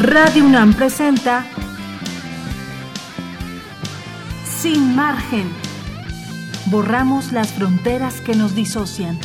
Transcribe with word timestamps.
Radio 0.00 0.46
UNAM 0.46 0.72
presenta 0.72 1.44
Sin 4.46 4.96
margen. 4.96 5.46
Borramos 6.70 7.32
las 7.32 7.52
fronteras 7.52 8.22
que 8.22 8.34
nos 8.34 8.54
disocian. 8.54 9.18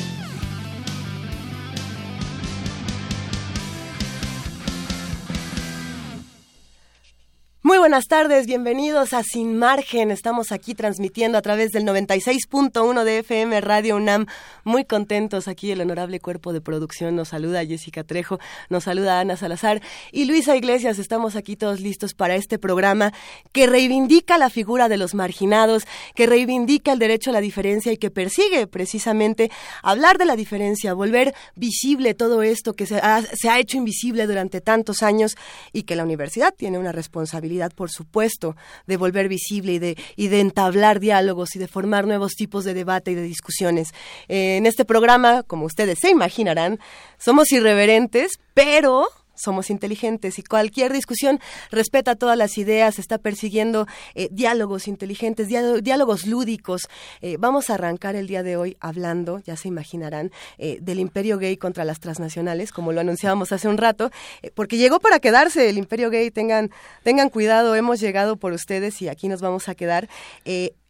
Buenas 7.86 8.08
tardes, 8.08 8.48
bienvenidos 8.48 9.14
a 9.14 9.22
Sin 9.22 9.60
Margen. 9.60 10.10
Estamos 10.10 10.52
aquí 10.52 10.74
transmitiendo 10.74 11.38
a 11.38 11.44
través 11.44 11.72
del 11.72 11.84
96.1 11.84 13.04
de 13.04 13.20
FM 13.20 13.62
Radio 13.62 13.98
UNAM. 13.98 14.26
Muy 14.64 14.86
contentos 14.86 15.48
aquí 15.48 15.70
el 15.70 15.82
honorable 15.82 16.20
cuerpo 16.20 16.52
de 16.52 16.62
producción. 16.62 17.16
Nos 17.16 17.28
saluda 17.28 17.64
Jessica 17.64 18.04
Trejo, 18.04 18.40
nos 18.70 18.86
saluda 18.86 19.20
Ana 19.20 19.38
Salazar 19.38 19.84
y 20.12 20.26
Luisa 20.26 20.56
Iglesias. 20.56 20.98
Estamos 20.98 21.36
aquí 21.36 21.56
todos 21.56 21.80
listos 21.80 22.16
para 22.16 22.34
este 22.34 22.58
programa 22.58 23.14
que 23.52 23.68
reivindica 23.68 24.40
la 24.40 24.50
figura 24.50 24.90
de 24.90 24.98
los 24.98 25.14
marginados, 25.14 25.86
que 26.16 26.26
reivindica 26.26 26.92
el 26.92 26.98
derecho 26.98 27.30
a 27.30 27.34
la 27.34 27.42
diferencia 27.42 27.92
y 27.92 27.98
que 27.98 28.10
persigue 28.10 28.66
precisamente 28.66 29.52
hablar 29.84 30.18
de 30.18 30.26
la 30.26 30.36
diferencia, 30.36 30.96
volver 30.96 31.36
visible 31.56 32.16
todo 32.16 32.42
esto 32.42 32.74
que 32.74 32.88
se 32.88 32.98
ha, 32.98 33.22
se 33.22 33.48
ha 33.48 33.60
hecho 33.60 33.78
invisible 33.78 34.26
durante 34.26 34.60
tantos 34.60 35.04
años 35.04 35.38
y 35.72 35.84
que 35.84 35.96
la 35.96 36.04
universidad 36.04 36.52
tiene 36.52 36.80
una 36.80 36.92
responsabilidad 36.92 37.75
por 37.76 37.92
supuesto, 37.92 38.56
de 38.88 38.98
volver 38.98 39.28
visible 39.28 39.74
y 39.74 39.80
de, 39.80 39.98
y 40.16 40.28
de 40.30 40.40
entablar 40.40 41.00
diálogos 41.00 41.56
y 41.56 41.60
de 41.60 41.68
formar 41.68 42.08
nuevos 42.08 42.34
tipos 42.34 42.64
de 42.64 42.74
debate 42.74 43.12
y 43.12 43.16
de 43.16 43.22
discusiones. 43.22 43.94
Eh, 44.28 44.58
en 44.58 44.66
este 44.66 44.86
programa, 44.86 45.44
como 45.44 45.66
ustedes 45.66 46.00
se 46.02 46.10
imaginarán, 46.10 46.80
somos 47.18 47.52
irreverentes, 47.52 48.40
pero 48.54 49.08
somos 49.36 49.70
inteligentes 49.70 50.40
y 50.40 50.44
cualquier 50.44 50.94
discusión 50.94 51.40
respeta 51.72 52.16
todas 52.16 52.38
las 52.38 52.58
ideas, 52.58 53.00
está 53.00 53.18
persiguiendo 53.18 53.88
eh, 54.14 54.30
diálogos 54.32 54.88
inteligentes, 54.88 55.48
diálogos 55.48 56.26
lúdicos. 56.26 56.88
Eh, 57.22 57.38
vamos 57.40 57.70
a 57.70 57.76
arrancar 57.76 58.16
el 58.16 58.28
día 58.28 58.44
de 58.44 58.58
hoy 58.58 58.78
hablando, 58.80 59.40
ya 59.40 59.56
se 59.56 59.68
imaginarán, 59.68 60.32
eh, 60.58 60.78
del 60.82 61.00
imperio 61.00 61.38
gay 61.38 61.58
contra 61.58 61.86
las 61.86 62.00
transnacionales, 62.00 62.72
como 62.72 62.92
lo 62.92 63.02
anunciábamos 63.02 63.52
hace 63.52 63.68
un 63.68 63.78
rato, 63.78 64.12
porque 64.54 64.78
llegó 64.78 65.00
para 65.00 65.20
quedarse 65.20 65.70
el 65.70 65.78
imperio 65.78 66.10
gay, 66.10 66.32
tengan, 66.32 66.72
tengan 67.04 67.30
cuidado, 67.30 67.76
hemos 67.76 68.00
llegado 68.00 68.38
por 68.38 68.54
ustedes 68.54 69.02
y 69.02 69.10
aquí 69.10 69.28
nos 69.28 69.42
vamos 69.42 69.70
a 69.70 69.76
quedar. 69.76 70.08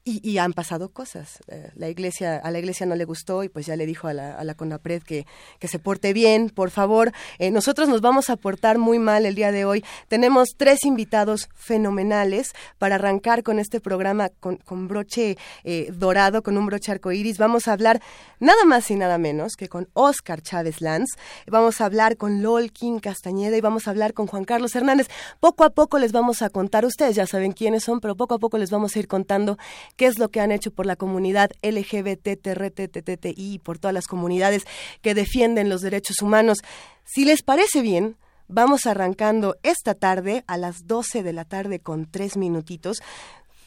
Y, 0.08 0.38
han 0.38 0.54
pasado 0.54 0.90
cosas. 0.90 1.40
Eh, 1.48 1.72
la 1.74 1.90
iglesia, 1.90 2.38
a 2.38 2.52
la 2.52 2.60
iglesia 2.60 2.86
no 2.86 2.96
le 2.96 3.06
gustó 3.06 3.44
y 3.44 3.50
pues 3.50 3.66
ya 3.66 3.76
le 3.76 3.88
dijo 3.88 4.08
a 4.08 4.14
la, 4.14 4.36
a 4.36 4.44
la 4.44 4.54
CONAPRED 4.54 5.02
que, 5.02 5.26
que 5.58 5.68
se 5.68 5.80
porte 5.80 6.14
bien, 6.14 6.52
por 6.52 6.70
favor. 6.70 7.12
Eh, 7.40 7.50
nosotros 7.50 7.90
nos 7.90 8.02
vamos 8.02 8.30
a 8.30 8.36
portar 8.36 8.78
muy 8.78 9.00
mal 9.00 9.26
el 9.26 9.34
día 9.34 9.52
de 9.52 9.66
hoy. 9.66 9.84
Tenemos 10.08 10.50
tres 10.58 10.86
invitados 10.86 11.50
fenomenales 11.56 12.54
para 12.78 12.96
arrancar 12.96 13.42
con 13.42 13.58
este 13.58 13.80
programa 13.80 14.30
con, 14.30 14.58
con 14.58 14.88
broche 14.88 15.38
eh, 15.64 15.92
dorado, 15.92 16.44
con 16.44 16.56
un 16.56 16.68
broche 16.68 16.92
arcoíris. 16.92 17.40
Vamos 17.40 17.68
a 17.68 17.74
hablar 17.74 18.00
nada 18.40 18.64
más 18.64 18.92
y 18.92 18.96
nada 18.96 19.18
menos 19.18 19.56
que 19.56 19.70
con 19.70 19.90
Oscar 19.94 20.44
Chávez 20.44 20.82
Lanz. 20.82 21.16
Vamos 21.48 21.82
a 21.82 21.86
hablar 21.86 22.16
con 22.16 22.44
Lolkin 22.44 23.00
Castañeda 23.00 23.58
y 23.58 23.62
vamos 23.62 23.88
a 23.88 23.90
hablar 23.90 24.14
con 24.14 24.28
Juan 24.28 24.46
Carlos 24.46 24.76
Hernández. 24.76 25.08
Poco 25.40 25.64
a 25.64 25.72
poco 25.72 25.98
les 25.98 26.12
vamos 26.12 26.44
a 26.44 26.52
contar, 26.52 26.86
ustedes 26.86 27.16
ya 27.16 27.26
saben 27.26 27.54
quiénes 27.54 27.86
son, 27.86 28.00
pero 28.02 28.16
poco 28.16 28.36
a 28.36 28.40
poco 28.40 28.60
les 28.60 28.70
vamos 28.70 28.96
a 28.96 29.00
ir 29.00 29.08
contando 29.08 29.58
qué 29.96 30.08
es 30.08 30.20
lo 30.20 30.30
que 30.30 30.42
han 30.42 30.52
hecho 30.52 30.72
por 30.72 30.86
la 30.86 30.96
comunidad 30.96 31.52
LGBTTRTTTI 31.62 33.34
y 33.36 33.60
por 33.60 33.80
todas 33.80 33.94
las 33.94 34.08
comunidades 34.08 34.64
que 35.02 35.14
defienden 35.14 35.70
los 35.70 35.82
derechos 35.82 36.22
humanos. 36.22 36.60
Si 37.04 37.26
les 37.26 37.44
parece 37.44 37.82
bien, 37.82 38.18
vamos 38.48 38.86
arrancando 38.86 39.56
esta 39.64 39.94
tarde 39.94 40.44
a 40.48 40.58
las 40.58 40.88
12 40.88 41.24
de 41.24 41.34
la 41.34 41.46
tarde 41.46 41.80
con 41.80 42.10
tres 42.10 42.38
minutitos 42.38 43.02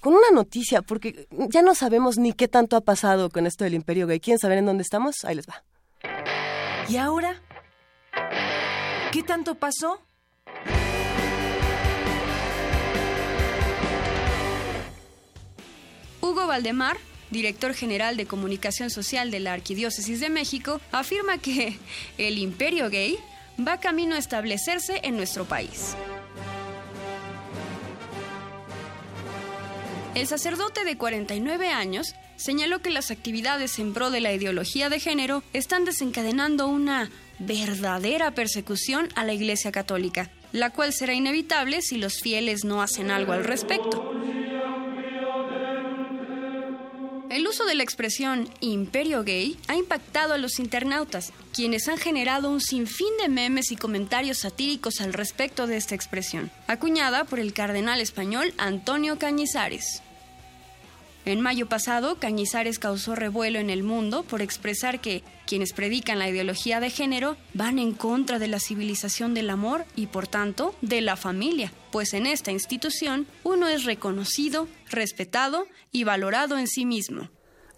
con 0.00 0.15
una 0.15 0.31
noticia, 0.33 0.83
porque 0.83 1.27
ya 1.31 1.62
no 1.62 1.75
sabemos 1.75 2.19
ni 2.19 2.33
qué 2.33 2.47
tanto 2.47 2.77
ha 2.77 2.81
pasado 2.81 3.31
con 3.31 3.47
esto 3.47 3.65
del 3.65 3.75
imperio 3.75 4.06
gay. 4.06 4.21
¿Quieren 4.21 4.39
saber 4.39 4.59
en 4.59 4.66
dónde 4.66 4.83
estamos? 4.83 5.16
Ahí 5.25 5.34
les 5.34 5.47
va. 5.49 5.65
¿Y 6.89 6.97
ahora? 6.97 7.43
¿Qué 9.12 9.22
tanto 9.22 9.56
pasó? 9.56 10.00
Hugo 16.21 16.47
Valdemar, 16.47 16.97
director 17.31 17.75
general 17.75 18.17
de 18.17 18.27
comunicación 18.27 18.91
social 18.91 19.31
de 19.31 19.41
la 19.41 19.53
Arquidiócesis 19.53 20.21
de 20.21 20.31
México, 20.31 20.81
afirma 20.93 21.39
que 21.39 21.79
el 22.19 22.39
imperio 22.39 22.91
gay 22.91 23.17
va 23.67 23.81
camino 23.81 24.15
a 24.15 24.19
establecerse 24.19 25.01
en 25.03 25.17
nuestro 25.17 25.45
país. 25.45 25.95
El 30.15 30.27
sacerdote 30.27 30.84
de 30.84 30.97
49 30.97 31.69
años 31.69 32.15
señaló 32.37 32.81
que 32.81 32.91
las 32.91 33.11
actividades 33.11 33.78
en 33.78 33.95
pro 33.95 34.11
de 34.11 34.21
la 34.21 34.33
ideología 34.33 34.89
de 34.89 35.01
género 35.01 35.43
están 35.53 35.84
desencadenando 35.84 36.67
una 36.67 37.11
verdadera 37.39 38.33
persecución 38.33 39.09
a 39.15 39.25
la 39.25 39.33
Iglesia 39.33 39.71
Católica, 39.71 40.31
la 40.53 40.71
cual 40.71 40.93
será 40.93 41.15
inevitable 41.15 41.83
si 41.83 41.99
los 41.99 42.21
fieles 42.21 42.65
no 42.65 42.83
hacen 42.83 43.11
algo 43.11 43.33
al 43.33 43.45
respecto. 43.45 44.12
El 47.31 47.47
uso 47.47 47.66
de 47.66 47.75
la 47.75 47.83
expresión 47.83 48.49
imperio 48.61 49.22
gay 49.22 49.59
ha 49.69 49.77
impactado 49.77 50.33
a 50.33 50.39
los 50.39 50.59
internautas, 50.59 51.33
quienes 51.53 51.87
han 51.87 51.99
generado 51.99 52.50
un 52.50 52.61
sinfín 52.61 53.15
de 53.21 53.28
memes 53.28 53.71
y 53.71 53.77
comentarios 53.77 54.39
satíricos 54.39 55.03
al 55.03 55.12
respecto 55.12 55.66
de 55.66 55.77
esta 55.77 55.94
expresión, 55.94 56.50
acuñada 56.66 57.25
por 57.25 57.39
el 57.39 57.53
cardenal 57.53 58.00
español 58.00 58.55
Antonio 58.56 59.19
Cañizares. 59.19 60.03
En 61.28 61.43
mayo 61.43 61.69
pasado, 61.69 62.16
Cañizares 62.19 62.78
causó 62.78 63.15
revuelo 63.15 63.59
en 63.59 63.69
el 63.69 63.83
mundo 63.83 64.22
por 64.22 64.41
expresar 64.41 64.99
que 64.99 65.22
quienes 65.47 65.75
predican 65.75 66.19
la 66.19 66.27
ideología 66.27 66.81
de 66.81 66.89
género 66.89 67.37
van 67.53 67.78
en 67.78 67.93
contra 67.93 68.39
de 68.39 68.49
la 68.49 68.59
civilización 68.59 69.34
del 69.34 69.50
amor 69.50 69.84
y 69.94 70.06
por 70.06 70.27
tanto 70.27 70.75
de 70.81 71.03
la 71.03 71.16
familia, 71.16 71.71
pues 71.93 72.15
en 72.15 72.25
esta 72.25 72.50
institución 72.50 73.27
uno 73.44 73.69
es 73.69 73.84
reconocido, 73.84 74.69
respetado 74.89 75.66
y 75.93 76.05
valorado 76.05 76.56
en 76.56 76.66
sí 76.66 76.87
mismo. 76.87 77.28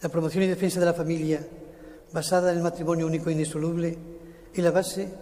La 0.00 0.10
promoción 0.10 0.44
y 0.44 0.46
defensa 0.46 0.78
de 0.78 0.86
la 0.86 0.94
familia, 0.94 1.44
basada 2.12 2.52
en 2.52 2.58
el 2.58 2.62
matrimonio 2.62 3.08
único 3.08 3.30
e 3.30 3.32
indisoluble, 3.32 3.98
es 4.54 4.62
la 4.62 4.70
base 4.70 5.12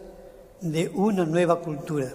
de 0.60 0.90
una 0.90 1.24
nueva 1.24 1.62
cultura, 1.62 2.12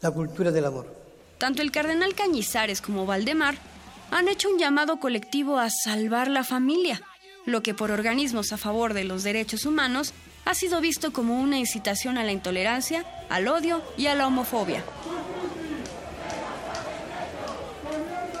la 0.00 0.10
cultura 0.10 0.50
del 0.50 0.64
amor. 0.64 0.92
Tanto 1.38 1.62
el 1.62 1.70
cardenal 1.70 2.16
Cañizares 2.16 2.82
como 2.82 3.06
Valdemar 3.06 3.77
han 4.10 4.28
hecho 4.28 4.48
un 4.48 4.58
llamado 4.58 5.00
colectivo 5.00 5.58
a 5.58 5.70
salvar 5.70 6.28
la 6.28 6.44
familia, 6.44 7.02
lo 7.46 7.62
que 7.62 7.74
por 7.74 7.90
organismos 7.90 8.52
a 8.52 8.56
favor 8.56 8.94
de 8.94 9.04
los 9.04 9.22
derechos 9.22 9.64
humanos 9.64 10.12
ha 10.44 10.54
sido 10.54 10.80
visto 10.80 11.12
como 11.12 11.40
una 11.40 11.58
incitación 11.58 12.16
a 12.18 12.24
la 12.24 12.32
intolerancia, 12.32 13.04
al 13.28 13.48
odio 13.48 13.82
y 13.96 14.06
a 14.06 14.14
la 14.14 14.26
homofobia. 14.26 14.82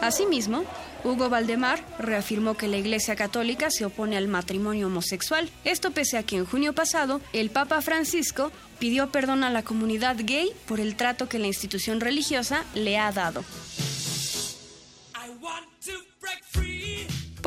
Asimismo, 0.00 0.64
Hugo 1.04 1.28
Valdemar 1.28 1.80
reafirmó 1.98 2.54
que 2.54 2.68
la 2.68 2.76
Iglesia 2.76 3.14
Católica 3.14 3.70
se 3.70 3.84
opone 3.84 4.16
al 4.16 4.28
matrimonio 4.28 4.86
homosexual, 4.86 5.50
esto 5.64 5.90
pese 5.90 6.18
a 6.18 6.22
que 6.22 6.36
en 6.36 6.46
junio 6.46 6.72
pasado 6.72 7.20
el 7.32 7.50
Papa 7.50 7.80
Francisco 7.82 8.50
pidió 8.78 9.10
perdón 9.10 9.44
a 9.44 9.50
la 9.50 9.62
comunidad 9.62 10.16
gay 10.18 10.50
por 10.66 10.80
el 10.80 10.96
trato 10.96 11.28
que 11.28 11.38
la 11.38 11.46
institución 11.46 12.00
religiosa 12.00 12.64
le 12.74 12.98
ha 12.98 13.12
dado. 13.12 13.44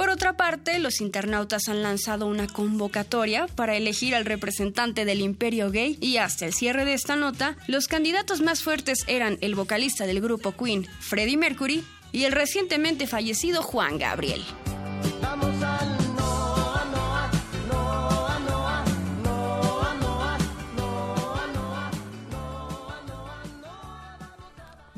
Por 0.02 0.10
otra 0.10 0.34
parte, 0.36 0.80
los 0.80 1.00
internautas 1.00 1.68
han 1.68 1.84
lanzado 1.84 2.26
una 2.26 2.48
convocatoria 2.48 3.46
para 3.46 3.76
elegir 3.76 4.16
al 4.16 4.26
representante 4.26 5.06
del 5.06 5.22
imperio 5.22 5.70
gay 5.70 5.96
y 6.02 6.18
hasta 6.18 6.48
el 6.48 6.54
cierre 6.54 6.86
de 6.86 6.96
esta 6.96 7.16
nota, 7.16 7.56
los 7.68 7.88
candidatos 7.88 8.42
más 8.42 8.64
fuertes 8.64 9.04
eran 9.06 9.38
el 9.42 9.54
vocalista 9.54 10.08
del 10.08 10.20
grupo 10.20 10.54
Queen, 10.54 10.88
Freddie 11.02 11.38
Mercury, 11.38 11.84
y 12.12 12.24
el 12.24 12.32
recientemente 12.32 13.06
fallecido 13.06 13.62
Juan 13.62 14.00
Gabriel. 14.00 14.44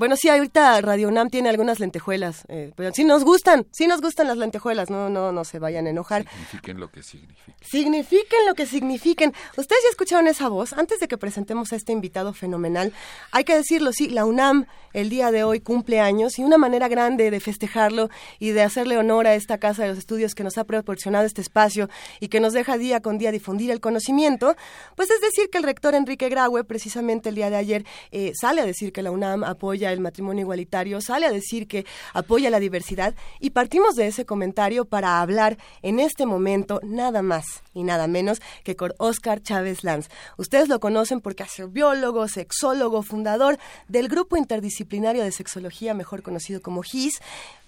Bueno, 0.03 0.17
sí, 0.17 0.27
ahorita 0.27 0.81
Radio 0.81 1.07
UNAM 1.07 1.29
tiene 1.29 1.47
algunas 1.47 1.79
lentejuelas, 1.79 2.44
eh, 2.50 2.73
pero 2.75 2.91
sí 2.94 3.05
nos 3.05 3.23
gustan, 3.23 3.65
sí 3.71 3.88
nos 3.88 4.01
gustan 4.01 4.27
las 4.27 4.35
lentejuelas, 4.35 4.89
no, 4.89 5.09
no, 5.09 5.31
no 5.31 5.45
se 5.45 5.59
vayan 5.59 5.88
a 5.88 5.91
enojar. 5.91 6.25
Signifiquen 6.29 6.77
lo 6.81 6.91
que 6.91 7.03
signifiquen. 7.03 7.55
Signifiquen 7.61 8.39
lo 8.45 8.53
que 8.53 8.65
signifiquen. 8.65 9.33
Ustedes 9.55 9.81
ya 9.81 9.89
escucharon 9.91 10.27
esa 10.27 10.50
voz. 10.50 10.73
Antes 10.73 11.00
de 11.00 11.07
que 11.07 11.17
presentemos 11.17 11.71
a 11.71 11.77
este 11.77 11.94
invitado 11.94 12.33
fenomenal, 12.33 12.91
hay 13.31 13.45
que 13.45 13.55
decirlo, 13.55 13.94
sí, 13.94 14.09
la 14.09 14.25
UNAM 14.25 14.65
el 14.91 15.09
día 15.09 15.31
de 15.31 15.45
hoy 15.45 15.61
cumple 15.61 16.01
años 16.01 16.38
y 16.38 16.44
una 16.44 16.57
manera 16.57 16.89
grande 16.89 17.31
de 17.31 17.39
festejarlo 17.39 18.09
y 18.39 18.51
de 18.51 18.61
hacerle 18.61 18.97
honor 18.97 19.25
a 19.25 19.35
esta 19.35 19.57
casa 19.57 19.83
de 19.83 19.89
los 19.89 19.97
estudios 19.97 20.35
que 20.35 20.44
nos 20.44 20.57
ha 20.57 20.65
proporcionado 20.65 21.25
este 21.25 21.41
espacio 21.41 21.89
y 22.19 22.27
que 22.27 22.41
nos 22.41 22.51
deja 22.51 22.77
día 22.77 23.01
con 23.01 23.17
día 23.17 23.31
difundir 23.31 23.71
el 23.71 23.79
conocimiento, 23.79 24.55
pues 24.95 25.09
es 25.09 25.21
decir 25.21 25.50
que 25.50 25.57
el 25.57 25.63
rector 25.63 25.95
Enrique 25.95 26.27
Graue, 26.27 26.65
precisamente 26.65 27.29
el 27.29 27.35
día 27.35 27.50
de 27.50 27.55
ayer, 27.55 27.85
eh, 28.11 28.33
sale 28.39 28.59
a 28.59 28.65
decir 28.65 28.91
que 28.91 29.01
la 29.01 29.11
UNAM 29.11 29.45
apoya 29.45 29.93
el 29.94 30.01
matrimonio 30.01 30.42
igualitario, 30.42 31.01
sale 31.01 31.25
a 31.25 31.31
decir 31.31 31.68
que 31.68 31.86
apoya 32.13 32.50
la 32.50 32.60
diversidad 32.60 33.16
y 33.40 33.51
partimos 33.51 33.95
de 33.95 34.07
ese 34.07 34.25
comentario 34.25 34.86
para 34.86 35.22
hablar 35.22 35.57
en 35.81 36.00
este 36.00 36.25
momento 36.25 36.80
nada 36.84 37.22
más 37.22 37.62
y 37.74 37.84
nada 37.84 38.08
menos 38.08 38.42
que 38.64 38.75
con 38.75 38.94
Oscar 38.98 39.42
Chávez 39.42 39.84
Lanz. 39.84 40.10
Ustedes 40.38 40.70
lo 40.70 40.80
conocen 40.80 41.22
porque 41.22 41.44
es 41.44 41.72
biólogo, 41.72 42.28
sexólogo, 42.28 43.04
fundador 43.04 43.58
del 43.88 44.08
grupo 44.08 44.38
interdisciplinario 44.38 45.24
de 45.24 45.31
sexología, 45.31 45.94
mejor 45.94 46.22
conocido 46.22 46.62
como 46.62 46.81
GIS, 46.81 47.20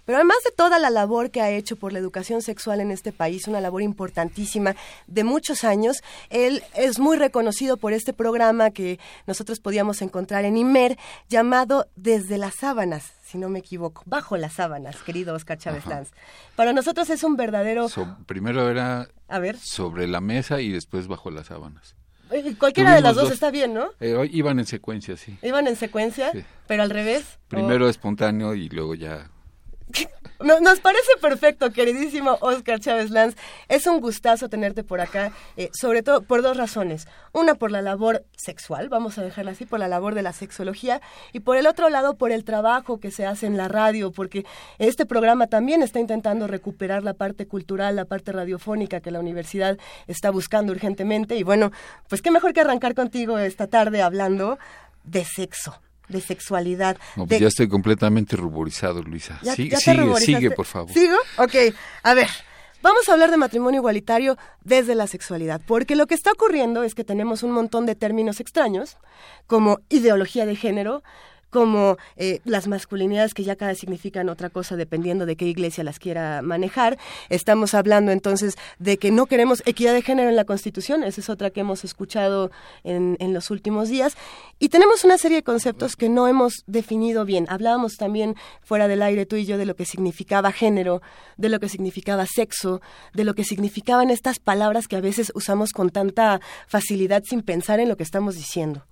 pero 0.06 0.20
además 0.20 0.38
de 0.46 0.52
toda 0.52 0.78
la 0.80 0.92
labor 0.92 1.32
que 1.32 1.42
ha 1.42 1.50
hecho 1.50 1.76
por 1.76 1.92
la 1.92 2.00
educación 2.00 2.42
sexual 2.42 2.80
en 2.80 2.92
este 2.92 3.12
país, 3.12 3.48
una 3.48 3.60
labor 3.60 3.82
importantísima 3.82 4.76
de 5.08 5.24
muchos 5.24 5.64
años, 5.64 5.98
él 6.30 6.64
es 6.76 7.00
muy 7.00 7.18
reconocido 7.18 7.78
por 7.78 7.92
este 7.92 8.14
programa 8.14 8.70
que 8.70 9.00
nosotros 9.26 9.60
podíamos 9.60 10.02
encontrar 10.04 10.46
en 10.46 10.58
IMER 10.58 10.98
llamado 11.28 11.88
Desde 11.96 12.38
las 12.38 12.56
sábanas, 12.56 13.15
si 13.26 13.40
no 13.40 13.50
me 13.50 13.60
equivoco, 13.60 14.04
bajo 14.06 14.38
las 14.38 14.54
sábanas, 14.54 14.98
querido 15.02 15.34
Oscar 15.34 15.58
Chávez 15.58 15.86
Lanz. 15.88 16.12
Para 16.56 16.74
nosotros 16.74 17.10
es 17.10 17.24
un 17.24 17.36
verdadero... 17.36 17.88
primero 18.28 18.70
era 18.70 19.08
a 19.28 19.40
ver. 19.40 19.58
sobre 19.58 20.08
la 20.08 20.22
mesa 20.22 20.62
y 20.62 20.72
después 20.72 21.08
bajo 21.08 21.32
las 21.32 21.48
sábanas. 21.48 21.96
Eh, 22.32 22.56
cualquiera 22.58 22.96
de 22.96 23.02
las 23.02 23.16
dos, 23.16 23.32
está 23.32 23.50
bien, 23.50 23.74
¿no? 23.74 23.90
Eh, 24.00 24.30
iban 24.32 24.60
en 24.60 24.66
secuencia, 24.66 25.18
sí. 25.18 25.38
Iban 25.42 25.68
en 25.68 25.76
secuencia, 25.76 26.32
pero 26.68 26.84
al 26.84 26.90
revés. 26.92 27.40
Primero 27.48 27.90
espontáneo 27.90 28.54
y 28.54 28.70
luego 28.70 28.94
ya 28.94 29.32
nos 30.40 30.80
parece 30.80 31.12
perfecto, 31.22 31.72
queridísimo 31.72 32.38
Oscar 32.42 32.80
Chávez 32.80 33.10
Lanz. 33.10 33.36
Es 33.68 33.88
un 33.88 34.02
gustazo 34.02 34.50
tenerte 34.50 34.84
por 34.84 35.02
acá, 35.02 35.32
eh, 35.58 35.70
sobre 35.74 36.04
todo 36.04 36.22
por 36.22 36.42
dos 36.42 36.58
razones. 36.58 37.08
Una, 37.32 37.56
por 37.56 37.72
la 37.72 37.82
labor 37.82 38.26
sexual, 38.36 38.90
vamos 38.90 39.18
a 39.18 39.24
dejarla 39.24 39.52
así, 39.52 39.66
por 39.66 39.80
la 39.80 39.88
labor 39.88 40.14
de 40.14 40.22
la 40.22 40.34
sexología, 40.34 41.02
y 41.32 41.40
por 41.40 41.58
el 41.58 41.68
otro 41.68 41.90
lado, 41.90 42.16
por 42.16 42.32
el 42.32 42.44
trabajo 42.44 43.00
que 43.00 43.12
se 43.12 43.26
hace 43.26 43.48
en 43.48 43.58
la 43.58 43.68
radio, 43.68 44.12
porque 44.12 44.46
este 44.78 45.06
programa 45.06 45.48
también 45.48 45.82
está 45.82 46.00
intentando 46.00 46.48
recuperar 46.48 47.04
la 47.04 47.14
parte 47.14 47.48
cultural, 47.48 47.96
la 47.96 48.06
parte 48.06 48.32
radiofónica 48.32 49.00
que 49.00 49.12
la 49.12 49.20
universidad 49.20 49.78
está 50.08 50.32
buscando 50.32 50.74
urgentemente. 50.74 51.38
Y 51.38 51.44
bueno, 51.44 51.72
pues 52.10 52.22
qué 52.22 52.32
mejor 52.32 52.54
que 52.54 52.62
arrancar 52.62 52.94
contigo 52.94 53.40
esta 53.40 53.68
tarde 53.68 54.02
hablando 54.02 54.58
de 55.04 55.24
sexo 55.24 55.85
de 56.10 56.22
sexualidad. 56.22 56.98
Pues 57.16 57.40
ya 57.40 57.48
estoy 57.48 57.68
completamente 57.68 58.36
ruborizado, 58.36 59.02
Luisa. 59.02 59.40
sigue, 59.56 59.78
sigue, 59.78 60.52
por 60.52 60.66
favor. 60.66 60.92
¿Sigo? 60.92 61.18
Ok, 61.38 61.56
a 62.04 62.14
ver. 62.14 62.28
Vamos 62.82 63.10
a 63.10 63.14
hablar 63.14 63.32
de 63.32 63.38
matrimonio 63.38 63.80
igualitario 63.80 64.38
desde 64.64 64.94
la 64.94 65.08
sexualidad, 65.08 65.60
porque 65.66 65.96
lo 65.96 66.06
que 66.06 66.14
está 66.14 66.32
ocurriendo 66.32 66.84
es 66.84 66.94
que 66.94 67.04
tenemos 67.04 67.42
un 67.42 67.50
montón 67.50 67.88
de 67.88 67.96
términos 67.96 68.40
extraños, 68.40 68.98
como 69.48 69.80
ideología 69.90 70.46
de 70.46 70.56
género, 70.56 71.02
como 71.56 71.98
eh, 72.18 72.42
las 72.44 72.68
masculinidades 72.68 73.34
que 73.34 73.46
ya 73.46 73.56
cada 73.56 73.76
significan 73.76 74.28
otra 74.28 74.50
cosa 74.50 74.76
dependiendo 74.76 75.26
de 75.26 75.38
qué 75.38 75.46
iglesia 75.46 75.86
las 75.86 76.00
quiera 76.00 76.42
manejar. 76.42 76.98
Estamos 77.30 77.74
hablando 77.74 78.12
entonces 78.12 78.58
de 78.78 78.98
que 78.98 79.10
no 79.10 79.26
queremos 79.26 79.64
equidad 79.66 79.94
de 79.94 80.02
género 80.02 80.28
en 80.28 80.36
la 80.36 80.44
Constitución, 80.44 81.06
esa 81.06 81.22
es 81.22 81.30
otra 81.30 81.52
que 81.52 81.62
hemos 81.62 81.86
escuchado 81.86 82.52
en, 82.84 83.16
en 83.22 83.34
los 83.34 83.52
últimos 83.52 83.88
días. 83.88 84.18
Y 84.60 84.68
tenemos 84.68 85.06
una 85.06 85.18
serie 85.18 85.38
de 85.38 85.44
conceptos 85.44 85.96
que 85.96 86.10
no 86.10 86.28
hemos 86.28 86.66
definido 86.68 87.24
bien. 87.24 87.46
Hablábamos 87.48 87.96
también 87.96 88.36
fuera 88.62 88.90
del 88.90 89.02
aire 89.02 89.26
tú 89.26 89.38
y 89.38 89.46
yo 89.46 89.58
de 89.58 89.66
lo 89.66 89.78
que 89.78 89.86
significaba 89.86 90.52
género, 90.52 91.02
de 91.38 91.48
lo 91.48 91.62
que 91.62 91.70
significaba 91.70 92.26
sexo, 92.26 92.82
de 93.14 93.24
lo 93.24 93.34
que 93.34 93.46
significaban 93.46 94.10
estas 94.10 94.40
palabras 94.40 94.90
que 94.90 94.98
a 94.98 95.02
veces 95.02 95.32
usamos 95.36 95.72
con 95.72 95.90
tanta 95.90 96.42
facilidad 96.68 97.24
sin 97.24 97.44
pensar 97.44 97.80
en 97.80 97.88
lo 97.88 97.96
que 97.96 98.04
estamos 98.04 98.36
diciendo. 98.36 98.86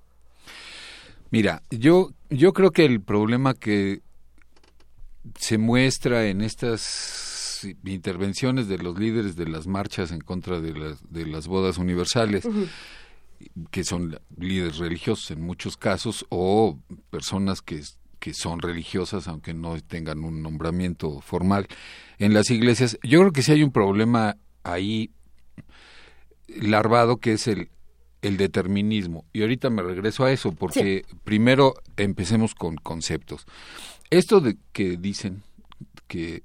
Mira, 1.33 1.63
yo, 1.71 2.11
yo 2.29 2.53
creo 2.53 2.69
que 2.69 2.85
el 2.85 3.01
problema 3.01 3.55
que 3.55 4.01
se 5.35 5.57
muestra 5.57 6.27
en 6.27 6.41
estas 6.41 7.67
intervenciones 7.85 8.67
de 8.67 8.77
los 8.77 8.99
líderes 8.99 9.35
de 9.35 9.47
las 9.47 9.65
marchas 9.65 10.11
en 10.11 10.21
contra 10.21 10.61
de 10.61 10.73
las, 10.75 11.11
de 11.11 11.25
las 11.25 11.47
bodas 11.47 11.79
universales, 11.79 12.47
que 13.71 13.83
son 13.83 14.19
líderes 14.37 14.77
religiosos 14.77 15.31
en 15.31 15.41
muchos 15.41 15.75
casos, 15.75 16.23
o 16.29 16.77
personas 17.09 17.63
que, 17.63 17.81
que 18.19 18.35
son 18.35 18.59
religiosas, 18.59 19.27
aunque 19.27 19.55
no 19.55 19.81
tengan 19.81 20.23
un 20.23 20.43
nombramiento 20.43 21.19
formal 21.19 21.65
en 22.19 22.35
las 22.35 22.51
iglesias, 22.51 22.99
yo 23.01 23.21
creo 23.21 23.31
que 23.31 23.41
sí 23.41 23.53
hay 23.53 23.63
un 23.63 23.71
problema 23.71 24.37
ahí 24.61 25.09
larvado 26.47 27.17
que 27.17 27.33
es 27.33 27.47
el 27.47 27.69
el 28.23 28.37
determinismo. 28.37 29.25
Y 29.33 29.41
ahorita 29.41 29.69
me 29.69 29.83
regreso 29.83 30.23
a 30.23 30.31
eso, 30.31 30.53
porque 30.53 31.05
primero 31.23 31.75
empecemos 31.97 32.55
con 32.55 32.77
conceptos. 32.77 33.45
Esto 34.09 34.39
de 34.39 34.57
que 34.71 34.97
dicen 34.97 35.43
que 36.07 36.41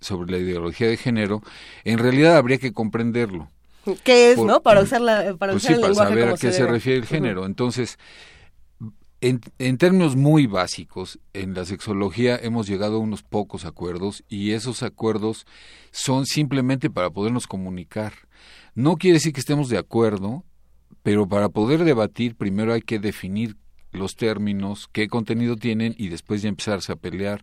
sobre 0.00 0.30
la 0.32 0.38
ideología 0.38 0.88
de 0.88 0.96
género, 0.96 1.42
en 1.84 1.98
realidad 1.98 2.36
habría 2.36 2.58
que 2.58 2.72
comprenderlo. 2.72 3.48
¿Qué 4.04 4.32
es, 4.32 4.38
no? 4.38 4.60
Para 4.60 4.82
usar, 4.82 5.00
la, 5.00 5.34
para 5.38 5.52
pues 5.52 5.66
para 5.66 5.94
saber 5.94 6.28
a 6.28 6.36
qué 6.36 6.52
se, 6.52 6.66
refiere 6.66 6.98
el 6.98 7.06
género. 7.06 7.46
Entonces, 7.46 7.98
en, 9.22 9.40
en, 9.58 9.78
términos 9.78 10.16
muy 10.16 10.46
básicos, 10.46 11.18
en 11.32 11.54
la 11.54 11.64
sexología 11.64 12.38
hemos 12.42 12.66
llegado 12.66 12.96
a 12.96 13.00
unos 13.00 13.22
pocos 13.22 13.64
acuerdos 13.64 14.22
y 14.28 14.52
esos 14.52 14.82
acuerdos 14.82 15.46
son 15.92 16.26
simplemente 16.26 16.90
para 16.90 17.08
podernos 17.10 17.46
comunicar. 17.46 18.12
No 18.74 18.96
quiere 18.96 19.14
decir 19.14 19.32
que 19.32 19.40
estemos 19.40 19.68
de 19.68 19.78
acuerdo 19.78 20.44
pero 21.02 21.28
para 21.28 21.48
poder 21.48 21.84
debatir 21.84 22.34
primero 22.34 22.72
hay 22.72 22.82
que 22.82 22.98
definir 22.98 23.56
los 23.92 24.16
términos, 24.16 24.88
qué 24.92 25.08
contenido 25.08 25.56
tienen 25.56 25.94
y 25.98 26.08
después 26.08 26.42
ya 26.42 26.48
empezarse 26.48 26.92
a 26.92 26.96
pelear 26.96 27.42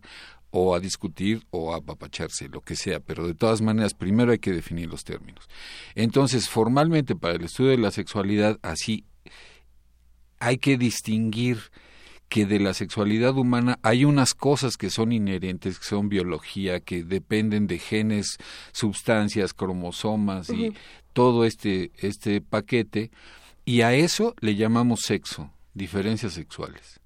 o 0.50 0.74
a 0.74 0.80
discutir 0.80 1.46
o 1.50 1.74
a 1.74 1.78
apapacharse, 1.78 2.48
lo 2.48 2.62
que 2.62 2.74
sea, 2.74 3.00
pero 3.00 3.26
de 3.26 3.34
todas 3.34 3.60
maneras 3.60 3.94
primero 3.94 4.32
hay 4.32 4.38
que 4.38 4.52
definir 4.52 4.88
los 4.88 5.04
términos. 5.04 5.48
Entonces, 5.94 6.48
formalmente 6.48 7.14
para 7.14 7.34
el 7.34 7.44
estudio 7.44 7.70
de 7.70 7.78
la 7.78 7.90
sexualidad, 7.90 8.58
así 8.62 9.04
hay 10.38 10.58
que 10.58 10.78
distinguir 10.78 11.58
que 12.28 12.44
de 12.44 12.60
la 12.60 12.74
sexualidad 12.74 13.36
humana 13.36 13.78
hay 13.82 14.04
unas 14.04 14.34
cosas 14.34 14.76
que 14.76 14.90
son 14.90 15.12
inherentes, 15.12 15.78
que 15.78 15.84
son 15.84 16.08
biología, 16.08 16.80
que 16.80 17.02
dependen 17.02 17.66
de 17.66 17.78
genes, 17.78 18.38
sustancias, 18.72 19.54
cromosomas 19.54 20.50
y 20.50 20.74
todo 21.14 21.44
este, 21.44 21.90
este 21.96 22.40
paquete, 22.40 23.10
y 23.68 23.82
a 23.82 23.92
eso 23.92 24.34
le 24.40 24.56
llamamos 24.56 25.00
sexo, 25.02 25.50
diferencias 25.74 26.32
sexuales. 26.32 27.00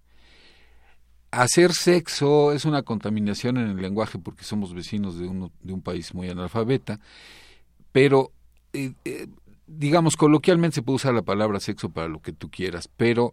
Hacer 1.32 1.72
sexo 1.72 2.52
es 2.52 2.64
una 2.64 2.84
contaminación 2.84 3.56
en 3.56 3.70
el 3.70 3.82
lenguaje 3.82 4.20
porque 4.20 4.44
somos 4.44 4.72
vecinos 4.72 5.18
de, 5.18 5.24
de 5.24 5.72
un 5.72 5.82
país 5.82 6.14
muy 6.14 6.28
analfabeta, 6.28 7.00
pero 7.90 8.30
eh, 8.74 8.92
eh, 9.04 9.26
digamos 9.66 10.16
coloquialmente 10.16 10.76
se 10.76 10.82
puede 10.82 10.96
usar 10.96 11.14
la 11.14 11.22
palabra 11.22 11.58
sexo 11.58 11.88
para 11.88 12.06
lo 12.06 12.22
que 12.22 12.32
tú 12.32 12.48
quieras, 12.48 12.88
pero 12.96 13.32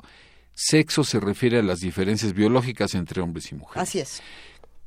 sexo 0.55 1.03
se 1.03 1.19
refiere 1.19 1.59
a 1.59 1.63
las 1.63 1.81
diferencias 1.81 2.33
biológicas 2.33 2.95
entre 2.95 3.21
hombres 3.21 3.51
y 3.51 3.55
mujeres. 3.55 3.83
Así 3.83 3.99
es 3.99 4.23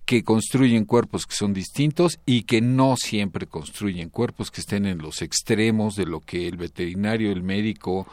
que 0.05 0.25
construyen 0.25 0.85
cuerpos 0.85 1.27
que 1.27 1.35
son 1.35 1.53
distintos 1.53 2.19
y 2.27 2.43
que 2.43 2.61
no 2.61 2.97
siempre 2.97 3.47
construyen 3.47 4.11
cuerpos 4.11 4.51
que 4.51 4.61
estén 4.61 4.87
en 4.87 4.99
los 4.99 5.23
extremos 5.23 5.95
de 5.95 6.07
lo 6.07 6.21
que 6.21 6.49
el 6.49 6.57
veterinario, 6.57 7.31
el 7.31 7.43
médico 7.43 8.07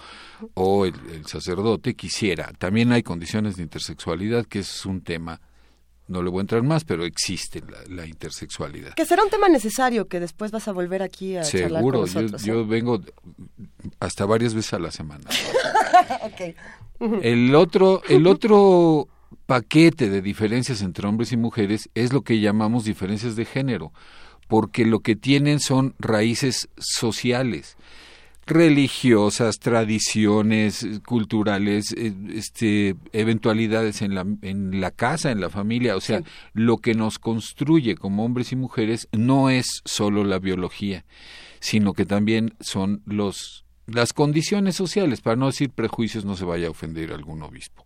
o 0.54 0.86
el, 0.86 0.94
sacerdote 1.26 1.96
quisiera. 1.96 2.52
También 2.58 2.92
hay 2.92 3.04
condiciones 3.04 3.58
de 3.58 3.64
intersexualidad, 3.64 4.46
que 4.46 4.60
es 4.60 4.86
un 4.86 5.02
tema 5.02 5.42
no 6.08 6.24
le 6.24 6.32
voy 6.32 6.40
a 6.40 6.42
entrar 6.42 6.64
más, 6.64 6.86
pero 6.86 7.06
existe 7.06 7.62
la, 7.88 8.08
intersexualidad. 8.08 8.96
Que 8.96 9.06
será 9.06 9.24
un 9.24 9.30
tema 9.30 9.48
necesario 9.48 10.08
que 10.08 10.20
después 10.20 10.50
vas 10.50 10.68
a 10.68 10.72
volver 10.72 11.04
aquí 11.04 11.38
a 11.38 11.44
charlar 11.44 11.84
con 11.84 11.92
nosotros. 11.92 12.44
Yo, 12.44 12.56
yo 12.56 12.68
vengo 12.68 13.00
hasta 14.00 14.26
varias 14.26 14.56
veces 14.56 14.74
a 14.74 14.80
la 14.80 14.90
semana. 14.90 15.30
El 17.22 17.56
otro, 17.56 18.02
el 18.10 18.28
otro 18.28 19.08
paquete 19.50 20.12
de 20.12 20.22
diferencias 20.22 20.84
entre 20.84 21.08
hombres 21.08 21.32
y 21.32 21.38
mujeres 21.38 21.90
es 21.96 22.14
lo 22.14 22.22
que 22.22 22.40
llamamos 22.40 22.86
diferencias 22.86 23.36
de 23.36 23.46
género, 23.46 23.92
porque 24.48 24.86
lo 24.86 25.00
que 25.00 25.16
tienen 25.16 25.60
son 25.60 25.96
raíces 25.98 26.70
sociales. 26.78 27.76
religiosas, 28.46 29.60
tradiciones 29.60 30.84
culturales, 31.06 31.94
eh, 31.96 32.14
este, 32.34 32.96
eventualidades 33.12 34.02
en 34.02 34.16
la, 34.16 34.26
en 34.42 34.82
la 34.82 34.90
casa, 34.90 35.30
en 35.30 35.40
la 35.40 35.52
familia. 35.52 35.96
O 35.96 36.02
sea, 36.02 36.24
lo 36.54 36.78
que 36.78 36.96
nos 36.96 37.20
construye 37.20 37.94
como 37.96 38.26
hombres 38.26 38.52
y 38.52 38.56
mujeres 38.56 39.08
no 39.12 39.52
es 39.52 39.82
solo 39.86 40.24
la 40.24 40.40
biología, 40.40 41.06
sino 41.60 41.94
que 41.94 42.06
también 42.06 42.56
son 42.60 43.04
los 43.06 43.66
las 43.94 44.14
condiciones 44.14 44.76
sociales, 44.76 45.22
para 45.22 45.36
no 45.36 45.48
decir 45.48 45.72
prejuicios, 45.72 46.26
no 46.26 46.36
se 46.36 46.46
vaya 46.46 46.68
a 46.68 46.72
ofender 46.72 47.12
algún 47.12 47.42
obispo. 47.42 47.84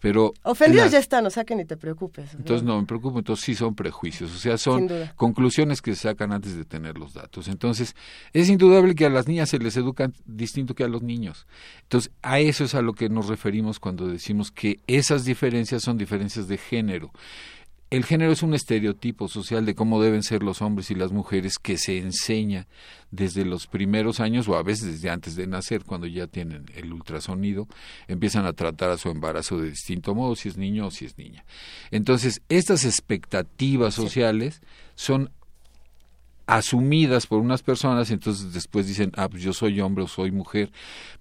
Pero 0.00 0.32
Ofendidos 0.42 0.90
ya 0.90 0.98
están, 0.98 1.26
o 1.26 1.30
sea 1.30 1.44
que 1.44 1.54
ni 1.54 1.64
te 1.64 1.76
preocupes. 1.76 2.34
Entonces 2.34 2.66
no 2.66 2.80
me 2.80 2.86
preocupo, 2.86 3.18
entonces 3.18 3.44
sí 3.44 3.54
son 3.54 3.74
prejuicios, 3.74 4.34
o 4.34 4.38
sea, 4.38 4.56
son 4.56 4.88
conclusiones 5.14 5.82
que 5.82 5.94
se 5.94 6.02
sacan 6.08 6.32
antes 6.32 6.56
de 6.56 6.64
tener 6.64 6.98
los 6.98 7.12
datos. 7.12 7.48
Entonces, 7.48 7.94
es 8.32 8.48
indudable 8.48 8.94
que 8.94 9.04
a 9.04 9.10
las 9.10 9.28
niñas 9.28 9.50
se 9.50 9.58
les 9.58 9.76
educa 9.76 10.10
distinto 10.24 10.74
que 10.74 10.84
a 10.84 10.88
los 10.88 11.02
niños. 11.02 11.46
Entonces, 11.82 12.10
a 12.22 12.40
eso 12.40 12.64
es 12.64 12.74
a 12.74 12.80
lo 12.80 12.94
que 12.94 13.08
nos 13.10 13.28
referimos 13.28 13.78
cuando 13.78 14.08
decimos 14.08 14.50
que 14.50 14.80
esas 14.86 15.24
diferencias 15.24 15.82
son 15.82 15.98
diferencias 15.98 16.48
de 16.48 16.56
género 16.56 17.12
el 17.90 18.04
género 18.04 18.30
es 18.30 18.44
un 18.44 18.54
estereotipo 18.54 19.26
social 19.26 19.66
de 19.66 19.74
cómo 19.74 20.00
deben 20.00 20.22
ser 20.22 20.44
los 20.44 20.62
hombres 20.62 20.92
y 20.92 20.94
las 20.94 21.10
mujeres 21.10 21.58
que 21.58 21.76
se 21.76 21.98
enseña 21.98 22.68
desde 23.10 23.44
los 23.44 23.66
primeros 23.66 24.20
años 24.20 24.46
o 24.48 24.56
a 24.56 24.62
veces 24.62 24.86
desde 24.86 25.10
antes 25.10 25.34
de 25.34 25.48
nacer, 25.48 25.84
cuando 25.84 26.06
ya 26.06 26.28
tienen 26.28 26.66
el 26.76 26.92
ultrasonido, 26.92 27.66
empiezan 28.06 28.46
a 28.46 28.52
tratar 28.52 28.90
a 28.90 28.96
su 28.96 29.10
embarazo 29.10 29.58
de 29.58 29.70
distinto 29.70 30.14
modo, 30.14 30.36
si 30.36 30.48
es 30.48 30.56
niño 30.56 30.86
o 30.86 30.90
si 30.92 31.04
es 31.04 31.18
niña. 31.18 31.44
Entonces, 31.90 32.42
estas 32.48 32.84
expectativas 32.84 33.94
sociales 33.94 34.60
son 34.94 35.30
asumidas 36.46 37.26
por 37.26 37.40
unas 37.40 37.62
personas, 37.62 38.12
entonces 38.12 38.52
después 38.52 38.86
dicen, 38.86 39.10
ah, 39.16 39.28
pues 39.28 39.42
yo 39.42 39.52
soy 39.52 39.80
hombre 39.80 40.04
o 40.04 40.08
soy 40.08 40.30
mujer, 40.30 40.70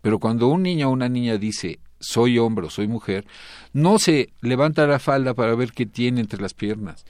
pero 0.02 0.20
cuando 0.20 0.48
un 0.48 0.62
niño 0.62 0.90
o 0.90 0.92
una 0.92 1.10
niña 1.10 1.38
dice, 1.38 1.80
soy 2.00 2.38
hombre 2.38 2.68
o 2.68 2.70
soy 2.70 2.88
mujer, 2.88 3.26
no 3.74 4.00
se 4.00 4.30
levanta 4.42 4.88
la 4.88 5.00
falda 5.00 5.34
para 5.34 5.56
ver 5.56 5.72
qué 5.72 5.86
tiene 5.86 6.22
entre 6.22 6.42
las 6.42 6.54
piernas. 6.54 7.06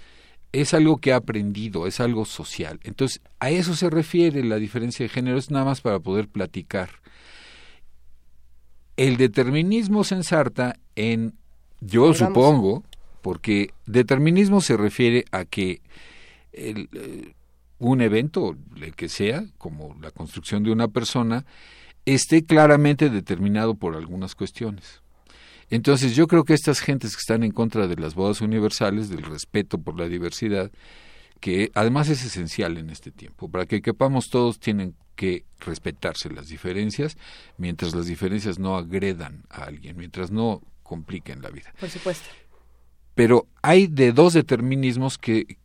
Es 0.51 0.73
algo 0.73 0.97
que 0.97 1.13
ha 1.13 1.17
aprendido, 1.17 1.85
es 1.85 1.99
algo 1.99 2.25
social. 2.25 2.79
Entonces, 2.83 3.21
a 3.39 3.51
eso 3.51 3.75
se 3.75 3.89
refiere 3.89 4.43
la 4.43 4.57
diferencia 4.57 5.03
de 5.03 5.09
género, 5.09 5.37
es 5.37 5.51
nada 5.51 5.65
más 5.65 5.81
para 5.81 5.99
poder 5.99 6.27
platicar. 6.27 6.89
El 8.97 9.17
determinismo 9.17 10.03
se 10.03 10.15
ensarta 10.15 10.77
en, 10.95 11.35
yo 11.81 12.13
supongo, 12.13 12.83
porque 13.21 13.71
determinismo 13.85 14.59
se 14.59 14.75
refiere 14.75 15.25
a 15.31 15.45
que 15.45 15.81
el, 16.51 16.89
eh, 16.93 17.33
un 17.79 18.01
evento, 18.01 18.55
el 18.75 18.95
que 18.95 19.09
sea, 19.09 19.45
como 19.57 19.95
la 20.01 20.11
construcción 20.11 20.63
de 20.63 20.71
una 20.71 20.89
persona, 20.89 21.45
esté 22.13 22.45
claramente 22.45 23.09
determinado 23.09 23.75
por 23.75 23.95
algunas 23.95 24.35
cuestiones. 24.35 25.01
Entonces 25.69 26.15
yo 26.15 26.27
creo 26.27 26.43
que 26.43 26.53
estas 26.53 26.79
gentes 26.79 27.15
que 27.15 27.19
están 27.19 27.43
en 27.43 27.51
contra 27.51 27.87
de 27.87 27.95
las 27.95 28.15
bodas 28.15 28.41
universales, 28.41 29.09
del 29.09 29.23
respeto 29.23 29.77
por 29.77 29.99
la 29.99 30.07
diversidad, 30.07 30.71
que 31.39 31.71
además 31.73 32.09
es 32.09 32.25
esencial 32.25 32.77
en 32.77 32.89
este 32.89 33.11
tiempo, 33.11 33.49
para 33.49 33.65
que 33.65 33.81
quepamos 33.81 34.29
todos 34.29 34.59
tienen 34.59 34.95
que 35.15 35.45
respetarse 35.59 36.29
las 36.29 36.47
diferencias, 36.47 37.17
mientras 37.57 37.93
las 37.93 38.07
diferencias 38.07 38.57
no 38.57 38.77
agredan 38.77 39.43
a 39.49 39.65
alguien, 39.65 39.97
mientras 39.97 40.31
no 40.31 40.61
compliquen 40.83 41.41
la 41.41 41.49
vida. 41.49 41.73
Por 41.79 41.89
supuesto. 41.89 42.29
Pero 43.15 43.47
hay 43.61 43.87
de 43.87 44.11
dos 44.11 44.33
determinismos 44.33 45.17
que 45.17 45.57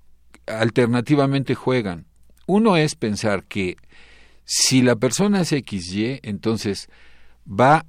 alternativamente 0.47 1.55
juegan. 1.55 2.07
Uno 2.47 2.77
es 2.77 2.95
pensar 2.95 3.45
que 3.45 3.77
si 4.45 4.83
la 4.83 4.97
persona 4.97 5.41
es 5.41 5.49
XY, 5.49 6.21
entonces 6.23 6.89
va 7.49 7.87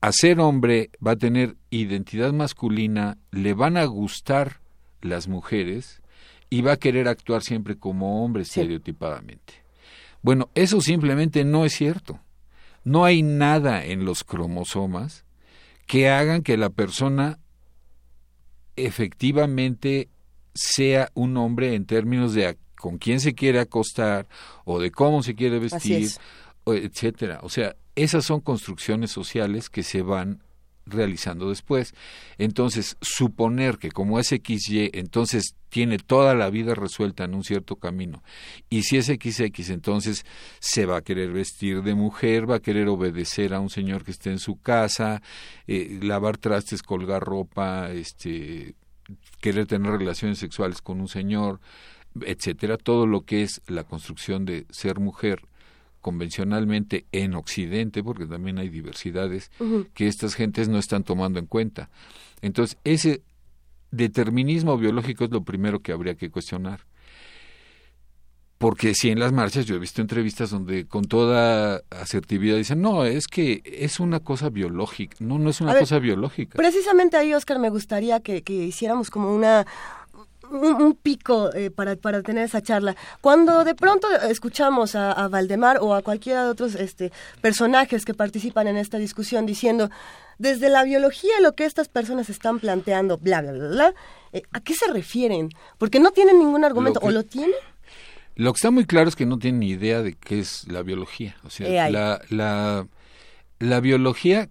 a 0.00 0.12
ser 0.12 0.40
hombre, 0.40 0.90
va 1.04 1.12
a 1.12 1.16
tener 1.16 1.56
identidad 1.70 2.32
masculina, 2.32 3.18
le 3.30 3.54
van 3.54 3.76
a 3.76 3.84
gustar 3.84 4.60
las 5.00 5.28
mujeres 5.28 6.02
y 6.48 6.62
va 6.62 6.72
a 6.72 6.76
querer 6.78 7.08
actuar 7.08 7.42
siempre 7.42 7.76
como 7.76 8.24
hombre 8.24 8.42
estereotipadamente. 8.42 9.54
Bueno, 10.22 10.50
eso 10.54 10.80
simplemente 10.80 11.44
no 11.44 11.64
es 11.64 11.74
cierto. 11.74 12.20
No 12.84 13.04
hay 13.04 13.22
nada 13.22 13.84
en 13.84 14.04
los 14.04 14.24
cromosomas 14.24 15.24
que 15.86 16.08
hagan 16.08 16.42
que 16.42 16.56
la 16.56 16.70
persona 16.70 17.38
efectivamente 18.76 20.08
sea 20.54 21.10
un 21.14 21.36
hombre 21.36 21.74
en 21.74 21.86
términos 21.86 22.34
de 22.34 22.46
con 22.78 22.98
quién 22.98 23.20
se 23.20 23.34
quiere 23.34 23.60
acostar 23.60 24.26
o 24.64 24.78
de 24.78 24.90
cómo 24.90 25.22
se 25.22 25.34
quiere 25.34 25.58
vestir, 25.58 26.10
etcétera. 26.66 27.40
O 27.42 27.48
sea, 27.48 27.76
esas 27.94 28.24
son 28.24 28.40
construcciones 28.40 29.10
sociales 29.10 29.70
que 29.70 29.82
se 29.82 30.02
van 30.02 30.42
realizando 30.86 31.48
después. 31.48 31.94
Entonces, 32.38 32.96
suponer 33.00 33.78
que 33.78 33.90
como 33.90 34.18
es 34.18 34.28
XY, 34.28 34.90
entonces 34.94 35.56
tiene 35.68 35.98
toda 35.98 36.34
la 36.34 36.48
vida 36.48 36.74
resuelta 36.74 37.24
en 37.24 37.34
un 37.34 37.44
cierto 37.44 37.76
camino. 37.76 38.22
Y 38.70 38.82
si 38.82 38.96
es 38.96 39.06
XX, 39.06 39.70
entonces 39.70 40.24
se 40.60 40.86
va 40.86 40.98
a 40.98 41.02
querer 41.02 41.32
vestir 41.32 41.82
de 41.82 41.94
mujer, 41.94 42.48
va 42.48 42.56
a 42.56 42.62
querer 42.62 42.88
obedecer 42.88 43.52
a 43.52 43.60
un 43.60 43.68
señor 43.68 44.04
que 44.04 44.12
esté 44.12 44.30
en 44.30 44.38
su 44.38 44.60
casa, 44.60 45.22
eh, 45.66 45.98
lavar 46.02 46.38
trastes, 46.38 46.82
colgar 46.82 47.22
ropa, 47.22 47.90
este, 47.90 48.74
querer 49.40 49.66
tener 49.66 49.92
relaciones 49.92 50.38
sexuales 50.38 50.80
con 50.80 51.00
un 51.00 51.08
señor, 51.08 51.60
etcétera, 52.24 52.76
todo 52.76 53.06
lo 53.06 53.22
que 53.22 53.42
es 53.42 53.60
la 53.66 53.84
construcción 53.84 54.44
de 54.44 54.66
ser 54.70 55.00
mujer 55.00 55.42
convencionalmente 56.00 57.04
en 57.10 57.34
Occidente, 57.34 58.04
porque 58.04 58.26
también 58.26 58.58
hay 58.58 58.68
diversidades 58.68 59.50
que 59.92 60.06
estas 60.06 60.34
gentes 60.34 60.68
no 60.68 60.78
están 60.78 61.02
tomando 61.02 61.40
en 61.40 61.46
cuenta. 61.46 61.90
Entonces, 62.42 62.78
ese 62.84 63.22
determinismo 63.90 64.78
biológico 64.78 65.24
es 65.24 65.30
lo 65.30 65.42
primero 65.42 65.80
que 65.80 65.92
habría 65.92 66.14
que 66.14 66.30
cuestionar. 66.30 66.80
Porque 68.58 68.94
si 68.94 69.10
en 69.10 69.18
las 69.18 69.32
marchas 69.32 69.66
yo 69.66 69.74
he 69.74 69.78
visto 69.78 70.00
entrevistas 70.00 70.50
donde 70.50 70.86
con 70.86 71.04
toda 71.04 71.82
asertividad 71.90 72.56
dicen, 72.56 72.80
no, 72.80 73.04
es 73.04 73.26
que 73.26 73.60
es 73.64 74.00
una 74.00 74.20
cosa 74.20 74.48
biológica. 74.48 75.16
No, 75.20 75.38
no 75.38 75.50
es 75.50 75.60
una 75.60 75.78
cosa 75.78 75.98
biológica. 75.98 76.56
Precisamente 76.56 77.18
ahí, 77.18 77.34
Oscar, 77.34 77.58
me 77.58 77.68
gustaría 77.68 78.20
que, 78.20 78.42
que 78.42 78.54
hiciéramos 78.54 79.10
como 79.10 79.34
una, 79.34 79.66
un, 80.50 80.94
pico 80.94 81.52
eh, 81.54 81.70
para, 81.70 81.96
para 81.96 82.22
tener 82.22 82.44
esa 82.44 82.62
charla. 82.62 82.96
Cuando 83.20 83.64
de 83.64 83.74
pronto 83.74 84.08
escuchamos 84.28 84.94
a, 84.94 85.28
Valdemar 85.28 85.78
o 85.80 85.94
a 85.94 86.02
cualquiera 86.02 86.44
de 86.44 86.50
otros 86.50 86.74
este, 86.74 87.12
personajes 87.40 88.04
que 88.04 88.14
participan 88.14 88.66
en 88.66 88.76
esta 88.76 88.98
discusión 88.98 89.46
diciendo, 89.46 89.90
desde 90.38 90.68
la 90.68 90.84
biología 90.84 91.40
lo 91.40 91.54
que 91.54 91.64
estas 91.64 91.88
personas 91.88 92.28
están 92.30 92.58
planteando, 92.60 93.18
bla, 93.18 93.42
bla, 93.42 93.52
bla, 93.52 93.68
bla, 93.68 93.94
eh, 94.32 94.42
¿a 94.52 94.60
qué 94.60 94.74
se 94.74 94.90
refieren? 94.92 95.50
Porque 95.78 96.00
no 96.00 96.10
tienen 96.10 96.38
ningún 96.38 96.64
argumento, 96.64 97.00
¿o 97.02 97.10
lo 97.10 97.24
tienen? 97.24 97.54
Lo 98.34 98.52
que 98.52 98.58
está 98.58 98.70
muy 98.70 98.84
claro 98.84 99.08
es 99.08 99.16
que 99.16 99.26
no 99.26 99.38
tienen 99.38 99.60
ni 99.60 99.70
idea 99.70 100.02
de 100.02 100.14
qué 100.14 100.38
es 100.40 100.68
la 100.68 100.82
biología. 100.82 101.36
O 101.44 101.50
sea, 101.50 101.90
la, 101.90 102.20
la, 102.28 102.86
la 103.58 103.80
biología 103.80 104.50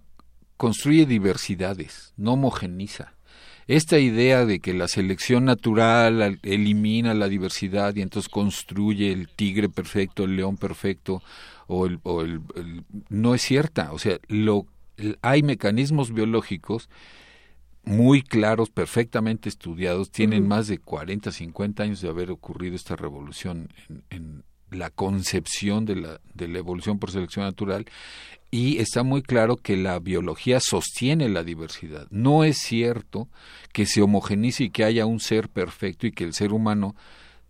construye 0.56 1.06
diversidades, 1.06 2.12
no 2.16 2.32
homogeniza 2.32 3.15
esta 3.68 3.98
idea 3.98 4.46
de 4.46 4.60
que 4.60 4.74
la 4.74 4.88
selección 4.88 5.44
natural 5.44 6.38
elimina 6.42 7.14
la 7.14 7.28
diversidad 7.28 7.94
y 7.96 8.02
entonces 8.02 8.28
construye 8.28 9.12
el 9.12 9.28
tigre 9.28 9.68
perfecto, 9.68 10.24
el 10.24 10.36
león 10.36 10.56
perfecto, 10.56 11.22
o 11.66 11.86
el, 11.86 11.98
o 12.04 12.22
el, 12.22 12.40
no 13.08 13.34
es 13.34 13.42
cierta. 13.42 13.92
O 13.92 13.98
sea, 13.98 14.18
lo, 14.28 14.66
hay 15.22 15.42
mecanismos 15.42 16.12
biológicos 16.12 16.88
muy 17.82 18.22
claros, 18.22 18.70
perfectamente 18.70 19.48
estudiados, 19.48 20.10
tienen 20.10 20.46
más 20.46 20.66
de 20.66 20.78
40, 20.78 21.30
50 21.30 21.82
años 21.82 22.00
de 22.00 22.08
haber 22.08 22.32
ocurrido 22.32 22.74
esta 22.74 22.96
revolución 22.96 23.68
en, 23.88 24.02
en 24.10 24.44
la 24.70 24.90
concepción 24.90 25.84
de 25.84 25.96
la, 25.96 26.20
de 26.34 26.48
la 26.48 26.58
evolución 26.58 26.98
por 26.98 27.10
selección 27.10 27.44
natural 27.44 27.86
y 28.50 28.78
está 28.78 29.02
muy 29.02 29.22
claro 29.22 29.56
que 29.56 29.76
la 29.76 29.98
biología 29.98 30.60
sostiene 30.60 31.28
la 31.28 31.42
diversidad. 31.42 32.06
No 32.10 32.44
es 32.44 32.58
cierto 32.58 33.28
que 33.72 33.86
se 33.86 34.02
homogenice 34.02 34.64
y 34.64 34.70
que 34.70 34.84
haya 34.84 35.04
un 35.04 35.20
ser 35.20 35.48
perfecto 35.48 36.06
y 36.06 36.12
que 36.12 36.24
el 36.24 36.32
ser 36.32 36.52
humano 36.52 36.94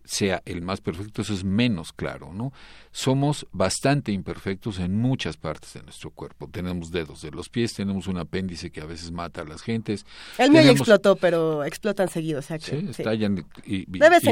sea 0.07 0.41
el 0.45 0.61
más 0.61 0.79
perfecto, 0.79 1.21
eso 1.21 1.33
es 1.33 1.43
menos 1.43 1.91
claro, 1.91 2.31
¿no? 2.33 2.53
Somos 2.91 3.45
bastante 3.51 4.13
imperfectos 4.13 4.79
en 4.79 4.95
muchas 4.95 5.35
partes 5.35 5.73
de 5.73 5.83
nuestro 5.83 6.11
cuerpo. 6.11 6.47
Tenemos 6.49 6.91
dedos 6.91 7.21
de 7.21 7.31
los 7.31 7.49
pies, 7.49 7.73
tenemos 7.73 8.07
un 8.07 8.17
apéndice 8.17 8.71
que 8.71 8.79
a 8.79 8.85
veces 8.85 9.11
mata 9.11 9.41
a 9.41 9.45
las 9.45 9.61
gentes. 9.61 10.05
El 10.37 10.51
mío 10.51 10.61
explotó, 10.61 11.17
pero 11.17 11.65
explotan 11.65 12.07
seguido, 12.07 12.39
o 12.39 12.41
sea 12.41 12.57
que... 12.57 12.65
Sí, 12.65 12.87
estallan 12.89 13.45
y, 13.65 13.85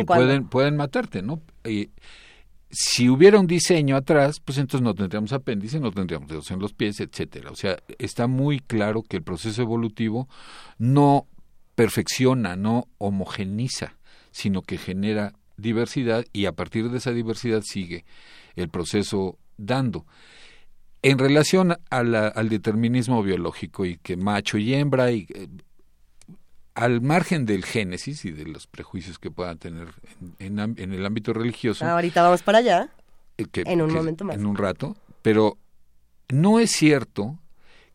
pueden, 0.06 0.48
pueden 0.48 0.78
matarte, 0.78 1.22
¿no? 1.22 1.42
Y, 1.66 1.90
si 2.78 3.08
hubiera 3.08 3.40
un 3.40 3.48
diseño 3.48 3.96
atrás, 3.96 4.42
pues 4.42 4.58
entonces 4.58 4.84
no 4.84 4.94
tendríamos 4.94 5.32
apéndice, 5.32 5.80
no 5.80 5.92
tendríamos 5.92 6.28
dedos 6.28 6.52
en 6.52 6.60
los 6.60 6.74
pies, 6.74 7.00
etcétera. 7.00 7.50
O 7.50 7.56
sea, 7.56 7.78
está 8.00 8.28
muy 8.28 8.60
claro 8.60 9.02
que 9.02 9.16
el 9.16 9.24
proceso 9.24 9.62
evolutivo 9.62 10.28
no 10.78 11.26
perfecciona, 11.76 12.58
no 12.58 12.88
homogeniza, 12.98 13.96
sino 14.32 14.62
que 14.62 14.78
genera 14.78 15.34
diversidad 15.56 16.26
y 16.34 16.48
a 16.48 16.52
partir 16.52 16.90
de 16.90 16.98
esa 16.98 17.12
diversidad 17.12 17.62
sigue 17.64 18.04
el 18.58 18.68
proceso 18.68 19.38
dando. 19.58 20.06
en 21.02 21.18
relación 21.18 21.78
al 21.90 22.50
determinismo 22.50 23.24
biológico 23.24 23.86
y 23.86 23.98
que 23.98 24.18
macho 24.18 24.58
y 24.58 24.74
hembra 24.74 25.12
y 25.12 25.28
eh, 25.34 25.48
al 26.76 27.02
margen 27.02 27.46
del 27.46 27.64
génesis 27.64 28.26
y 28.26 28.32
de 28.32 28.46
los 28.46 28.68
prejuicios 28.68 29.18
que 29.18 29.32
puedan 29.32 29.58
tener 29.58 29.88
en, 30.40 30.60
el 30.60 31.06
ámbito 31.06 31.34
religioso. 31.34 31.86
Ahorita 31.86 32.22
vamos 32.22 32.44
para 32.44 32.60
allá. 32.60 32.90
Eh, 33.38 33.48
en 33.54 33.82
un 33.82 33.94
momento 33.94 34.26
más. 34.26 34.36
En 34.36 34.46
un 34.46 34.58
rato. 34.58 34.96
Pero 35.22 35.58
no 36.30 36.60
es 36.60 36.72
cierto 36.72 37.40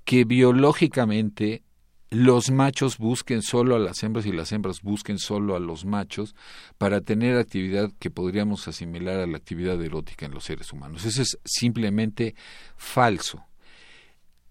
que 0.04 0.24
biológicamente 0.24 1.62
los 2.08 2.50
machos 2.50 2.98
busquen 2.98 3.42
solo 3.42 3.76
a 3.76 3.78
las 3.78 4.02
hembras 4.02 4.26
y 4.26 4.32
las 4.32 4.50
hembras 4.50 4.80
busquen 4.82 5.18
solo 5.18 5.54
a 5.54 5.60
los 5.60 5.84
machos 5.84 6.34
para 6.76 7.02
tener 7.02 7.36
actividad 7.36 7.92
que 7.98 8.10
podríamos 8.10 8.66
asimilar 8.66 9.20
a 9.20 9.26
la 9.26 9.36
actividad 9.36 9.80
erótica 9.80 10.26
en 10.26 10.32
los 10.32 10.44
seres 10.44 10.72
humanos. 10.72 11.04
Eso 11.04 11.22
es 11.22 11.38
simplemente 11.44 12.34
falso. 12.76 13.44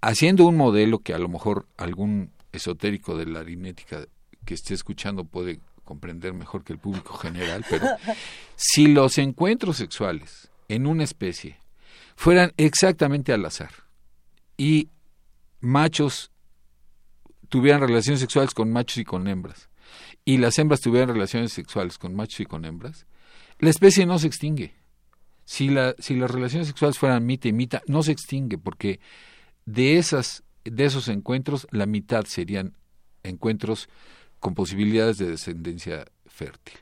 Haciendo 0.02 0.46
un 0.46 0.56
modelo 0.56 1.00
que 1.00 1.14
a 1.14 1.20
lo 1.20 1.28
mejor 1.28 1.68
algún 1.76 2.32
esotérico 2.54 3.18
de 3.18 3.26
la 3.26 3.40
aritmética 3.40 4.06
que 4.50 4.56
esté 4.56 4.74
escuchando 4.74 5.26
puede 5.26 5.60
comprender 5.84 6.34
mejor 6.34 6.64
que 6.64 6.74
el 6.74 6.80
público 6.80 7.14
general, 7.14 7.64
pero 7.70 7.86
si 8.56 8.88
los 8.88 9.20
encuentros 9.20 9.78
sexuales 9.78 10.50
en 10.70 10.88
una 10.88 11.04
especie 11.04 11.60
fueran 12.16 12.52
exactamente 12.58 13.32
al 13.32 13.46
azar 13.46 13.70
y 14.58 14.90
machos 15.60 16.32
tuvieran 17.48 17.82
relaciones 17.82 18.22
sexuales 18.22 18.56
con 18.56 18.72
machos 18.72 18.98
y 18.98 19.06
con 19.06 19.28
hembras, 19.28 19.70
y 20.26 20.38
las 20.38 20.58
hembras 20.58 20.82
tuvieran 20.82 21.10
relaciones 21.10 21.54
sexuales 21.54 22.00
con 22.00 22.16
machos 22.16 22.40
y 22.40 22.46
con 22.48 22.66
hembras, 22.66 23.06
la 23.60 23.70
especie 23.70 24.08
no 24.08 24.18
se 24.18 24.26
extingue. 24.26 24.74
Si, 25.46 25.70
la, 25.70 25.94
si 26.00 26.16
las 26.16 26.32
relaciones 26.32 26.68
sexuales 26.68 26.98
fueran 26.98 27.24
mitad 27.24 27.50
y 27.50 27.54
mitad, 27.54 27.84
no 27.86 28.02
se 28.02 28.14
extingue, 28.14 28.58
porque 28.58 29.00
de, 29.66 30.00
esas, 30.00 30.44
de 30.64 30.86
esos 30.86 31.08
encuentros, 31.08 31.68
la 31.70 31.86
mitad 31.86 32.26
serían 32.26 32.74
encuentros 33.22 33.90
con 34.40 34.56
posibilidades 34.56 35.18
de 35.18 35.32
descendencia 35.32 36.06
fértil. 36.28 36.76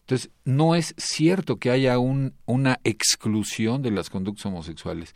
Entonces, 0.00 0.30
no 0.44 0.74
es 0.74 0.94
cierto 0.98 1.56
que 1.56 1.70
haya 1.70 1.98
un, 1.98 2.34
una 2.44 2.80
exclusión 2.82 3.82
de 3.82 3.92
las 3.92 4.10
conductas 4.10 4.46
homosexuales 4.46 5.14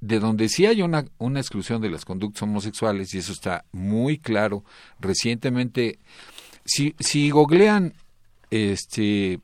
de 0.00 0.20
donde 0.20 0.48
sí 0.48 0.66
hay 0.66 0.82
una, 0.82 1.06
una 1.18 1.40
exclusión 1.40 1.80
de 1.80 1.90
las 1.90 2.04
conductas 2.04 2.42
homosexuales, 2.42 3.14
y 3.14 3.18
eso 3.18 3.32
está 3.32 3.64
muy 3.72 4.18
claro, 4.18 4.64
recientemente, 5.00 5.98
si, 6.64 6.94
si 6.98 7.30
googlean 7.30 7.94
este, 8.50 9.40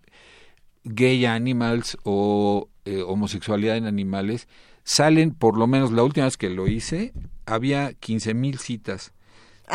gay 0.85 1.25
animals 1.25 1.97
o 2.05 2.69
eh, 2.85 3.03
homosexualidad 3.03 3.77
en 3.77 3.87
animales, 3.87 4.47
salen, 4.85 5.33
por 5.33 5.57
lo 5.57 5.67
menos 5.67 5.93
la 5.93 6.03
última 6.03 6.27
vez 6.27 6.37
que 6.37 6.51
lo 6.51 6.69
hice, 6.69 7.13
había 7.47 7.91
15.000 7.93 8.35
mil 8.35 8.59
citas 8.59 9.13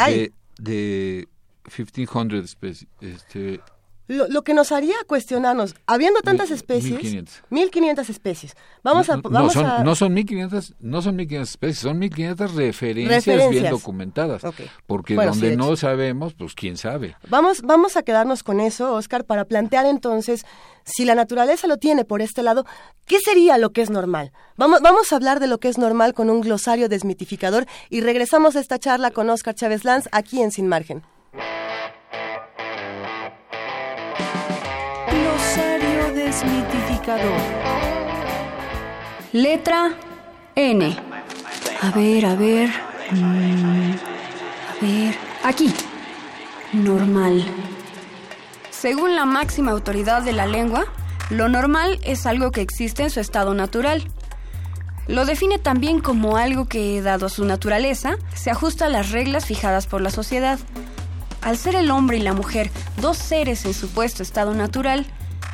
de, 0.06 0.32
de 0.60 1.28
1500 1.68 2.58
este, 3.02 3.62
lo, 4.08 4.42
que 4.44 4.54
nos 4.54 4.72
haría 4.72 4.96
cuestionarnos, 5.06 5.76
habiendo 5.86 6.22
tantas 6.22 6.50
especies, 6.50 6.94
1500. 6.94 7.44
1500 7.50 8.10
especies. 8.10 8.56
Vamos 8.82 9.10
a 9.10 9.18
vamos 9.18 9.32
no 9.32 9.50
son, 9.50 9.66
a... 9.66 9.84
no 9.84 9.96
son 9.96 10.14
1500, 10.14 10.76
no 10.80 11.02
son 11.02 11.16
1500 11.18 11.50
especies, 11.50 11.80
son 11.80 12.00
1500 12.00 12.56
referencias, 12.56 13.50
bien 13.50 13.70
documentadas. 13.70 14.44
Porque 14.86 15.16
donde 15.16 15.58
no 15.58 15.76
sabemos, 15.76 16.34
pues 16.36 16.54
quién 16.56 16.78
sabe. 16.78 17.18
Vamos 17.30 17.62
vamos 17.64 17.98
a 17.98 18.04
quedarnos 18.04 18.44
con 18.44 18.62
eso, 18.62 18.94
Oscar, 18.94 19.26
para 19.26 19.44
plantear 19.44 19.86
entonces 19.86 20.46
si 20.86 21.04
la 21.04 21.16
naturaleza 21.16 21.68
lo 21.68 21.76
tiene 21.76 22.06
por 22.06 22.22
este 22.22 22.44
lado, 22.44 22.66
¿qué 23.08 23.20
sería 23.20 23.58
lo 23.58 23.72
que 23.72 23.82
es 23.82 23.90
normal? 23.90 24.32
Vamos, 24.56 24.82
vamos 24.82 25.12
a 25.12 25.18
hablar 25.18 25.42
de 25.42 25.48
lo 25.48 25.60
que 25.60 25.68
es 25.68 25.78
normal 25.78 26.14
con 26.14 26.30
un 26.30 26.40
glosario 26.40 26.88
desmitificador 26.88 27.66
y 27.90 28.00
regresamos 28.00 28.56
a 28.56 28.62
esta 28.62 28.80
charla 28.80 29.12
con 29.12 29.30
Oscar 29.30 29.54
Chávez 29.54 29.84
Lanz 29.84 30.08
aquí 30.14 30.42
en 30.42 30.52
Sin 30.52 30.70
Margen. 30.70 31.04
Letra 39.34 39.92
N. 40.56 40.98
A 41.82 41.92
ver, 41.92 42.26
a 42.26 42.36
ver. 42.36 42.70
Mm, 43.12 43.92
a 43.92 44.86
ver. 44.86 45.16
Aquí. 45.44 45.74
Normal. 46.74 47.46
Según 48.72 49.16
la 49.16 49.26
máxima 49.26 49.72
autoridad 49.72 50.24
de 50.24 50.34
la 50.34 50.48
lengua, 50.48 50.86
lo 51.30 51.50
normal 51.50 52.00
es 52.04 52.26
algo 52.26 52.52
que 52.52 52.62
existe 52.62 53.04
en 53.04 53.10
su 53.10 53.20
estado 53.20 53.54
natural. 53.54 54.04
Lo 55.08 55.26
define 55.26 55.60
también 55.60 56.00
como 56.00 56.38
algo 56.38 56.66
que, 56.66 57.02
dado 57.02 57.30
su 57.30 57.46
naturaleza, 57.46 58.18
se 58.34 58.50
ajusta 58.50 58.88
a 58.88 58.90
las 58.90 59.12
reglas 59.12 59.46
fijadas 59.46 59.88
por 59.88 60.02
la 60.02 60.10
sociedad. 60.10 60.60
Al 61.42 61.58
ser 61.58 61.76
el 61.76 61.92
hombre 61.92 62.18
y 62.18 62.22
la 62.22 62.34
mujer 62.34 62.72
dos 63.02 63.18
seres 63.18 63.66
en 63.66 63.74
supuesto 63.74 64.24
estado 64.24 64.54
natural, 64.54 65.06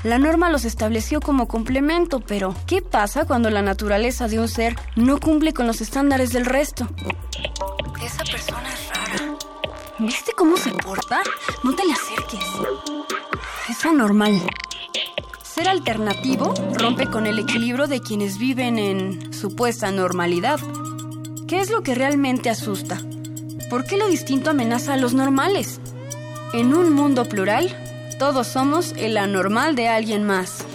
la 0.04 0.20
norma 0.20 0.50
los 0.50 0.66
estableció 0.66 1.22
como 1.22 1.48
complemento, 1.48 2.20
pero 2.20 2.54
¿qué 2.68 2.82
pasa 2.82 3.26
cuando 3.26 3.50
la 3.50 3.62
naturaleza 3.62 4.28
de 4.28 4.40
un 4.40 4.50
ser 4.50 4.76
no 4.96 5.20
cumple 5.20 5.54
con 5.54 5.66
los 5.66 5.80
estándares 5.80 6.34
del 6.34 6.46
resto? 6.46 6.90
Esa 8.04 8.24
persona 8.26 8.68
es 8.74 8.90
rara. 8.90 9.38
¿Viste 10.00 10.34
cómo 10.36 10.58
se 10.58 10.72
porta? 10.72 11.22
No 11.64 11.74
te 11.74 11.86
le 11.86 11.94
acerques. 11.94 12.44
Es 13.70 13.86
anormal. 13.86 14.42
Ser 15.42 15.70
alternativo 15.70 16.54
rompe 16.74 17.10
con 17.10 17.26
el 17.26 17.40
equilibrio 17.40 17.88
de 17.88 18.02
quienes 18.02 18.38
viven 18.38 18.80
en 18.80 19.34
supuesta 19.34 19.90
normalidad. 19.92 20.60
¿Qué 21.48 21.62
es 21.62 21.70
lo 21.70 21.82
que 21.82 21.96
realmente 21.96 22.50
asusta? 22.50 23.00
¿Por 23.70 23.86
qué 23.86 23.98
lo 23.98 24.08
distinto 24.08 24.50
amenaza 24.50 24.94
a 24.94 24.98
los 24.98 25.14
normales? 25.14 25.80
En 26.54 26.74
un 26.74 26.94
mundo 26.94 27.26
plural, 27.26 27.76
todos 28.20 28.48
somos 28.48 28.94
el 28.98 29.18
anormal 29.18 29.76
de 29.76 29.88
alguien 29.88 30.24
más. 30.24 30.66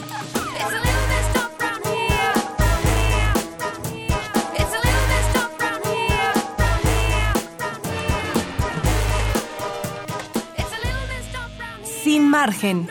Sin 12.03 12.29
margen. 12.29 12.89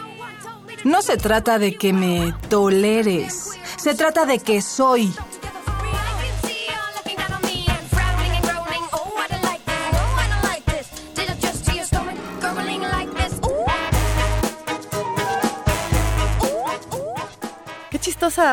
No 0.83 1.01
se 1.01 1.17
trata 1.17 1.59
de 1.59 1.75
que 1.75 1.91
me 1.91 2.33
toleres, 2.49 3.51
se 3.77 3.93
trata 3.95 4.25
de 4.25 4.39
que 4.39 4.61
soy 4.61 5.11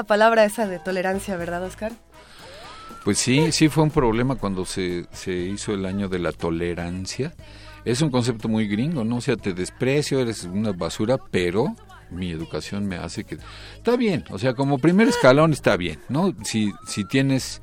palabra 0.06 0.44
esa 0.44 0.66
de 0.66 0.78
tolerancia, 0.78 1.36
¿verdad, 1.36 1.62
Oscar? 1.64 1.92
Pues 3.04 3.18
sí, 3.18 3.52
sí 3.52 3.68
fue 3.68 3.82
un 3.82 3.90
problema 3.90 4.36
cuando 4.36 4.64
se, 4.64 5.06
se 5.12 5.32
hizo 5.32 5.74
el 5.74 5.84
año 5.84 6.08
de 6.08 6.18
la 6.18 6.32
tolerancia. 6.32 7.34
Es 7.84 8.00
un 8.00 8.10
concepto 8.10 8.48
muy 8.48 8.66
gringo, 8.66 9.04
¿no? 9.04 9.16
O 9.16 9.20
sea, 9.20 9.36
te 9.36 9.52
desprecio, 9.52 10.20
eres 10.20 10.44
una 10.44 10.72
basura, 10.72 11.18
pero 11.30 11.74
mi 12.10 12.30
educación 12.30 12.86
me 12.86 12.96
hace 12.96 13.24
que... 13.24 13.38
Está 13.76 13.96
bien, 13.96 14.24
o 14.30 14.38
sea, 14.38 14.54
como 14.54 14.78
primer 14.78 15.08
escalón 15.08 15.52
está 15.52 15.76
bien, 15.76 16.00
¿no? 16.08 16.34
Si, 16.44 16.72
si 16.86 17.04
tienes 17.04 17.60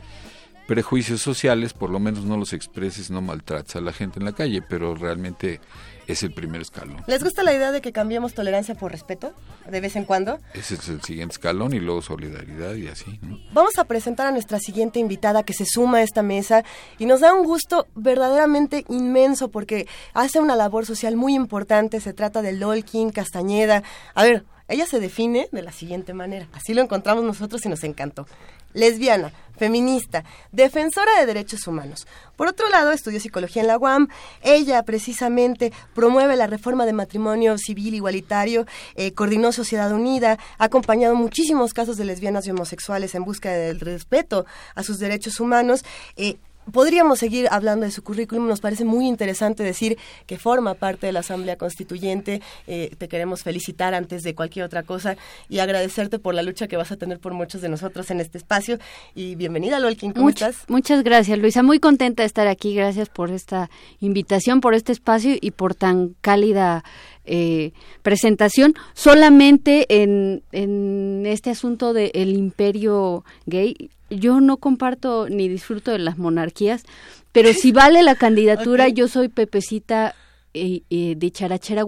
prejuicios 0.67 1.21
sociales, 1.21 1.73
por 1.73 1.89
lo 1.89 1.99
menos 1.99 2.25
no 2.25 2.37
los 2.37 2.53
expreses, 2.53 3.09
no 3.09 3.21
maltrates 3.21 3.75
a 3.75 3.81
la 3.81 3.93
gente 3.93 4.19
en 4.19 4.25
la 4.25 4.33
calle, 4.33 4.61
pero 4.61 4.95
realmente 4.95 5.59
es 6.07 6.23
el 6.23 6.33
primer 6.33 6.61
escalón. 6.61 7.03
¿Les 7.07 7.23
gusta 7.23 7.43
la 7.43 7.53
idea 7.53 7.71
de 7.71 7.81
que 7.81 7.91
cambiemos 7.91 8.33
tolerancia 8.33 8.75
por 8.75 8.91
respeto 8.91 9.33
de 9.69 9.81
vez 9.81 9.95
en 9.95 10.05
cuando? 10.05 10.39
Ese 10.53 10.75
es 10.75 10.87
el 10.89 11.01
siguiente 11.01 11.33
escalón 11.33 11.73
y 11.73 11.79
luego 11.79 12.01
solidaridad 12.01 12.75
y 12.75 12.87
así. 12.87 13.19
Vamos 13.53 13.77
a 13.77 13.85
presentar 13.85 14.27
a 14.27 14.31
nuestra 14.31 14.59
siguiente 14.59 14.99
invitada 14.99 15.43
que 15.43 15.53
se 15.53 15.65
suma 15.65 15.99
a 15.99 16.03
esta 16.03 16.23
mesa 16.23 16.63
y 16.97 17.05
nos 17.05 17.21
da 17.21 17.33
un 17.33 17.45
gusto 17.45 17.87
verdaderamente 17.95 18.85
inmenso 18.89 19.49
porque 19.49 19.87
hace 20.13 20.39
una 20.39 20.55
labor 20.55 20.85
social 20.85 21.15
muy 21.15 21.35
importante. 21.35 22.01
Se 22.01 22.13
trata 22.13 22.41
de 22.41 22.53
Lolkin 22.53 23.11
Castañeda. 23.11 23.83
A 24.15 24.23
ver, 24.23 24.45
ella 24.71 24.85
se 24.85 24.99
define 24.99 25.49
de 25.51 25.61
la 25.61 25.71
siguiente 25.71 26.13
manera. 26.13 26.47
Así 26.53 26.73
lo 26.73 26.81
encontramos 26.81 27.23
nosotros 27.23 27.65
y 27.65 27.69
nos 27.69 27.83
encantó 27.83 28.25
lesbiana, 28.73 29.31
feminista, 29.57 30.23
defensora 30.51 31.19
de 31.19 31.25
derechos 31.25 31.67
humanos. 31.67 32.07
Por 32.35 32.47
otro 32.47 32.69
lado, 32.69 32.91
estudió 32.91 33.19
psicología 33.19 33.61
en 33.61 33.67
la 33.67 33.77
UAM. 33.77 34.07
Ella 34.41 34.83
precisamente 34.83 35.71
promueve 35.93 36.35
la 36.35 36.47
reforma 36.47 36.85
de 36.85 36.93
matrimonio 36.93 37.57
civil 37.57 37.93
igualitario, 37.93 38.65
eh, 38.95 39.13
coordinó 39.13 39.51
Sociedad 39.51 39.91
Unida, 39.91 40.39
ha 40.57 40.65
acompañado 40.65 41.15
muchísimos 41.15 41.73
casos 41.73 41.97
de 41.97 42.05
lesbianas 42.05 42.47
y 42.47 42.51
homosexuales 42.51 43.13
en 43.15 43.23
busca 43.23 43.51
del 43.51 43.79
respeto 43.79 44.45
a 44.73 44.83
sus 44.83 44.99
derechos 44.99 45.39
humanos. 45.39 45.83
Eh, 46.15 46.37
podríamos 46.71 47.19
seguir 47.19 47.47
hablando 47.51 47.85
de 47.85 47.91
su 47.91 48.03
currículum. 48.03 48.47
Nos 48.47 48.61
parece 48.61 48.85
muy 48.85 49.07
interesante 49.07 49.63
decir 49.63 49.97
que 50.25 50.37
forma 50.37 50.73
parte 50.73 51.07
de 51.07 51.13
la 51.13 51.19
Asamblea 51.19 51.57
Constituyente. 51.57 52.41
Eh, 52.67 52.95
te 52.97 53.07
queremos 53.07 53.43
felicitar 53.43 53.93
antes 53.93 54.23
de 54.23 54.35
cualquier 54.35 54.65
otra 54.65 54.83
cosa 54.83 55.17
y 55.49 55.59
agradecerte 55.59 56.19
por 56.19 56.33
la 56.33 56.43
lucha 56.43 56.67
que 56.67 56.77
vas 56.77 56.91
a 56.91 56.97
tener 56.97 57.19
por 57.19 57.33
muchos 57.33 57.61
de 57.61 57.69
nosotros 57.69 58.09
en 58.11 58.19
este 58.19 58.37
espacio. 58.37 58.79
Y 59.15 59.35
bienvenida, 59.35 59.79
Lolkin. 59.79 60.13
¿Cómo 60.13 60.29
estás? 60.29 60.57
Muchas 60.67 61.03
gracias, 61.03 61.37
Luisa. 61.39 61.63
Muy 61.63 61.79
contenta 61.79 62.23
de 62.23 62.27
estar 62.27 62.47
aquí. 62.47 62.73
Gracias 62.73 63.09
por 63.09 63.31
esta 63.31 63.69
invitación, 63.99 64.61
por 64.61 64.73
este 64.73 64.91
espacio 64.91 65.35
y 65.39 65.51
por 65.51 65.75
tan 65.75 66.15
cálida 66.21 66.83
eh, 67.25 67.71
presentación 68.01 68.73
solamente 68.93 70.01
en, 70.01 70.43
en 70.51 71.23
este 71.25 71.51
asunto 71.51 71.93
del 71.93 72.35
imperio 72.35 73.23
gay. 73.45 73.91
Yo 74.11 74.41
no 74.41 74.57
comparto 74.57 75.29
ni 75.29 75.47
disfruto 75.47 75.91
de 75.91 75.99
las 75.99 76.17
monarquías, 76.17 76.83
pero 77.31 77.53
si 77.53 77.71
vale 77.71 78.03
la 78.03 78.15
candidatura, 78.15 78.87
yo 78.89 79.07
soy 79.07 79.29
Pepecita 79.29 80.15
eh, 80.53 80.81
eh, 80.89 81.15
de 81.17 81.31
charachera, 81.31 81.83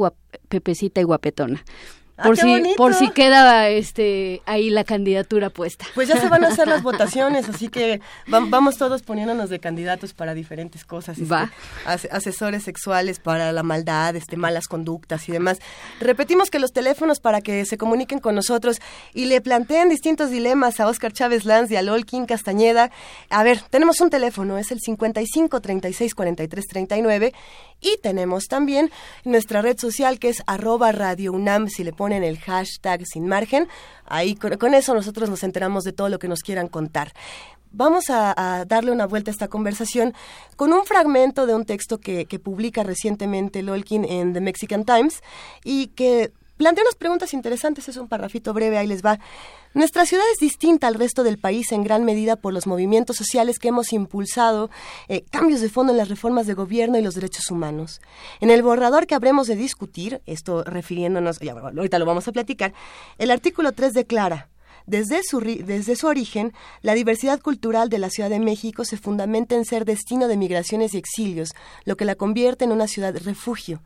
Pepecita 0.48 1.02
y 1.02 1.04
guapetona. 1.04 1.64
Ah, 2.16 2.24
por 2.26 2.38
si 2.38 2.64
por 2.78 2.94
si 2.94 3.10
queda 3.10 3.70
este 3.70 4.44
ahí 4.46 4.70
la 4.70 4.84
candidatura 4.84 5.50
puesta. 5.50 5.86
Pues 5.96 6.08
ya 6.08 6.18
se 6.22 6.30
van 6.30 6.44
a 6.46 6.50
hacer 6.50 6.68
las 6.68 6.84
votaciones, 6.84 7.50
así 7.50 7.70
que 7.70 8.02
va- 8.32 8.44
vamos 8.48 8.78
todos 8.78 9.02
poniéndonos 9.02 9.50
de 9.50 9.60
candidatos 9.60 10.14
para 10.14 10.36
diferentes 10.36 10.86
cosas. 10.86 11.18
este, 11.18 11.28
Va. 11.34 11.52
asesores 11.88 12.64
sexuales 12.64 13.20
para 13.20 13.52
la 13.52 13.64
maldad, 13.64 14.16
este, 14.16 14.38
malas 14.38 14.68
conductas 14.68 15.28
y 15.28 15.32
demás. 15.32 15.58
Repetimos 16.00 16.50
que 16.52 16.60
los 16.60 16.72
teléfonos 16.72 17.20
para 17.20 17.42
que 17.42 17.66
se 17.66 17.78
comuniquen 17.80 18.20
con 18.20 18.36
nosotros 18.36 18.80
y 19.14 19.26
le 19.26 19.42
planteen 19.42 19.90
distintos 19.90 20.30
dilemas 20.30 20.80
a 20.80 20.88
Oscar 20.88 21.14
Chávez 21.14 21.46
Lanz 21.46 21.72
y 21.72 21.78
a 21.78 21.82
Lolkin 21.82 22.26
Castañeda. 22.28 22.92
A 23.32 23.44
ver, 23.44 23.60
tenemos 23.72 24.00
un 24.02 24.12
teléfono, 24.12 24.58
es 24.60 24.72
el 24.72 24.80
55 24.80 25.62
36 25.62 26.14
43 26.14 26.66
39 26.68 27.34
y 27.84 27.98
tenemos 28.02 28.46
también 28.46 28.90
nuestra 29.24 29.62
red 29.62 29.78
social 29.78 30.20
que 30.20 30.30
es 30.30 30.42
arroba 30.48 30.92
Radio 30.92 31.34
UNAM, 31.34 31.68
si 31.68 31.84
le 31.84 31.94
ponen 31.94 32.24
el 32.24 32.40
hashtag 32.40 33.06
sin 33.06 33.28
margen, 33.28 33.68
ahí 34.06 34.36
con, 34.36 34.74
eso 34.74 34.94
nosotros 34.94 35.30
nos 35.30 35.44
enteramos 35.44 35.84
de 35.84 35.94
todo 35.94 36.10
lo 36.10 36.20
que 36.20 36.28
nos 36.28 36.42
quieran 36.42 36.68
contar. 36.68 37.14
Vamos 37.72 38.10
a, 38.10 38.34
a 38.38 38.66
darle 38.66 38.92
una 38.92 39.08
vuelta 39.08 39.32
a 39.32 39.34
esta 39.34 39.48
conversación 39.48 40.14
con 40.56 40.74
un 40.74 40.86
fragmento 40.86 41.46
de 41.48 41.56
un 41.56 41.66
texto 41.66 42.00
que, 42.00 42.26
que 42.26 42.40
publica 42.40 42.84
recientemente 42.84 43.64
Lolkin 43.64 44.06
en 44.06 44.34
The 44.34 44.42
Mexican 44.42 44.86
Times 44.86 45.22
y 45.64 45.88
que 45.88 46.32
plantea 46.64 46.86
unas 46.86 46.96
preguntas 46.96 47.34
interesantes, 47.34 47.90
es 47.90 47.98
un 47.98 48.08
parrafito 48.08 48.54
breve, 48.54 48.78
ahí 48.78 48.88
les 48.88 49.04
va. 49.04 49.20
Nuestra 49.74 50.06
ciudad 50.06 50.24
es 50.32 50.40
distinta 50.40 50.88
al 50.88 50.94
resto 50.94 51.22
del 51.26 51.38
país 51.38 51.74
en 51.74 51.84
gran 51.84 52.06
medida 52.06 52.38
por 52.38 52.54
los 52.54 52.68
movimientos 52.68 53.18
sociales 53.18 53.60
que 53.60 53.68
hemos 53.68 53.92
impulsado, 53.92 54.70
eh, 55.10 55.26
cambios 55.30 55.60
de 55.60 55.68
fondo 55.68 55.92
en 55.92 55.98
las 55.98 56.08
reformas 56.08 56.48
de 56.48 56.54
gobierno 56.54 56.98
y 56.98 57.02
los 57.02 57.16
derechos 57.16 57.52
humanos. 57.52 58.00
En 58.40 58.50
el 58.50 58.64
borrador 58.64 59.08
que 59.08 59.14
habremos 59.14 59.48
de 59.48 59.58
discutir, 59.58 60.22
esto 60.26 60.64
refiriéndonos, 60.64 61.42
ahorita 61.42 62.00
lo 62.00 62.06
vamos 62.06 62.30
a 62.30 62.32
platicar, 62.32 62.74
el 63.18 63.30
artículo 63.30 63.74
3 63.74 63.92
declara, 63.92 64.48
desde 64.86 65.22
su, 65.22 65.42
desde 65.42 65.98
su 65.98 66.08
origen, 66.08 66.54
la 66.82 66.94
diversidad 66.94 67.42
cultural 67.42 67.90
de 67.90 68.00
la 68.00 68.10
Ciudad 68.10 68.30
de 68.30 68.40
México 68.40 68.86
se 68.86 68.96
fundamenta 68.96 69.56
en 69.56 69.66
ser 69.66 69.84
destino 69.84 70.30
de 70.30 70.38
migraciones 70.38 70.94
y 70.94 70.98
exilios, 70.98 71.52
lo 71.84 71.98
que 71.98 72.06
la 72.06 72.16
convierte 72.16 72.64
en 72.64 72.72
una 72.72 72.88
ciudad 72.88 73.14
refugio. 73.18 73.82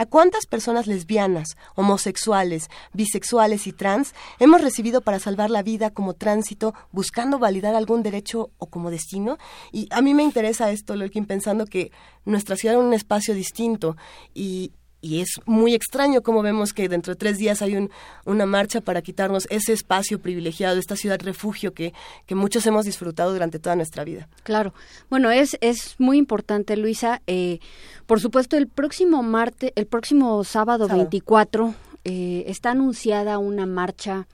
¿A 0.00 0.06
cuántas 0.06 0.46
personas 0.46 0.86
lesbianas, 0.86 1.58
homosexuales, 1.74 2.70
bisexuales 2.94 3.66
y 3.66 3.72
trans 3.72 4.14
hemos 4.38 4.62
recibido 4.62 5.02
para 5.02 5.18
salvar 5.18 5.50
la 5.50 5.62
vida 5.62 5.90
como 5.90 6.14
tránsito, 6.14 6.72
buscando 6.90 7.38
validar 7.38 7.74
algún 7.74 8.02
derecho 8.02 8.50
o 8.56 8.70
como 8.70 8.90
destino? 8.90 9.36
Y 9.72 9.88
a 9.90 10.00
mí 10.00 10.14
me 10.14 10.22
interesa 10.22 10.70
esto, 10.70 10.96
Lolkin, 10.96 11.26
pensando 11.26 11.66
que 11.66 11.92
nuestra 12.24 12.56
ciudad 12.56 12.78
es 12.78 12.82
un 12.82 12.94
espacio 12.94 13.34
distinto 13.34 13.98
y, 14.32 14.72
y 15.00 15.20
es 15.20 15.40
muy 15.46 15.74
extraño 15.74 16.22
como 16.22 16.42
vemos 16.42 16.72
que 16.72 16.88
dentro 16.88 17.14
de 17.14 17.18
tres 17.18 17.38
días 17.38 17.62
hay 17.62 17.76
un, 17.76 17.90
una 18.24 18.46
marcha 18.46 18.80
para 18.80 19.02
quitarnos 19.02 19.46
ese 19.50 19.72
espacio 19.72 20.20
privilegiado, 20.20 20.78
esta 20.78 20.96
ciudad 20.96 21.18
refugio 21.22 21.72
que, 21.72 21.94
que 22.26 22.34
muchos 22.34 22.66
hemos 22.66 22.84
disfrutado 22.84 23.32
durante 23.32 23.58
toda 23.58 23.76
nuestra 23.76 24.04
vida. 24.04 24.28
Claro. 24.42 24.74
Bueno, 25.08 25.30
es, 25.30 25.56
es 25.60 25.94
muy 25.98 26.18
importante, 26.18 26.76
Luisa. 26.76 27.22
Eh, 27.26 27.60
por 28.06 28.20
supuesto, 28.20 28.56
el 28.56 28.68
próximo 28.68 29.22
martes, 29.22 29.72
el 29.74 29.86
próximo 29.86 30.44
sábado, 30.44 30.86
Sábado. 30.86 31.04
24, 31.04 31.74
eh, 32.04 32.44
está 32.46 32.72
anunciada 32.72 33.38
una 33.38 33.66
marcha 33.66 34.26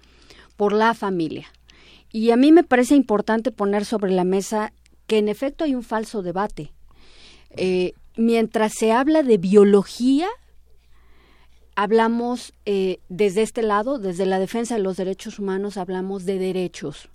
por 0.57 0.73
la 0.73 0.95
familia. 0.95 1.47
Y 2.11 2.31
a 2.31 2.37
mí 2.37 2.53
me 2.53 2.65
parece 2.65 2.95
importante 2.95 3.51
poner 3.51 3.85
sobre 3.85 4.11
la 4.13 4.25
mesa 4.25 4.73
que 5.07 5.19
en 5.19 5.29
efecto 5.29 5.65
hay 5.65 5.75
un 5.75 5.83
falso 5.83 6.23
debate. 6.23 6.73
Eh, 7.51 7.93
mientras 8.17 8.73
se 8.73 8.93
habla 8.93 9.23
de 9.23 9.39
biología, 9.39 10.29
hablamos 11.77 12.55
eh, 12.65 12.99
desde 13.09 13.43
este 13.43 13.63
lado, 13.63 13.99
desde 13.99 14.27
la 14.27 14.41
defensa 14.41 14.75
de 14.75 14.83
los 14.83 14.97
derechos 14.97 15.39
humanos, 15.39 15.77
hablamos 15.77 16.25
de 16.25 16.39
derechos. 16.39 17.11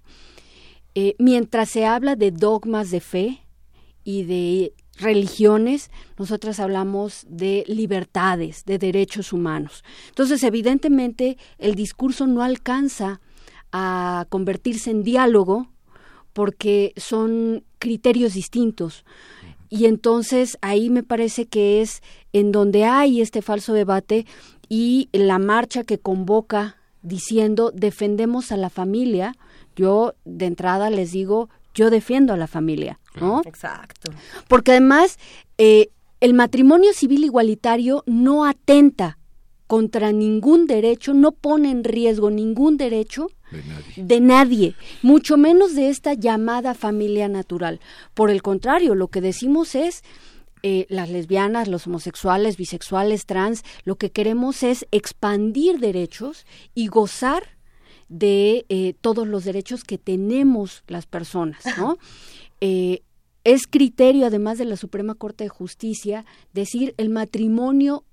Eh, 0.93 1.15
mientras 1.19 1.69
se 1.69 1.85
habla 1.85 2.15
de 2.15 2.31
dogmas 2.31 2.91
de 2.91 2.99
fe 2.99 3.41
y 4.03 4.23
de 4.23 4.73
religiones, 4.97 5.89
nosotras 6.17 6.59
hablamos 6.59 7.25
de 7.27 7.63
libertades, 7.67 8.63
de 8.65 8.77
derechos 8.77 9.33
humanos. 9.33 9.83
Entonces, 10.09 10.43
evidentemente, 10.43 11.37
el 11.57 11.75
discurso 11.75 12.27
no 12.27 12.43
alcanza 12.43 13.19
a 13.71 14.27
convertirse 14.29 14.91
en 14.91 15.03
diálogo 15.03 15.71
porque 16.33 16.93
son 16.97 17.63
criterios 17.79 18.33
distintos. 18.33 19.05
Y 19.71 19.85
entonces 19.85 20.57
ahí 20.61 20.89
me 20.89 21.01
parece 21.01 21.47
que 21.47 21.81
es 21.81 22.03
en 22.33 22.51
donde 22.51 22.83
hay 22.83 23.21
este 23.21 23.41
falso 23.41 23.71
debate 23.71 24.25
y 24.67 25.07
la 25.13 25.39
marcha 25.39 25.85
que 25.85 25.97
convoca 25.97 26.75
diciendo 27.01 27.71
defendemos 27.73 28.51
a 28.51 28.57
la 28.57 28.69
familia, 28.69 29.33
yo 29.77 30.13
de 30.25 30.45
entrada 30.45 30.89
les 30.89 31.13
digo, 31.13 31.49
yo 31.73 31.89
defiendo 31.89 32.33
a 32.33 32.37
la 32.37 32.47
familia, 32.47 32.99
¿no? 33.15 33.41
Exacto. 33.45 34.11
Porque 34.49 34.71
además 34.71 35.17
eh, 35.57 35.89
el 36.19 36.33
matrimonio 36.33 36.91
civil 36.93 37.23
igualitario 37.23 38.03
no 38.05 38.43
atenta 38.43 39.17
contra 39.71 40.11
ningún 40.11 40.67
derecho, 40.67 41.13
no 41.13 41.31
pone 41.31 41.71
en 41.71 41.85
riesgo 41.85 42.29
ningún 42.29 42.75
derecho 42.75 43.29
de 43.51 43.63
nadie. 43.63 44.03
de 44.03 44.19
nadie, 44.19 44.75
mucho 45.01 45.37
menos 45.37 45.75
de 45.75 45.87
esta 45.87 46.13
llamada 46.13 46.73
familia 46.73 47.29
natural. 47.29 47.79
Por 48.13 48.31
el 48.31 48.41
contrario, 48.41 48.95
lo 48.95 49.07
que 49.07 49.21
decimos 49.21 49.75
es 49.75 50.03
eh, 50.61 50.87
las 50.89 51.09
lesbianas, 51.09 51.69
los 51.69 51.87
homosexuales, 51.87 52.57
bisexuales, 52.57 53.25
trans, 53.25 53.63
lo 53.85 53.95
que 53.95 54.11
queremos 54.11 54.61
es 54.61 54.85
expandir 54.91 55.79
derechos 55.79 56.45
y 56.75 56.87
gozar 56.87 57.41
de 58.09 58.65
eh, 58.67 58.95
todos 58.99 59.25
los 59.25 59.45
derechos 59.45 59.85
que 59.85 59.97
tenemos 59.97 60.83
las 60.87 61.05
personas, 61.05 61.63
¿no? 61.77 61.97
Eh, 62.63 63.01
es 63.43 63.65
criterio, 63.65 64.27
además 64.27 64.59
de 64.59 64.65
la 64.65 64.77
Suprema 64.77 65.15
Corte 65.15 65.45
de 65.45 65.49
Justicia, 65.49 66.25
decir 66.53 66.93
el 66.97 67.09
matrimonio 67.09 68.03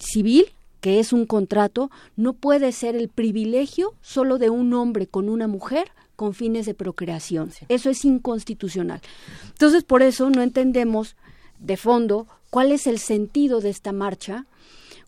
civil, 0.00 0.46
que 0.80 1.00
es 1.00 1.12
un 1.12 1.26
contrato, 1.26 1.90
no 2.16 2.32
puede 2.32 2.72
ser 2.72 2.96
el 2.96 3.08
privilegio 3.08 3.94
solo 4.00 4.38
de 4.38 4.50
un 4.50 4.72
hombre 4.74 5.06
con 5.06 5.28
una 5.28 5.46
mujer 5.46 5.90
con 6.16 6.34
fines 6.34 6.66
de 6.66 6.74
procreación. 6.74 7.50
Eso 7.68 7.88
es 7.88 8.04
inconstitucional. 8.04 9.00
Entonces, 9.48 9.84
por 9.84 10.02
eso 10.02 10.28
no 10.28 10.42
entendemos 10.42 11.16
de 11.58 11.76
fondo 11.76 12.26
cuál 12.50 12.72
es 12.72 12.86
el 12.86 12.98
sentido 12.98 13.60
de 13.60 13.70
esta 13.70 13.92
marcha 13.92 14.46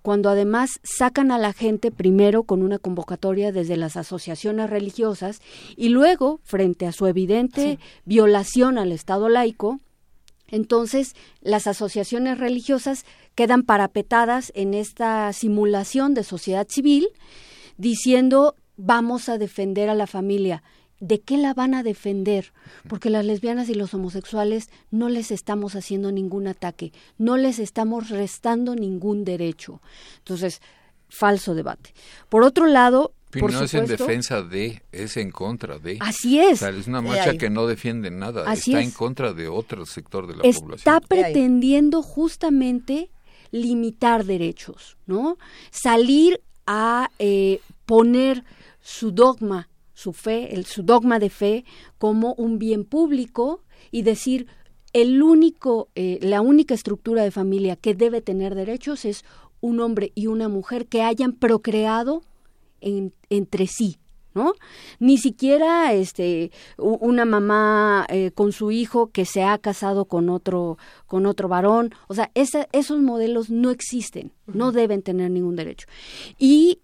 cuando 0.03 0.31
además 0.31 0.81
sacan 0.83 1.31
a 1.31 1.39
la 1.39 1.53
gente 1.53 1.91
primero 1.91 2.43
con 2.43 2.63
una 2.63 2.79
convocatoria 2.79 3.53
desde 3.53 3.77
las 3.77 3.97
asociaciones 3.97 4.69
religiosas 4.69 5.41
y 5.77 5.91
luego, 5.91 6.41
frente 6.43 6.87
a 6.87 6.93
su 6.93 7.07
evidente 7.07 7.79
violación 8.05 8.79
al 8.79 8.91
Estado 8.91 9.29
laico, 9.29 9.79
entonces 10.49 11.15
las 11.41 11.67
asociaciones 11.67 12.39
religiosas 12.39 13.07
quedan 13.35 13.62
parapetadas 13.62 14.53
en 14.55 14.75
esta 14.75 15.33
simulación 15.33 16.14
de 16.14 16.25
sociedad 16.25 16.66
civil 16.68 17.09
diciendo 17.77 18.55
vamos 18.77 19.29
a 19.29 19.38
defender 19.38 19.88
a 19.88 19.95
la 19.95 20.07
familia. 20.07 20.62
¿De 21.01 21.21
qué 21.21 21.37
la 21.37 21.53
van 21.53 21.75
a 21.75 21.83
defender? 21.83 22.53
Porque 22.88 23.11
las 23.11 23.25
lesbianas 23.25 23.68
y 23.68 23.75
los 23.75 23.92
homosexuales 23.92 24.71
no 24.92 25.09
les 25.09 25.33
estamos 25.33 25.75
haciendo 25.75 26.12
ningún 26.12 26.47
ataque, 26.47 26.92
no 27.18 27.37
les 27.37 27.59
estamos 27.59 28.09
restando 28.09 28.77
ningún 28.77 29.25
derecho. 29.25 29.83
Entonces, 30.18 30.61
falso 31.09 31.55
debate. 31.57 31.92
Por 32.29 32.45
otro 32.45 32.66
lado, 32.66 33.14
por 33.33 33.53
no 33.53 33.62
es 33.64 33.75
en 33.75 33.87
defensa 33.87 34.42
de, 34.42 34.83
es 34.92 35.16
en 35.16 35.33
contra 35.33 35.79
de. 35.79 35.97
Así 36.01 36.38
O 36.38 36.42
es. 36.51 36.61
sea, 36.61 36.68
es 36.68 36.87
una 36.87 37.01
marcha 37.01 37.37
que 37.37 37.51
no 37.51 37.66
defiende 37.66 38.11
nada, 38.12 38.45
Así 38.49 38.71
está 38.71 38.81
es. 38.83 38.87
en 38.87 38.92
contra 38.92 39.33
de 39.33 39.49
otro 39.49 39.85
sector 39.87 40.29
de 40.29 40.37
la 40.37 40.42
está 40.45 40.61
población. 41.01 41.01
pretendiendo 41.09 42.03
justamente 42.03 43.11
limitar 43.53 44.25
derechos, 44.25 44.97
¿no? 45.07 45.38
Salir 45.71 46.43
a 46.67 47.11
eh, 47.19 47.61
poner 47.87 48.45
su 48.81 49.12
dogma, 49.12 49.69
su 49.95 50.12
fe, 50.12 50.55
el, 50.55 50.65
su 50.65 50.83
dogma 50.83 51.21
de 51.21 51.31
fe 51.31 51.65
como 51.99 52.35
un 52.35 52.59
bien 52.59 52.85
público 52.85 53.62
y 53.93 54.03
decir 54.03 54.49
el 54.93 55.23
único, 55.23 55.88
eh, 55.95 56.19
la 56.23 56.41
única 56.41 56.75
estructura 56.75 57.23
de 57.23 57.31
familia 57.31 57.77
que 57.77 57.95
debe 57.95 58.21
tener 58.21 58.55
derechos 58.55 59.05
es 59.05 59.25
un 59.61 59.81
hombre 59.81 60.12
y 60.15 60.27
una 60.27 60.49
mujer 60.49 60.87
que 60.87 61.03
hayan 61.03 61.33
procreado 61.33 62.23
entre 62.81 63.69
sí. 63.69 63.99
¿No? 64.35 64.55
Ni 64.99 65.18
siquiera 65.18 65.92
este 65.92 66.51
una 66.79 67.25
mamá 67.25 68.07
eh, 68.09 68.31
con 68.35 68.53
su 68.53 68.71
hijo 68.71 69.11
que 69.11 69.25
se 69.25 69.42
ha 69.42 69.59
casado 69.59 70.07
con 70.07 70.29
otro 70.29 70.79
con 71.07 71.27
otro 71.27 71.49
varón, 71.49 71.95
o 72.09 72.14
sea, 72.14 72.31
esos 72.35 73.01
modelos 73.01 73.51
no 73.51 73.71
existen, 73.71 74.33
no 74.47 74.73
deben 74.73 75.03
tener 75.03 75.31
ningún 75.31 75.57
derecho. 75.57 75.87
Y 76.38 76.81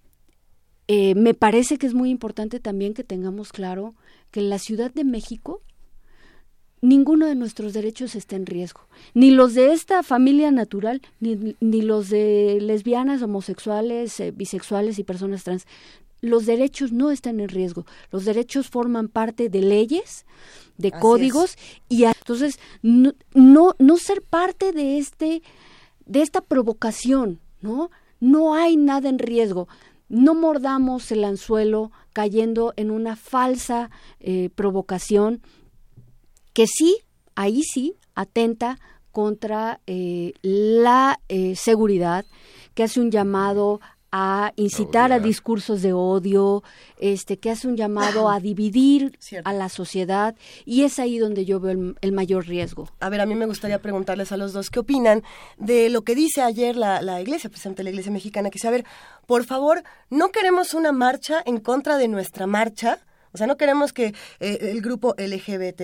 eh, 0.86 1.14
me 1.14 1.34
parece 1.34 1.78
que 1.78 1.86
es 1.86 1.94
muy 1.94 2.10
importante 2.10 2.60
también 2.60 2.94
que 2.94 3.04
tengamos 3.04 3.52
claro 3.52 3.94
que 4.30 4.40
en 4.40 4.50
la 4.50 4.58
Ciudad 4.58 4.92
de 4.92 5.04
México 5.04 5.62
ninguno 6.80 7.26
de 7.26 7.34
nuestros 7.34 7.72
derechos 7.72 8.14
está 8.14 8.36
en 8.36 8.46
riesgo, 8.46 8.82
ni 9.14 9.30
los 9.30 9.54
de 9.54 9.72
esta 9.72 10.02
familia 10.02 10.50
natural, 10.50 11.02
ni, 11.20 11.56
ni 11.60 11.82
los 11.82 12.08
de 12.08 12.58
lesbianas, 12.60 13.22
homosexuales, 13.22 14.18
eh, 14.20 14.30
bisexuales 14.30 14.98
y 14.98 15.04
personas 15.04 15.44
trans. 15.44 15.66
Los 16.20 16.46
derechos 16.46 16.92
no 16.92 17.10
están 17.10 17.40
en 17.40 17.48
riesgo, 17.48 17.86
los 18.10 18.24
derechos 18.24 18.68
forman 18.68 19.08
parte 19.08 19.48
de 19.48 19.62
leyes, 19.62 20.26
de 20.76 20.90
códigos 20.92 21.56
y 21.88 22.04
entonces 22.04 22.58
no, 22.82 23.12
no, 23.34 23.74
no 23.78 23.96
ser 23.96 24.22
parte 24.22 24.72
de 24.72 24.98
este 24.98 25.42
de 26.06 26.22
esta 26.22 26.40
provocación, 26.40 27.38
¿no? 27.60 27.90
No 28.18 28.54
hay 28.54 28.76
nada 28.76 29.08
en 29.08 29.18
riesgo. 29.18 29.68
No 30.08 30.34
mordamos 30.34 31.12
el 31.12 31.22
anzuelo 31.24 31.92
cayendo 32.12 32.72
en 32.76 32.90
una 32.90 33.14
falsa 33.14 33.90
eh, 34.20 34.48
provocación 34.54 35.42
que 36.54 36.66
sí, 36.66 36.98
ahí 37.34 37.62
sí, 37.62 37.94
atenta 38.14 38.80
contra 39.12 39.80
eh, 39.86 40.32
la 40.42 41.20
eh, 41.28 41.54
seguridad, 41.56 42.24
que 42.74 42.84
hace 42.84 43.00
un 43.00 43.10
llamado 43.10 43.80
a 44.10 44.52
incitar 44.56 45.12
a 45.12 45.18
discursos 45.18 45.82
de 45.82 45.92
odio, 45.92 46.62
este, 46.98 47.38
que 47.38 47.50
hace 47.50 47.68
un 47.68 47.76
llamado 47.76 48.30
a 48.30 48.40
dividir 48.40 49.18
a 49.44 49.52
la 49.52 49.68
sociedad 49.68 50.34
y 50.64 50.84
es 50.84 50.98
ahí 50.98 51.18
donde 51.18 51.44
yo 51.44 51.60
veo 51.60 51.94
el, 52.00 52.12
mayor 52.12 52.46
riesgo. 52.46 52.88
A 53.00 53.10
ver, 53.10 53.20
a 53.20 53.26
mí 53.26 53.34
me 53.34 53.46
gustaría 53.46 53.80
preguntarles 53.80 54.32
a 54.32 54.36
los 54.36 54.52
dos 54.52 54.70
qué 54.70 54.80
opinan 54.80 55.22
de 55.58 55.90
lo 55.90 56.02
que 56.02 56.14
dice 56.14 56.42
ayer 56.42 56.76
la, 56.76 57.02
la 57.02 57.20
iglesia, 57.20 57.50
presidente 57.50 57.80
de 57.80 57.84
la 57.84 57.90
iglesia 57.90 58.12
mexicana, 58.12 58.50
que 58.50 58.54
dice, 58.54 58.68
a 58.68 58.72
ver, 58.72 58.84
por 59.26 59.44
favor, 59.44 59.82
no 60.10 60.30
queremos 60.30 60.74
una 60.74 60.92
marcha 60.92 61.42
en 61.44 61.58
contra 61.60 61.98
de 61.98 62.08
nuestra 62.08 62.46
marcha, 62.46 63.00
o 63.32 63.38
sea, 63.38 63.46
no 63.46 63.56
queremos 63.56 63.92
que 63.92 64.14
eh, 64.40 64.58
el 64.60 64.80
grupo 64.80 65.14
LGBT 65.18 65.82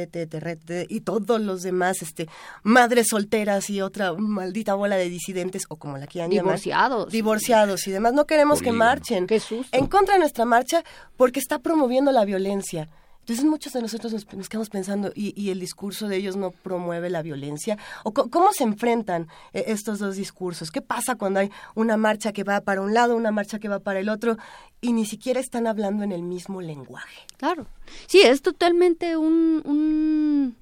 y 0.88 1.00
todos 1.00 1.40
los 1.40 1.62
demás, 1.62 2.02
este, 2.02 2.28
madres 2.62 3.09
solteras 3.11 3.70
y 3.70 3.80
otra 3.80 4.12
maldita 4.14 4.74
bola 4.74 4.96
de 4.96 5.09
disidentes, 5.09 5.64
o 5.68 5.76
como 5.76 5.98
la 5.98 6.07
quieran 6.07 6.30
divorciados. 6.30 7.12
divorciados 7.12 7.87
y 7.87 7.90
demás, 7.90 8.12
no 8.12 8.26
queremos 8.26 8.62
que 8.62 8.72
marchen 8.72 9.26
en 9.72 9.87
contra 9.87 10.14
de 10.14 10.20
nuestra 10.20 10.44
marcha 10.44 10.85
porque 11.16 11.40
está 11.40 11.59
promoviendo 11.59 12.12
la 12.12 12.24
violencia. 12.24 12.88
Entonces 13.24 13.46
muchos 13.46 13.72
de 13.72 13.80
nosotros 13.80 14.12
nos, 14.12 14.48
quedamos 14.50 14.68
pensando, 14.68 15.10
¿y, 15.14 15.48
el 15.48 15.58
discurso 15.58 16.08
de 16.08 16.16
ellos 16.16 16.37
no 16.37 16.50
promueve 16.50 17.08
la 17.08 17.22
violencia? 17.22 17.78
¿O 18.02 18.12
cómo 18.12 18.52
se 18.52 18.64
enfrentan 18.64 19.28
eh, 19.54 19.64
estos 19.68 19.98
dos 19.98 20.16
discursos? 20.16 20.70
¿Qué 20.70 20.82
pasa 20.82 21.14
cuando 21.14 21.40
hay 21.40 21.50
una 21.74 21.96
marcha 21.96 22.34
que 22.34 22.44
va 22.44 22.60
para 22.60 22.82
un 22.82 22.92
lado, 22.92 23.16
una 23.16 23.30
marcha 23.30 23.58
que 23.58 23.70
va 23.70 23.78
para 23.78 24.00
el 24.00 24.10
otro, 24.10 24.37
y 24.82 24.92
ni 24.92 25.06
siquiera 25.06 25.40
están 25.40 25.66
hablando 25.66 26.04
en 26.04 26.12
el 26.12 26.22
mismo 26.22 26.60
lenguaje? 26.60 27.22
Claro. 27.38 27.66
Sí, 28.08 28.20
es 28.20 28.42
totalmente 28.42 29.16
un, 29.16 30.54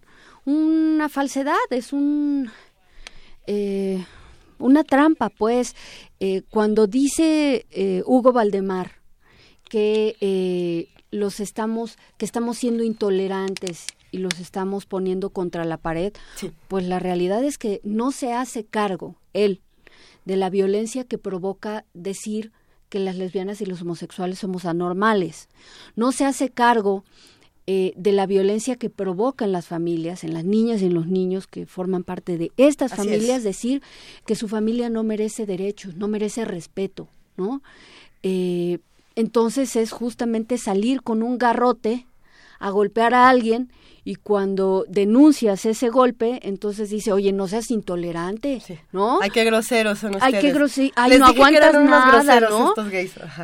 una 0.44 1.08
falsedad, 1.08 1.56
es 1.70 1.92
un... 1.92 2.48
Eh, 3.48 4.06
una 4.60 4.84
trampa, 4.84 5.30
pues, 5.30 5.74
eh, 6.20 6.42
cuando 6.48 6.86
dice 6.86 7.66
Hugo 8.06 8.30
Valdemar 8.30 8.92
que 9.68 10.91
los 11.12 11.38
estamos, 11.38 11.96
que 12.16 12.24
estamos 12.24 12.58
siendo 12.58 12.82
intolerantes 12.82 13.86
y 14.10 14.18
los 14.18 14.40
estamos 14.40 14.86
poniendo 14.86 15.30
contra 15.30 15.64
la 15.64 15.76
pared, 15.76 16.12
pues 16.66 16.84
la 16.84 16.98
realidad 16.98 17.44
es 17.44 17.58
que 17.58 17.80
no 17.84 18.10
se 18.10 18.32
hace 18.32 18.64
cargo 18.64 19.14
él 19.32 19.60
de 20.24 20.36
la 20.36 20.50
violencia 20.50 21.04
que 21.04 21.18
provoca 21.18 21.84
decir 21.94 22.50
que 22.88 22.98
las 22.98 23.16
lesbianas 23.16 23.60
y 23.60 23.66
los 23.66 23.82
homosexuales 23.82 24.38
somos 24.38 24.64
anormales. 24.64 25.48
No 25.96 26.12
se 26.12 26.24
hace 26.24 26.50
cargo 26.50 27.04
eh, 27.66 27.92
de 27.96 28.12
la 28.12 28.26
violencia 28.26 28.76
que 28.76 28.90
provoca 28.90 29.44
en 29.44 29.52
las 29.52 29.66
familias, 29.66 30.24
en 30.24 30.34
las 30.34 30.44
niñas 30.44 30.82
y 30.82 30.86
en 30.86 30.94
los 30.94 31.06
niños 31.06 31.46
que 31.46 31.64
forman 31.66 32.04
parte 32.04 32.36
de 32.36 32.52
estas 32.56 32.94
familias, 32.94 33.44
decir 33.44 33.82
que 34.26 34.34
su 34.34 34.48
familia 34.48 34.90
no 34.90 35.04
merece 35.04 35.46
derechos, 35.46 35.96
no 35.96 36.08
merece 36.08 36.44
respeto, 36.44 37.08
¿no? 37.36 37.62
Eh, 38.22 38.78
entonces 39.16 39.76
es 39.76 39.90
justamente 39.90 40.58
salir 40.58 41.02
con 41.02 41.22
un 41.22 41.38
garrote 41.38 42.06
a 42.58 42.70
golpear 42.70 43.14
a 43.14 43.28
alguien 43.28 43.72
y 44.04 44.16
cuando 44.16 44.84
denuncias 44.88 45.64
ese 45.64 45.88
golpe, 45.88 46.40
entonces 46.42 46.90
dice, 46.90 47.12
oye, 47.12 47.32
no 47.32 47.46
seas 47.46 47.70
intolerante, 47.70 48.60
¿no? 48.90 49.20
Ay, 49.20 49.30
qué 49.30 49.44
groseros 49.44 50.00
son 50.00 50.16
ustedes. 50.16 50.34
Ay, 50.34 50.40
qué 50.40 50.52
groseros, 50.52 50.92
ay, 50.96 51.18
no 51.18 51.26
aguantas 51.26 51.74
nada, 51.84 52.40
¿no? 52.40 52.74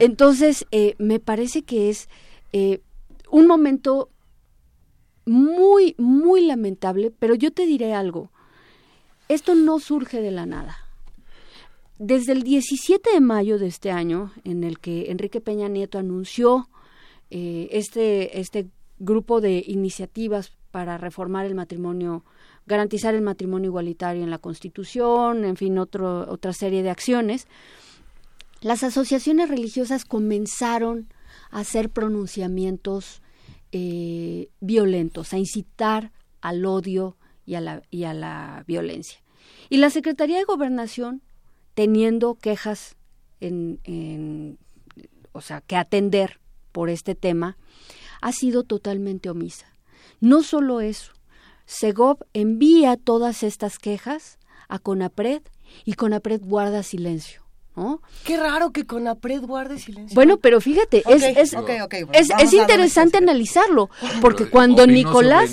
Entonces, 0.00 0.66
eh, 0.72 0.94
me 0.98 1.20
parece 1.20 1.62
que 1.62 1.90
es 1.90 2.08
eh, 2.52 2.80
un 3.30 3.46
momento 3.46 4.10
muy, 5.26 5.94
muy 5.98 6.44
lamentable, 6.44 7.12
pero 7.16 7.34
yo 7.34 7.52
te 7.52 7.66
diré 7.66 7.94
algo, 7.94 8.32
esto 9.28 9.54
no 9.54 9.78
surge 9.78 10.20
de 10.20 10.30
la 10.30 10.46
nada 10.46 10.87
desde 11.98 12.32
el 12.32 12.42
17 12.42 13.10
de 13.12 13.20
mayo 13.20 13.58
de 13.58 13.66
este 13.66 13.90
año, 13.90 14.32
en 14.44 14.64
el 14.64 14.78
que 14.78 15.10
Enrique 15.10 15.40
Peña 15.40 15.68
Nieto 15.68 15.98
anunció 15.98 16.68
eh, 17.30 17.68
este, 17.72 18.40
este 18.40 18.68
grupo 18.98 19.40
de 19.40 19.64
iniciativas 19.66 20.52
para 20.70 20.98
reformar 20.98 21.46
el 21.46 21.54
matrimonio, 21.54 22.24
garantizar 22.66 23.14
el 23.14 23.22
matrimonio 23.22 23.68
igualitario 23.68 24.22
en 24.22 24.30
la 24.30 24.38
Constitución, 24.38 25.44
en 25.44 25.56
fin, 25.56 25.78
otro, 25.78 26.30
otra 26.30 26.52
serie 26.52 26.82
de 26.82 26.90
acciones, 26.90 27.48
las 28.60 28.82
asociaciones 28.82 29.48
religiosas 29.48 30.04
comenzaron 30.04 31.08
a 31.50 31.60
hacer 31.60 31.90
pronunciamientos 31.90 33.22
eh, 33.72 34.50
violentos, 34.60 35.32
a 35.32 35.38
incitar 35.38 36.12
al 36.40 36.64
odio 36.64 37.16
y 37.46 37.54
a, 37.54 37.60
la, 37.60 37.82
y 37.90 38.04
a 38.04 38.14
la 38.14 38.64
violencia. 38.66 39.20
Y 39.68 39.78
la 39.78 39.90
Secretaría 39.90 40.38
de 40.38 40.44
Gobernación 40.44 41.22
teniendo 41.78 42.34
quejas 42.34 42.96
en, 43.38 44.58
o 45.30 45.40
sea, 45.40 45.60
que 45.60 45.76
atender 45.76 46.40
por 46.72 46.90
este 46.90 47.14
tema, 47.14 47.56
ha 48.20 48.32
sido 48.32 48.64
totalmente 48.64 49.30
omisa. 49.30 49.66
No 50.18 50.42
solo 50.42 50.80
eso, 50.80 51.12
Segov 51.66 52.24
envía 52.32 52.96
todas 52.96 53.44
estas 53.44 53.78
quejas 53.78 54.40
a 54.68 54.80
Conapred 54.80 55.40
y 55.84 55.92
Conapred 55.92 56.40
guarda 56.42 56.82
silencio. 56.82 57.44
¿no? 57.76 58.02
Qué 58.24 58.36
raro 58.36 58.72
que 58.72 58.84
Conapred 58.84 59.42
guarde 59.42 59.78
silencio. 59.78 60.16
Bueno, 60.16 60.38
pero 60.38 60.60
fíjate, 60.60 61.04
es, 61.06 61.22
es, 61.22 61.54
es, 62.12 62.52
interesante 62.54 63.18
analizarlo, 63.18 63.88
porque 64.20 64.50
cuando 64.50 64.84
Nicolás, 64.84 65.52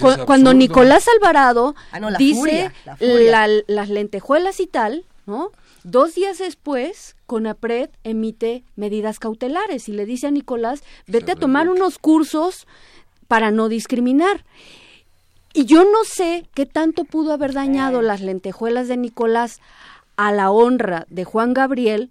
pues, 0.00 0.18
cuando 0.26 0.52
Nicolás 0.52 1.06
Alvarado 1.06 1.76
ah, 1.92 2.00
dice 2.18 2.72
las 2.98 3.88
lentejuelas 3.88 4.58
y 4.58 4.66
tal, 4.66 5.06
¿no? 5.26 5.50
Dos 5.82 6.14
días 6.14 6.38
después, 6.38 7.16
CONAPRED 7.26 7.90
emite 8.02 8.64
medidas 8.76 9.18
cautelares 9.18 9.88
y 9.88 9.92
le 9.92 10.06
dice 10.06 10.26
a 10.26 10.30
Nicolás, 10.30 10.82
vete 11.06 11.32
a 11.32 11.36
tomar 11.36 11.68
unos 11.68 11.98
cursos 11.98 12.66
para 13.28 13.50
no 13.50 13.68
discriminar. 13.68 14.44
Y 15.52 15.66
yo 15.66 15.84
no 15.84 16.04
sé 16.04 16.48
qué 16.54 16.66
tanto 16.66 17.04
pudo 17.04 17.32
haber 17.32 17.52
dañado 17.52 18.02
las 18.02 18.20
lentejuelas 18.20 18.88
de 18.88 18.96
Nicolás 18.96 19.60
a 20.16 20.32
la 20.32 20.50
honra 20.50 21.06
de 21.08 21.24
Juan 21.24 21.54
Gabriel, 21.54 22.10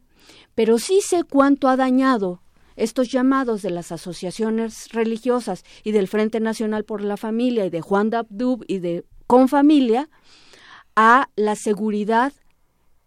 pero 0.55 0.79
sí 0.79 1.01
sé 1.01 1.23
cuánto 1.23 1.67
ha 1.67 1.75
dañado 1.75 2.41
estos 2.75 3.11
llamados 3.11 3.61
de 3.61 3.69
las 3.69 3.91
asociaciones 3.91 4.89
religiosas 4.91 5.63
y 5.83 5.91
del 5.91 6.07
Frente 6.07 6.39
Nacional 6.39 6.85
por 6.85 7.01
la 7.01 7.17
Familia 7.17 7.65
y 7.65 7.69
de 7.69 7.81
Juan 7.81 8.09
Dabdub 8.09 8.63
y 8.67 8.79
de 8.79 9.05
Confamilia 9.27 10.09
a 10.95 11.29
la 11.35 11.55
seguridad 11.55 12.33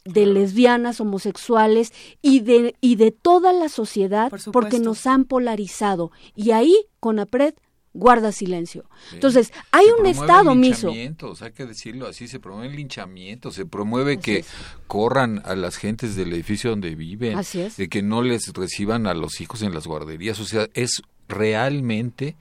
de 0.07 0.27
lesbianas, 0.27 1.01
homosexuales 1.01 1.93
y 2.23 2.41
de, 2.41 2.75
y 2.81 2.97
de 2.97 3.11
toda 3.11 3.53
la 3.53 3.69
sociedad 3.69 4.33
porque 4.53 4.79
nos 4.79 5.07
han 5.07 5.25
polarizado. 5.25 6.13
Y 6.35 6.53
ahí, 6.53 6.87
Conapred 7.01 7.55
guarda 7.97 8.31
silencio. 8.31 8.85
Entonces, 9.13 9.53
hay 9.73 9.87
un 9.99 10.07
Estado 10.07 10.55
miso. 10.55 10.91
Hay 10.91 11.53
que 11.53 11.67
decirlo 11.67 12.07
así, 12.07 12.29
se 12.29 12.39
promueve 12.39 12.75
linchamiento, 12.75 13.51
se 13.51 13.67
promueve 13.67 14.19
que 14.19 14.45
corran 14.87 15.43
a 15.45 15.55
las 15.55 15.77
gentes 15.77 16.15
del 16.15 16.33
edificio 16.33 16.71
donde 16.71 16.95
viven, 16.95 17.39
de 17.77 17.89
que 17.89 18.03
no 18.03 18.23
les 18.23 18.53
reciban 18.53 19.07
a 19.07 19.15
los 19.15 19.41
hijos 19.41 19.63
en 19.63 19.75
las 19.75 19.87
guarderías. 19.87 20.39
O 20.41 20.45
sea, 20.45 20.69
es 20.75 21.03
realmente 21.29 22.37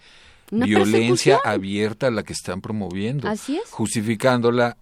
violencia 0.51 1.39
abierta 1.43 2.11
la 2.11 2.23
que 2.23 2.33
están 2.33 2.61
promoviendo, 2.61 3.27
Así 3.27 3.57
es. 3.57 3.69
justificándola, 3.71 4.77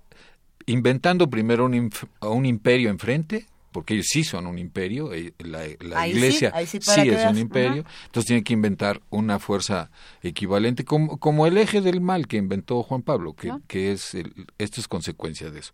inventando 0.65 1.29
primero 1.29 1.65
un, 1.65 1.91
un 2.21 2.45
imperio 2.45 2.89
enfrente, 2.89 3.45
porque 3.73 3.95
ellos 3.95 4.05
sí 4.09 4.23
son 4.23 4.47
un 4.47 4.57
imperio, 4.57 5.13
eh, 5.13 5.33
la, 5.39 5.67
iglesia 6.07 6.53
sí, 6.65 7.09
es 7.09 7.25
un 7.25 7.37
imperio, 7.37 7.83
entonces 8.05 8.27
tienen 8.27 8.43
que 8.43 8.53
inventar 8.53 9.01
una 9.09 9.39
fuerza 9.39 9.89
equivalente, 10.21 10.85
como, 10.85 11.17
como 11.17 11.47
el 11.47 11.57
eje 11.57 11.81
del 11.81 11.99
mal 11.99 12.27
que 12.27 12.37
inventó 12.37 12.83
Juan 12.83 13.01
Pablo, 13.01 13.33
que, 13.33 13.51
que 13.67 13.91
es 13.91 14.15
esto 14.57 14.79
es 14.79 14.87
consecuencia 14.87 15.49
de 15.49 15.59
eso. 15.59 15.73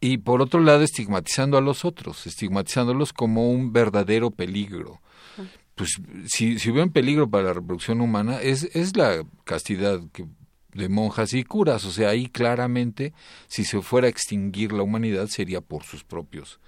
Y 0.00 0.18
por 0.18 0.40
otro 0.42 0.60
lado, 0.60 0.82
estigmatizando 0.82 1.58
a 1.58 1.60
los 1.60 1.84
otros, 1.84 2.26
estigmatizándolos 2.26 3.12
como 3.12 3.50
un 3.50 3.72
verdadero 3.72 4.30
peligro. 4.30 5.00
Pues 5.74 6.00
si, 6.26 6.58
si 6.58 6.70
hubiera 6.70 6.86
un 6.86 6.92
peligro 6.92 7.30
para 7.30 7.44
la 7.44 7.52
reproducción 7.54 8.00
humana 8.00 8.40
es, 8.42 8.64
es 8.74 8.96
la 8.96 9.24
castidad 9.44 10.00
que, 10.12 10.26
de 10.74 10.88
monjas 10.88 11.32
y 11.32 11.44
curas, 11.44 11.84
o 11.84 11.90
sea, 11.90 12.10
ahí 12.10 12.28
claramente 12.28 13.12
si 13.46 13.64
se 13.64 13.80
fuera 13.80 14.06
a 14.06 14.10
extinguir 14.10 14.72
la 14.72 14.82
humanidad 14.82 15.26
sería 15.28 15.60
por 15.60 15.82
sus 15.82 16.04
propios 16.04 16.60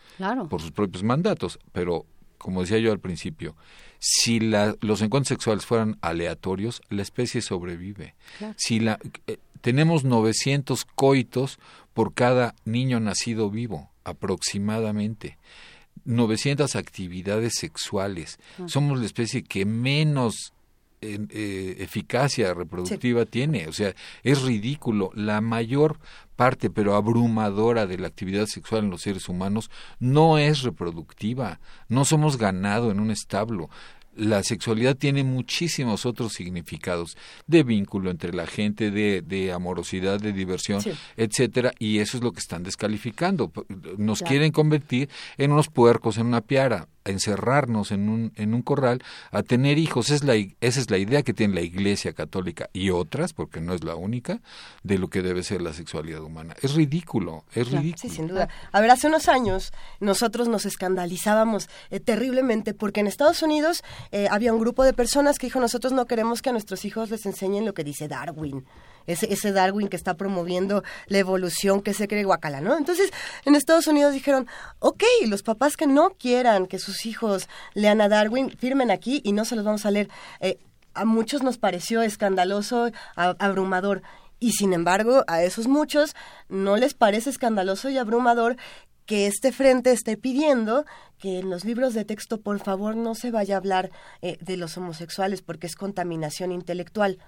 por 0.49 0.61
sus 0.61 0.73
propios 0.73 1.03
mandatos, 1.03 1.59
pero 1.73 2.07
como 2.39 2.63
decía 2.63 2.79
yo 2.79 2.93
al 2.93 3.01
principio, 3.01 3.55
si 3.99 4.41
la, 4.41 4.75
los 4.81 5.03
encuentros 5.03 5.29
sexuales 5.29 5.67
fueran 5.67 5.99
aleatorios, 6.01 6.81
la 6.89 7.03
especie 7.03 7.43
sobrevive. 7.43 8.15
Si 8.57 8.81
la, 8.81 8.99
eh, 9.27 9.37
tenemos 9.61 10.05
900 10.05 10.87
coitos 10.87 11.59
por 11.93 12.15
cada 12.15 12.55
niño 12.65 12.99
nacido 12.99 13.51
vivo, 13.51 13.91
aproximadamente. 14.05 15.39
900 16.07 16.77
actividades 16.77 17.55
sexuales. 17.59 18.39
Somos 18.67 18.99
la 18.99 19.05
especie 19.05 19.43
que 19.43 19.67
menos 19.67 20.55
eh, 21.03 21.77
eficacia 21.79 22.53
reproductiva 22.53 23.25
tiene. 23.25 23.69
O 23.69 23.73
sea, 23.73 23.95
es 24.23 24.43
ridículo. 24.43 25.11
La 25.15 25.41
mayor 25.41 25.99
parte, 26.37 26.71
pero 26.71 26.95
abrumadora, 26.95 27.87
de 27.87 27.99
la 27.99 28.09
actividad 28.09 28.47
sexual 28.47 28.85
en 28.85 28.91
los 28.91 29.03
seres 29.03 29.29
humanos 29.29 29.71
no 29.99 30.39
es 30.39 30.63
reproductiva. 30.63 31.61
No 31.89 32.05
somos 32.05 32.37
ganado 32.37 32.91
en 32.91 33.01
un 33.01 33.11
establo 33.11 33.71
la 34.20 34.42
sexualidad 34.42 34.96
tiene 34.96 35.24
muchísimos 35.24 36.04
otros 36.04 36.35
significados 36.35 37.16
de 37.46 37.62
vínculo 37.62 38.11
entre 38.11 38.33
la 38.35 38.46
gente, 38.46 38.90
de, 38.90 39.22
de 39.22 39.52
amorosidad, 39.52 40.20
de 40.20 40.33
diversión, 40.33 40.83
etcétera, 41.16 41.72
y 41.78 41.98
eso 41.98 42.18
es 42.18 42.22
lo 42.22 42.33
que 42.33 42.40
están 42.40 42.62
descalificando. 42.62 43.50
Nos 43.96 44.22
quieren 44.22 44.52
convertir 44.52 45.09
en 45.38 45.52
unos 45.52 45.68
puercos, 45.68 46.18
en 46.18 46.26
una 46.26 46.42
piara 46.42 46.87
encerrarnos 47.04 47.92
en 47.92 48.09
un, 48.09 48.33
en 48.37 48.54
un 48.54 48.62
corral 48.62 49.02
a 49.30 49.42
tener 49.42 49.78
hijos. 49.78 50.11
Es 50.11 50.24
la, 50.24 50.35
esa 50.35 50.80
es 50.80 50.90
la 50.90 50.98
idea 50.98 51.22
que 51.22 51.33
tiene 51.33 51.54
la 51.54 51.62
Iglesia 51.62 52.12
Católica 52.12 52.68
y 52.72 52.90
otras, 52.90 53.33
porque 53.33 53.61
no 53.61 53.74
es 53.74 53.85
la 53.85 53.94
única, 53.94 54.40
de 54.83 54.98
lo 54.98 55.09
que 55.09 55.22
debe 55.22 55.42
ser 55.42 55.62
la 55.62 55.72
sexualidad 55.72 56.22
humana. 56.22 56.54
Es 56.62 56.74
ridículo, 56.74 57.44
es 57.54 57.70
ridículo. 57.70 57.96
Sí, 57.96 58.09
sin 58.09 58.28
duda. 58.28 58.48
A 58.72 58.80
ver, 58.80 58.90
hace 58.90 59.06
unos 59.06 59.28
años 59.28 59.72
nosotros 59.98 60.48
nos 60.48 60.66
escandalizábamos 60.66 61.68
eh, 61.90 62.00
terriblemente 62.00 62.74
porque 62.74 63.00
en 63.00 63.06
Estados 63.06 63.42
Unidos 63.42 63.83
eh, 64.12 64.29
había 64.31 64.53
un 64.53 64.61
grupo 64.61 64.85
de 64.85 64.92
personas 64.92 65.38
que 65.38 65.46
dijo 65.46 65.61
nosotros 65.61 65.92
no 65.92 66.07
queremos 66.07 66.42
que 66.42 66.51
a 66.51 66.53
nuestros 66.53 66.85
hijos 66.85 67.11
les 67.11 67.27
enseñen 67.27 67.64
lo 67.64 67.75
que 67.75 67.85
dice 67.85 68.09
Darwin 68.09 68.64
ese, 69.07 69.33
ese 69.33 69.53
Darwin 69.53 69.88
que 69.88 69.96
está 69.96 70.14
promoviendo 70.14 70.83
la 71.07 71.18
evolución 71.18 71.83
que 71.83 71.94
se 71.94 72.09
cree 72.09 72.25
guacala, 72.25 72.61
¿no? 72.61 72.77
Entonces, 72.77 73.11
en 73.44 73.55
Estados 73.55 73.87
Unidos 73.87 74.12
dijeron, 74.12 74.46
ok, 74.79 75.03
los 75.27 75.42
papás 75.42 75.77
que 75.77 75.87
no 75.87 76.11
quieran 76.11 76.66
que 76.66 76.79
sus 76.79 77.07
hijos 77.07 77.49
lean 77.75 78.01
a 78.01 78.09
Darwin, 78.09 78.51
firmen 78.51 78.90
aquí 78.90 79.20
y 79.25 79.33
no 79.33 79.44
se 79.44 79.57
los 79.57 79.64
vamos 79.64 79.87
a 79.87 79.90
leer. 79.90 80.09
Eh, 80.40 80.59
a 80.94 81.05
muchos 81.05 81.42
nos 81.42 81.59
pareció 81.59 82.03
escandaloso, 82.03 82.90
abrumador. 83.14 84.03
Y 84.42 84.53
sin 84.53 84.73
embargo, 84.73 85.23
a 85.29 85.42
esos 85.42 85.68
muchos 85.68 86.16
no 86.49 86.77
les 86.77 86.94
parece 86.94 87.31
escandaloso 87.31 87.90
y 87.90 87.99
abrumador 87.99 88.57
que 89.11 89.27
este 89.27 89.51
frente 89.51 89.90
esté 89.90 90.16
pidiendo 90.16 90.85
que 91.18 91.40
en 91.40 91.51
los 91.51 91.64
libros 91.64 91.94
de 91.94 92.05
texto, 92.05 92.40
por 92.40 92.61
favor, 92.61 92.94
no 92.94 93.16
se 93.16 93.33
vaya 93.33 93.57
a 93.57 93.59
hablar 93.59 93.90
eh, 94.23 94.38
de 94.40 94.57
los 94.57 94.77
homosexuales 94.77 95.42
porque 95.42 95.66
es 95.66 95.75
contaminación 95.75 96.53
intelectual. 96.53 97.18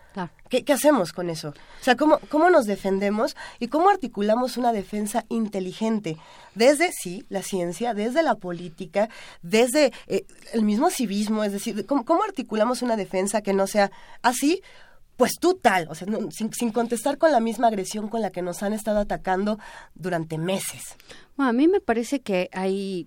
¿Qué, 0.49 0.65
hacemos 0.73 1.13
con 1.13 1.29
eso? 1.29 1.49
O 1.49 1.83
sea, 1.85 1.97
¿cómo, 1.97 2.21
¿cómo 2.29 2.51
nos 2.51 2.67
defendemos 2.67 3.35
y 3.59 3.67
cómo 3.67 3.91
articulamos 3.91 4.57
una 4.57 4.73
defensa 4.73 5.25
inteligente? 5.29 6.19
Desde, 6.55 6.93
sí, 6.93 7.27
la 7.29 7.43
ciencia, 7.43 7.95
desde 7.95 8.23
la 8.23 8.37
política, 8.37 9.09
desde 9.43 9.93
eh, 10.07 10.25
el 10.53 10.63
mismo 10.63 10.89
civismo, 10.89 11.43
es 11.43 11.51
decir, 11.51 11.85
¿cómo, 11.87 12.05
¿cómo 12.05 12.23
articulamos 12.23 12.83
una 12.83 12.95
defensa 12.95 13.43
que 13.43 13.55
no 13.55 13.67
sea 13.67 13.91
así? 14.23 14.63
Pues 15.17 15.33
tú 15.41 15.59
tal, 15.61 15.87
o 15.89 15.95
sea, 15.95 16.09
sin, 16.31 16.73
contestar 16.73 17.19
con 17.19 17.33
la 17.33 17.41
misma 17.41 17.69
agresión 17.69 18.09
con 18.09 18.23
la 18.23 18.31
que 18.31 18.43
nos 18.43 18.63
han 18.63 18.73
estado 18.73 19.01
atacando 19.01 19.59
durante 19.95 20.39
meses. 20.39 20.83
Bueno, 21.37 21.51
a 21.51 21.53
mí 21.53 21.69
me 21.69 21.81
parece 21.81 22.21
que 22.21 22.49
hay 22.53 23.07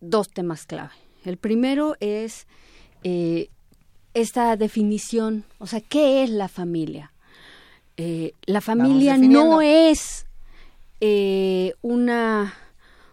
dos 0.00 0.28
temas 0.28 0.66
clave. 0.66 0.92
El 1.24 1.36
primero 1.36 1.96
es 2.00 2.46
eh, 3.02 3.50
esta 4.14 4.56
definición, 4.56 5.44
o 5.58 5.66
sea, 5.66 5.80
¿qué 5.80 6.22
es 6.22 6.30
la 6.30 6.48
familia? 6.48 7.12
Eh, 7.96 8.32
la 8.46 8.60
familia 8.60 9.16
no 9.16 9.62
es 9.62 10.26
eh, 11.00 11.74
una 11.82 12.54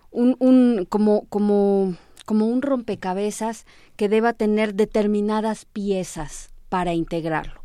un, 0.10 0.36
un, 0.40 0.86
como 0.90 1.26
como 1.26 1.96
como 2.26 2.48
un 2.48 2.62
rompecabezas 2.62 3.66
que 3.96 4.10
deba 4.10 4.34
tener 4.34 4.74
determinadas 4.74 5.66
piezas 5.66 6.50
para 6.70 6.94
integrarlo. 6.94 7.61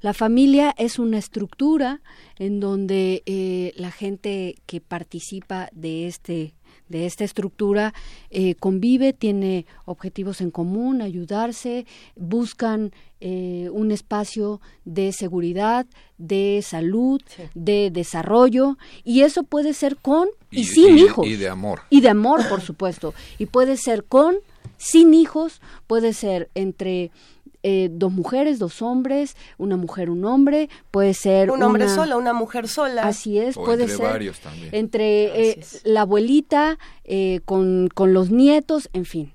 La 0.00 0.14
familia 0.14 0.74
es 0.78 0.98
una 0.98 1.18
estructura 1.18 2.00
en 2.38 2.60
donde 2.60 3.22
eh, 3.26 3.72
la 3.76 3.90
gente 3.90 4.56
que 4.66 4.80
participa 4.80 5.68
de 5.72 6.06
este 6.06 6.54
de 6.88 7.06
esta 7.06 7.24
estructura 7.24 7.94
eh, 8.30 8.54
convive, 8.54 9.12
tiene 9.12 9.66
objetivos 9.84 10.40
en 10.40 10.50
común, 10.50 11.02
ayudarse, 11.02 11.86
buscan 12.16 12.92
eh, 13.20 13.68
un 13.72 13.90
espacio 13.90 14.60
de 14.84 15.12
seguridad, 15.12 15.86
de 16.16 16.60
salud, 16.64 17.20
de 17.54 17.90
desarrollo, 17.90 18.78
y 19.04 19.22
eso 19.22 19.42
puede 19.42 19.74
ser 19.74 19.96
con 19.96 20.28
y, 20.50 20.64
sin 20.64 20.98
hijos. 20.98 21.26
Y 21.26 21.36
de 21.36 21.48
amor. 21.48 21.80
Y 21.90 22.00
de 22.00 22.08
amor, 22.08 22.48
por 22.48 22.60
supuesto. 22.60 23.12
Y 23.38 23.46
puede 23.46 23.76
ser 23.76 24.04
con, 24.04 24.36
sin 24.78 25.12
hijos, 25.14 25.60
puede 25.86 26.12
ser 26.12 26.48
entre 26.54 27.10
eh, 27.64 27.88
dos 27.90 28.12
mujeres, 28.12 28.60
dos 28.60 28.82
hombres, 28.82 29.36
una 29.56 29.76
mujer, 29.76 30.10
un 30.10 30.24
hombre, 30.24 30.70
puede 30.92 31.12
ser 31.12 31.50
un 31.50 31.62
hombre 31.62 31.88
sola, 31.88 32.16
una 32.16 32.32
mujer 32.32 32.68
sola. 32.68 33.02
Así 33.02 33.38
es, 33.38 33.56
puede 33.56 33.82
entre 33.82 33.96
ser 33.96 34.06
varios 34.06 34.38
también. 34.38 34.68
entre 34.72 35.50
eh, 35.50 35.66
la 35.82 36.02
abuelita 36.02 36.78
eh, 37.02 37.40
con, 37.44 37.88
con, 37.92 38.14
los 38.14 38.30
nietos, 38.30 38.88
en 38.92 39.04
fin. 39.04 39.32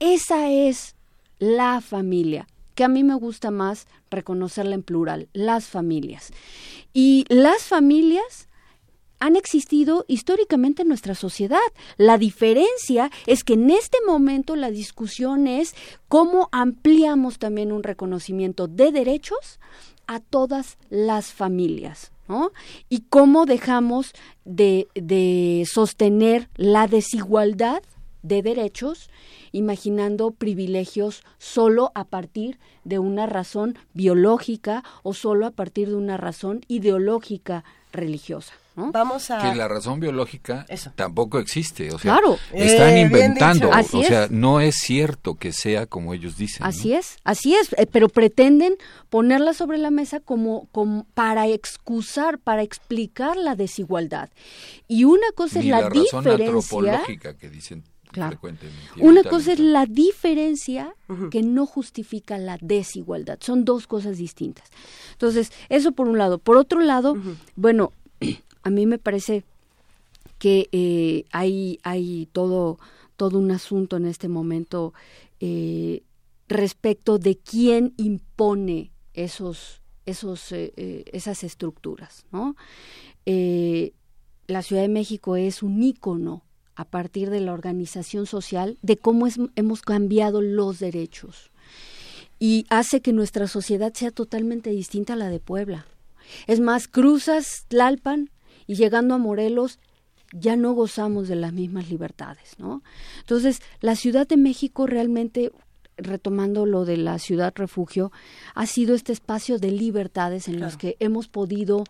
Esa 0.00 0.50
es 0.50 0.96
la 1.38 1.80
familia, 1.80 2.46
que 2.74 2.84
a 2.84 2.88
mí 2.88 3.04
me 3.04 3.14
gusta 3.14 3.50
más 3.50 3.86
reconocerla 4.10 4.74
en 4.74 4.82
plural, 4.82 5.28
las 5.32 5.66
familias. 5.66 6.32
Y 6.92 7.24
las 7.28 7.62
familias 7.62 8.49
han 9.20 9.36
existido 9.36 10.04
históricamente 10.08 10.82
en 10.82 10.88
nuestra 10.88 11.14
sociedad. 11.14 11.58
La 11.96 12.18
diferencia 12.18 13.10
es 13.26 13.44
que 13.44 13.52
en 13.52 13.70
este 13.70 13.98
momento 14.06 14.56
la 14.56 14.70
discusión 14.70 15.46
es 15.46 15.74
cómo 16.08 16.48
ampliamos 16.50 17.38
también 17.38 17.70
un 17.70 17.82
reconocimiento 17.82 18.66
de 18.66 18.90
derechos 18.90 19.60
a 20.06 20.18
todas 20.18 20.78
las 20.88 21.32
familias. 21.32 22.10
¿no? 22.28 22.52
Y 22.88 23.02
cómo 23.08 23.44
dejamos 23.44 24.12
de, 24.44 24.88
de 24.94 25.66
sostener 25.70 26.48
la 26.56 26.86
desigualdad 26.86 27.82
de 28.22 28.42
derechos, 28.42 29.10
imaginando 29.52 30.30
privilegios 30.30 31.22
solo 31.38 31.92
a 31.94 32.04
partir 32.04 32.58
de 32.84 32.98
una 32.98 33.26
razón 33.26 33.78
biológica 33.94 34.84
o 35.02 35.14
solo 35.14 35.46
a 35.46 35.50
partir 35.50 35.88
de 35.88 35.96
una 35.96 36.16
razón 36.16 36.60
ideológica 36.68 37.64
religiosa. 37.92 38.54
Vamos 38.76 39.30
a... 39.30 39.42
Que 39.42 39.54
la 39.56 39.68
razón 39.68 40.00
biológica 40.00 40.64
tampoco 40.94 41.38
existe, 41.38 41.92
o 41.92 41.98
sea, 41.98 42.18
están 42.52 42.94
eh, 42.94 43.00
inventando, 43.00 43.68
o 43.68 44.02
sea, 44.02 44.28
no 44.30 44.60
es 44.60 44.76
cierto 44.76 45.34
que 45.34 45.52
sea 45.52 45.86
como 45.86 46.14
ellos 46.14 46.36
dicen. 46.36 46.64
Así 46.64 46.94
es, 46.94 47.16
así 47.24 47.54
es, 47.54 47.74
eh, 47.76 47.86
pero 47.86 48.08
pretenden 48.08 48.74
ponerla 49.10 49.54
sobre 49.54 49.76
la 49.76 49.90
mesa 49.90 50.20
como, 50.20 50.68
como, 50.72 51.04
para 51.14 51.48
excusar, 51.48 52.38
para 52.38 52.62
explicar 52.62 53.36
la 53.36 53.54
desigualdad. 53.54 54.30
Y 54.88 55.04
una 55.04 55.30
cosa 55.34 55.58
es 55.58 55.66
la, 55.66 55.90
diferencia... 55.90 57.34
que 57.38 57.50
dicen 57.50 57.84
Una 58.98 59.22
cosa 59.22 59.52
es 59.52 59.60
la 59.60 59.86
diferencia 59.86 60.94
que 61.30 61.42
no 61.42 61.66
justifica 61.66 62.38
la 62.38 62.58
desigualdad. 62.60 63.38
Son 63.40 63.64
dos 63.64 63.86
cosas 63.86 64.18
distintas. 64.18 64.68
Entonces, 65.12 65.52
eso 65.68 65.92
por 65.92 66.08
un 66.08 66.18
lado. 66.18 66.38
Por 66.38 66.56
otro 66.56 66.80
lado, 66.80 67.16
bueno, 67.56 67.92
a 68.62 68.70
mí 68.70 68.86
me 68.86 68.98
parece 68.98 69.44
que 70.38 70.68
eh, 70.72 71.24
hay, 71.32 71.78
hay 71.82 72.28
todo, 72.32 72.78
todo 73.16 73.38
un 73.38 73.50
asunto 73.50 73.96
en 73.96 74.06
este 74.06 74.28
momento 74.28 74.94
eh, 75.40 76.02
respecto 76.48 77.18
de 77.18 77.36
quién 77.36 77.94
impone 77.96 78.90
esos, 79.14 79.82
esos, 80.06 80.52
esas 80.52 81.44
estructuras. 81.44 82.26
¿no? 82.32 82.56
la 84.46 84.62
Ciudad 84.62 84.82
de 84.82 84.88
México 84.88 85.36
es 85.36 85.62
un 85.62 85.82
ícono 85.82 86.42
a 86.80 86.84
partir 86.84 87.30
de 87.30 87.40
la 87.40 87.52
organización 87.52 88.26
social 88.26 88.78
de 88.82 88.96
cómo 88.96 89.26
hemos 89.54 89.82
cambiado 89.82 90.40
los 90.40 90.78
derechos 90.78 91.50
y 92.38 92.66
hace 92.70 93.00
que 93.00 93.12
nuestra 93.12 93.46
sociedad 93.46 93.92
sea 93.92 94.10
totalmente 94.10 94.70
distinta 94.70 95.12
a 95.12 95.16
la 95.16 95.28
de 95.28 95.40
Puebla. 95.40 95.86
Es 96.46 96.60
más, 96.60 96.88
cruzas 96.88 97.66
Tlalpan 97.68 98.30
y 98.66 98.76
llegando 98.76 99.14
a 99.14 99.18
Morelos 99.18 99.78
ya 100.32 100.56
no 100.56 100.72
gozamos 100.72 101.28
de 101.28 101.36
las 101.36 101.52
mismas 101.52 101.90
libertades, 101.90 102.58
¿no? 102.58 102.82
Entonces, 103.18 103.60
la 103.80 103.96
Ciudad 103.96 104.28
de 104.28 104.36
México 104.36 104.86
realmente 104.86 105.52
retomando 105.96 106.66
lo 106.66 106.84
de 106.84 106.96
la 106.96 107.18
ciudad 107.18 107.52
refugio, 107.56 108.10
ha 108.54 108.64
sido 108.66 108.94
este 108.94 109.12
espacio 109.12 109.58
de 109.58 109.70
libertades 109.70 110.48
en 110.48 110.60
los 110.60 110.78
que 110.78 110.96
hemos 110.98 111.28
podido 111.28 111.84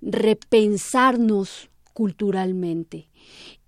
repensarnos 0.00 1.68
culturalmente. 1.92 3.08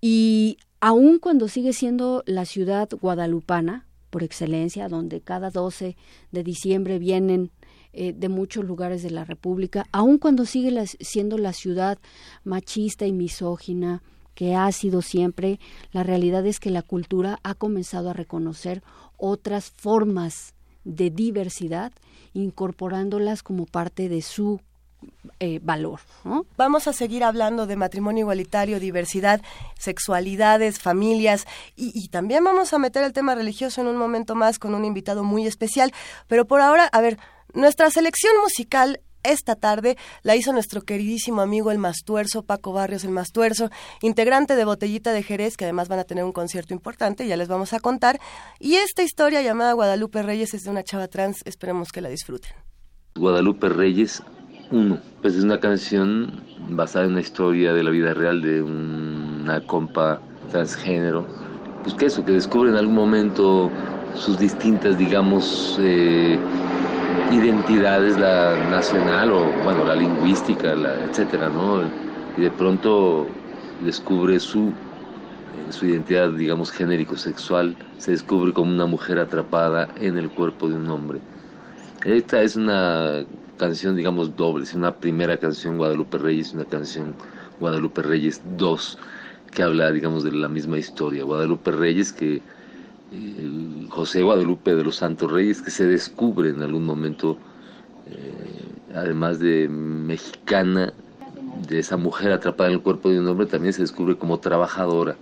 Y 0.05 0.57
aun 0.81 1.17
cuando 1.17 1.47
sigue 1.47 1.71
siendo 1.71 2.23
la 2.25 2.43
ciudad 2.43 2.89
guadalupana, 2.89 3.87
por 4.09 4.21
excelencia, 4.21 4.89
donde 4.89 5.21
cada 5.21 5.49
12 5.49 5.95
de 6.29 6.43
diciembre 6.43 6.99
vienen 6.99 7.51
eh, 7.93 8.11
de 8.11 8.27
muchos 8.27 8.65
lugares 8.65 9.01
de 9.01 9.11
la 9.11 9.23
República, 9.23 9.85
aun 9.93 10.17
cuando 10.17 10.45
sigue 10.45 10.77
siendo 10.99 11.37
la 11.37 11.53
ciudad 11.53 11.99
machista 12.43 13.07
y 13.07 13.13
misógina 13.13 14.03
que 14.35 14.55
ha 14.55 14.69
sido 14.73 15.01
siempre, 15.01 15.57
la 15.93 16.03
realidad 16.03 16.45
es 16.45 16.59
que 16.59 16.69
la 16.69 16.81
cultura 16.81 17.39
ha 17.41 17.55
comenzado 17.55 18.09
a 18.09 18.13
reconocer 18.13 18.83
otras 19.15 19.69
formas 19.69 20.53
de 20.83 21.11
diversidad, 21.11 21.93
incorporándolas 22.33 23.41
como 23.41 23.65
parte 23.65 24.09
de 24.09 24.21
su 24.21 24.59
eh, 25.39 25.59
valor. 25.61 25.99
Vamos 26.57 26.87
a 26.87 26.93
seguir 26.93 27.23
hablando 27.23 27.67
de 27.67 27.75
matrimonio 27.75 28.21
igualitario, 28.21 28.79
diversidad, 28.79 29.41
sexualidades, 29.77 30.79
familias 30.79 31.45
y, 31.75 32.07
también 32.09 32.43
vamos 32.43 32.73
a 32.73 32.79
meter 32.79 33.03
el 33.03 33.13
tema 33.13 33.35
religioso 33.35 33.81
en 33.81 33.87
un 33.87 33.97
momento 33.97 34.35
más 34.35 34.59
con 34.59 34.75
un 34.75 34.85
invitado 34.85 35.23
muy 35.23 35.47
especial. 35.47 35.91
Pero 36.27 36.45
por 36.45 36.61
ahora, 36.61 36.85
a 36.85 37.01
ver, 37.01 37.17
nuestra 37.53 37.89
selección 37.89 38.33
musical 38.41 39.01
esta 39.23 39.55
tarde 39.55 39.97
la 40.21 40.35
hizo 40.35 40.51
nuestro 40.51 40.81
queridísimo 40.81 41.41
amigo 41.41 41.71
el 41.71 41.77
Mastuerzo, 41.77 42.43
Paco 42.43 42.73
Barrios 42.73 43.05
el 43.05 43.11
Mastuerzo, 43.11 43.69
integrante 44.01 44.55
de 44.55 44.65
Botellita 44.65 45.13
de 45.13 45.23
Jerez, 45.23 45.55
que 45.55 45.63
además 45.63 45.87
van 45.87 45.99
a 45.99 46.03
tener 46.03 46.25
un 46.25 46.33
concierto 46.33 46.73
importante, 46.73 47.25
ya 47.25 47.37
les 47.37 47.47
vamos 47.47 47.73
a 47.73 47.79
contar. 47.79 48.19
Y 48.59 48.75
esta 48.75 49.01
historia 49.01 49.41
llamada 49.41 49.73
Guadalupe 49.73 50.21
Reyes 50.21 50.53
es 50.53 50.65
de 50.65 50.69
una 50.69 50.83
chava 50.83 51.07
trans, 51.07 51.41
esperemos 51.45 51.91
que 51.91 52.01
la 52.01 52.09
disfruten. 52.09 52.51
Guadalupe 53.15 53.69
Reyes 53.69 54.21
uno, 54.73 54.97
pues 55.21 55.35
es 55.35 55.43
una 55.43 55.59
canción 55.59 56.41
basada 56.69 57.05
en 57.05 57.11
una 57.11 57.21
historia 57.21 57.73
de 57.73 57.83
la 57.83 57.91
vida 57.91 58.13
real 58.13 58.41
de 58.41 58.63
una 58.63 59.61
compa 59.61 60.19
transgénero, 60.51 61.27
pues 61.83 61.93
que 61.93 62.07
eso, 62.07 62.25
que 62.25 62.31
descubre 62.31 62.71
en 62.71 62.77
algún 62.77 62.95
momento 62.95 63.71
sus 64.15 64.39
distintas, 64.39 64.97
digamos, 64.97 65.77
eh, 65.79 66.39
identidades, 67.31 68.17
la 68.17 68.57
nacional 68.71 69.31
o, 69.31 69.45
bueno, 69.63 69.85
la 69.85 69.95
lingüística, 69.95 70.75
la, 70.75 71.03
etcétera, 71.05 71.49
¿no? 71.49 71.83
Y 72.35 72.41
de 72.41 72.51
pronto 72.51 73.27
descubre 73.79 74.39
su, 74.39 74.69
eh, 75.51 75.71
su 75.71 75.85
identidad, 75.85 76.31
digamos, 76.31 76.71
genérico-sexual, 76.71 77.77
se 77.97 78.11
descubre 78.11 78.53
como 78.53 78.71
una 78.71 78.87
mujer 78.87 79.19
atrapada 79.19 79.93
en 79.97 80.17
el 80.17 80.31
cuerpo 80.31 80.67
de 80.67 80.75
un 80.75 80.89
hombre. 80.89 81.21
Esta 82.03 82.41
es 82.41 82.55
una 82.55 83.23
canción, 83.57 83.95
digamos, 83.95 84.35
doble. 84.35 84.63
Es 84.63 84.73
una 84.73 84.95
primera 84.95 85.37
canción 85.37 85.77
Guadalupe 85.77 86.17
Reyes, 86.17 86.53
una 86.53 86.65
canción 86.65 87.15
Guadalupe 87.59 88.01
Reyes 88.01 88.41
2, 88.57 88.97
que 89.51 89.63
habla, 89.63 89.91
digamos, 89.91 90.23
de 90.23 90.31
la 90.31 90.49
misma 90.49 90.77
historia. 90.77 91.23
Guadalupe 91.23 91.71
Reyes, 91.71 92.11
que 92.13 92.41
eh, 93.11 93.87
José 93.89 94.23
Guadalupe 94.23 94.75
de 94.75 94.83
los 94.83 94.97
Santos 94.97 95.31
Reyes, 95.31 95.61
que 95.61 95.71
se 95.71 95.85
descubre 95.85 96.49
en 96.49 96.61
algún 96.61 96.85
momento, 96.85 97.37
eh, 98.07 98.95
además 98.95 99.39
de 99.39 99.67
mexicana, 99.69 100.93
de 101.67 101.79
esa 101.79 101.97
mujer 101.97 102.31
atrapada 102.31 102.69
en 102.69 102.75
el 102.75 102.81
cuerpo 102.81 103.09
de 103.09 103.19
un 103.19 103.27
hombre, 103.27 103.45
también 103.45 103.73
se 103.73 103.81
descubre 103.81 104.15
como 104.17 104.39
trabajadora, 104.39 105.15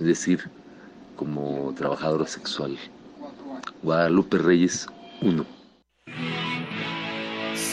es 0.00 0.06
decir, 0.06 0.40
como 1.16 1.72
trabajadora 1.76 2.26
sexual. 2.26 2.76
Guadalupe 3.82 4.38
Reyes 4.38 4.86
1. 5.20 5.44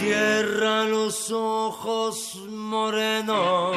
Cierra 0.02 0.86
los 0.86 1.30
ojos, 1.32 2.36
moreno. 2.50 3.72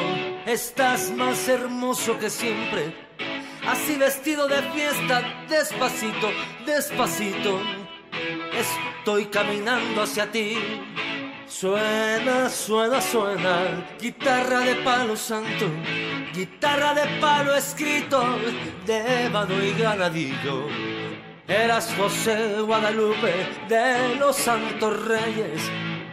Estás 0.47 1.11
más 1.11 1.47
hermoso 1.47 2.17
que 2.17 2.31
siempre. 2.31 2.95
Así 3.67 3.95
vestido 3.95 4.47
de 4.47 4.59
fiesta, 4.71 5.21
despacito, 5.47 6.31
despacito. 6.65 7.59
Estoy 8.57 9.25
caminando 9.27 10.01
hacia 10.01 10.31
ti. 10.31 10.57
Suena, 11.45 12.49
suena, 12.49 12.99
suena. 13.01 13.87
Guitarra 14.01 14.61
de 14.61 14.75
palo 14.77 15.15
santo. 15.15 15.67
Guitarra 16.33 16.95
de 16.95 17.19
palo 17.21 17.53
escrito 17.53 18.39
de 18.87 19.25
ébano 19.27 19.63
y 19.63 19.73
ganadillo. 19.73 20.69
Eras 21.47 21.93
José 21.95 22.61
Guadalupe 22.61 23.47
de 23.69 24.15
los 24.15 24.35
Santos 24.35 25.05
Reyes 25.05 25.61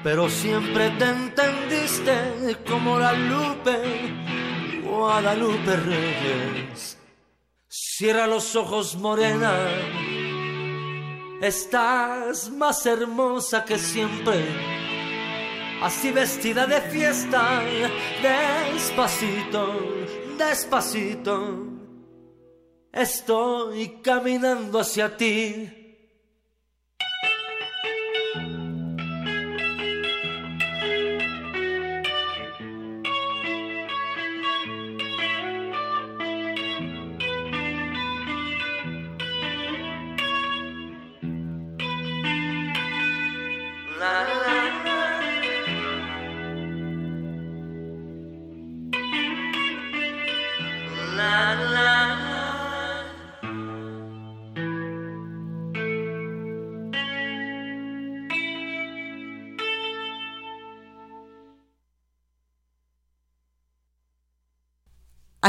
pero 0.03 0.28
siempre 0.28 0.90
te 0.90 1.05
entendiste 1.05 2.57
como 2.68 2.98
la 2.98 3.12
Lupe, 3.12 4.82
Guadalupe 4.82 5.76
Reyes. 5.76 6.98
Cierra 7.68 8.26
los 8.26 8.55
ojos, 8.57 8.96
morena, 8.96 9.55
estás 11.40 12.50
más 12.50 12.84
hermosa 12.84 13.64
que 13.64 13.78
siempre, 13.78 14.44
así 15.82 16.11
vestida 16.11 16.66
de 16.66 16.80
fiesta, 16.82 17.62
despacito, 18.20 19.80
despacito, 20.36 21.66
estoy 22.92 24.00
caminando 24.03 24.80
hacia 24.80 25.16
ti 25.16 25.82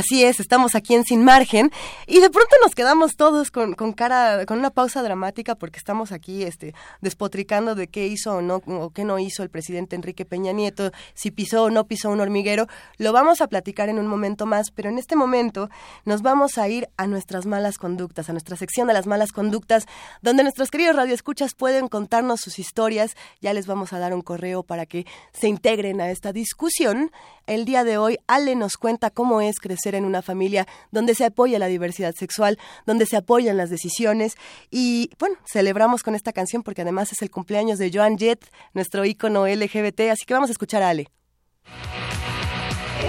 Así 0.04 0.22
es, 0.26 0.42
estamos 0.42 0.76
aquí 0.76 0.96
en 0.96 1.06
Sin 1.06 1.24
Margen 1.24 1.72
y 2.08 2.20
de 2.20 2.30
pronto 2.30 2.54
nos 2.62 2.76
quedamos 2.76 3.16
todos 3.16 3.52
con, 3.52 3.74
cara, 3.94 4.46
con 4.46 4.60
una 4.60 4.70
pausa 4.70 5.02
dramática 5.02 5.56
porque 5.56 5.78
estamos 5.78 6.12
aquí 6.12 6.44
este, 6.44 6.76
despotricando 7.00 7.74
de 7.74 7.88
qué 7.88 8.08
hizo 8.08 8.34
o 8.34 8.42
no 8.42 8.62
o 8.66 8.90
qué 8.90 9.06
no 9.06 9.18
hizo 9.18 9.44
el 9.44 9.50
presidente 9.50 9.96
Enrique 9.96 10.26
Peña 10.26 10.52
Nieto, 10.52 10.92
si 11.14 11.32
pisó 11.32 11.64
o 11.64 11.70
no 11.70 11.88
pisó 11.88 12.10
un 12.10 12.20
hormiguero. 12.20 12.68
Lo 12.98 13.14
vamos 13.14 13.40
a 13.40 13.48
platicar 13.48 13.88
en 13.88 13.98
un 13.98 14.08
momento 14.08 14.46
más, 14.46 14.72
pero 14.72 14.90
en 14.90 14.98
este 14.98 15.16
momento 15.16 15.70
nos 16.04 16.22
vamos 16.22 16.58
a 16.58 16.68
ir 16.68 16.90
a 16.98 17.08
nuestras 17.08 17.46
malas 17.46 17.78
conductas, 17.78 18.28
a 18.28 18.34
nuestra 18.34 18.58
sección 18.58 18.90
de 18.90 18.94
las 18.94 19.08
malas 19.08 19.32
conductas, 19.32 19.86
donde 20.22 20.44
nuestros 20.44 20.70
queridos 20.70 20.98
radioescuchas 20.98 21.54
pueden 21.54 21.88
contarnos 21.88 22.42
sus 22.42 22.60
historias. 22.60 23.16
Ya 23.40 23.54
les 23.54 23.68
vamos 23.68 23.94
a 23.94 24.00
dar 24.00 24.14
un 24.14 24.22
correo 24.22 24.64
para 24.64 24.86
que 24.86 25.06
se 25.32 25.48
integren 25.48 26.02
a 26.02 26.12
esta 26.12 26.34
discusión. 26.34 27.10
El 27.46 27.66
día 27.66 27.84
de 27.84 27.98
hoy, 27.98 28.20
Ale 28.28 28.56
nos 28.56 28.78
cuenta 28.78 29.10
cómo 29.10 29.42
es 29.42 29.60
crecer 29.60 29.93
en 29.96 30.06
una 30.06 30.22
familia 30.22 30.68
donde 30.92 31.16
se 31.16 31.26
apoya 31.26 31.60
la 31.60 31.68
diversidad 31.68 32.14
sexual, 32.16 32.58
donde 32.86 33.06
se 33.06 33.18
apoyan 33.18 33.58
las 33.58 33.70
decisiones. 33.70 34.36
Y 34.72 35.10
bueno, 35.20 35.36
celebramos 35.46 36.04
con 36.04 36.16
esta 36.16 36.34
canción 36.34 36.64
porque 36.64 36.82
además 36.82 37.12
es 37.12 37.22
el 37.22 37.32
cumpleaños 37.32 37.80
de 37.80 37.92
Joan 37.94 38.18
Jett, 38.18 38.46
nuestro 38.74 39.06
ícono 39.06 39.48
LGBT, 39.48 40.02
así 40.12 40.26
que 40.26 40.34
vamos 40.34 40.50
a 40.50 40.54
escuchar 40.54 40.84
a 40.84 40.90
Ale. 40.90 41.08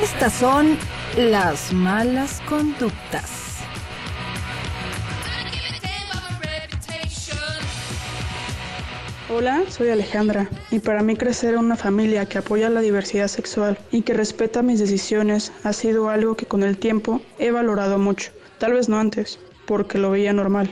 Estas 0.03 0.33
son 0.35 0.77
las 1.17 1.73
malas 1.73 2.41
conductas. 2.49 3.54
Hola, 9.37 9.65
soy 9.69 9.89
Alejandra 9.89 10.49
y 10.71 10.79
para 10.79 11.03
mí 11.03 11.17
crecer 11.17 11.55
en 11.55 11.59
una 11.59 11.75
familia 11.75 12.25
que 12.25 12.39
apoya 12.39 12.71
la 12.71 12.81
diversidad 12.81 13.27
sexual 13.27 13.77
y 13.91 14.03
que 14.03 14.15
respeta 14.15 14.63
mis 14.63 14.79
decisiones 14.79 15.53
ha 15.65 15.73
sido 15.73 16.09
algo 16.09 16.37
que 16.37 16.47
con 16.47 16.63
el 16.63 16.79
tiempo 16.79 17.21
he 17.41 17.51
valorado 17.51 17.99
mucho. 17.99 18.31
Tal 18.59 18.75
vez 18.75 18.89
no 18.89 18.97
antes, 18.97 19.41
porque 19.67 19.99
lo 19.99 20.13
veía 20.13 20.33
normal. 20.33 20.71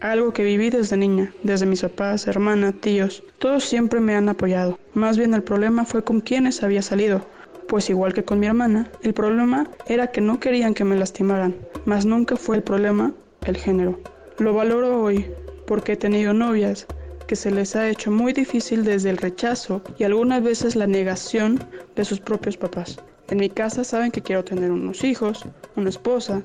Algo 0.00 0.32
que 0.32 0.44
viví 0.44 0.70
desde 0.70 0.96
niña, 0.96 1.34
desde 1.42 1.66
mis 1.66 1.82
papás, 1.82 2.26
hermana, 2.26 2.72
tíos. 2.72 3.22
Todos 3.38 3.64
siempre 3.64 4.00
me 4.00 4.16
han 4.16 4.30
apoyado. 4.30 4.78
Más 4.94 5.18
bien 5.18 5.34
el 5.34 5.42
problema 5.42 5.84
fue 5.84 6.02
con 6.02 6.22
quienes 6.22 6.62
había 6.62 6.80
salido. 6.80 7.26
Pues 7.68 7.90
igual 7.90 8.14
que 8.14 8.24
con 8.24 8.40
mi 8.40 8.46
hermana, 8.46 8.90
el 9.02 9.12
problema 9.12 9.68
era 9.86 10.06
que 10.06 10.22
no 10.22 10.40
querían 10.40 10.72
que 10.72 10.84
me 10.84 10.96
lastimaran. 10.96 11.54
Mas 11.84 12.06
nunca 12.06 12.36
fue 12.36 12.56
el 12.56 12.62
problema 12.62 13.12
el 13.44 13.58
género. 13.58 14.00
Lo 14.38 14.54
valoro 14.54 15.02
hoy, 15.02 15.26
porque 15.66 15.92
he 15.92 15.96
tenido 15.96 16.32
novias 16.32 16.86
que 17.30 17.36
se 17.36 17.52
les 17.52 17.76
ha 17.76 17.88
hecho 17.88 18.10
muy 18.10 18.32
difícil 18.32 18.82
desde 18.82 19.08
el 19.08 19.16
rechazo 19.16 19.82
y 19.96 20.02
algunas 20.02 20.42
veces 20.42 20.74
la 20.74 20.88
negación 20.88 21.60
de 21.94 22.04
sus 22.04 22.18
propios 22.18 22.56
papás. 22.56 22.98
En 23.28 23.38
mi 23.38 23.48
casa 23.48 23.84
saben 23.84 24.10
que 24.10 24.20
quiero 24.20 24.42
tener 24.42 24.72
unos 24.72 25.04
hijos, 25.04 25.44
una 25.76 25.90
esposa, 25.90 26.42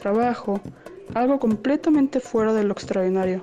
trabajo, 0.00 0.60
algo 1.14 1.40
completamente 1.40 2.20
fuera 2.20 2.52
de 2.52 2.62
lo 2.62 2.72
extraordinario. 2.72 3.42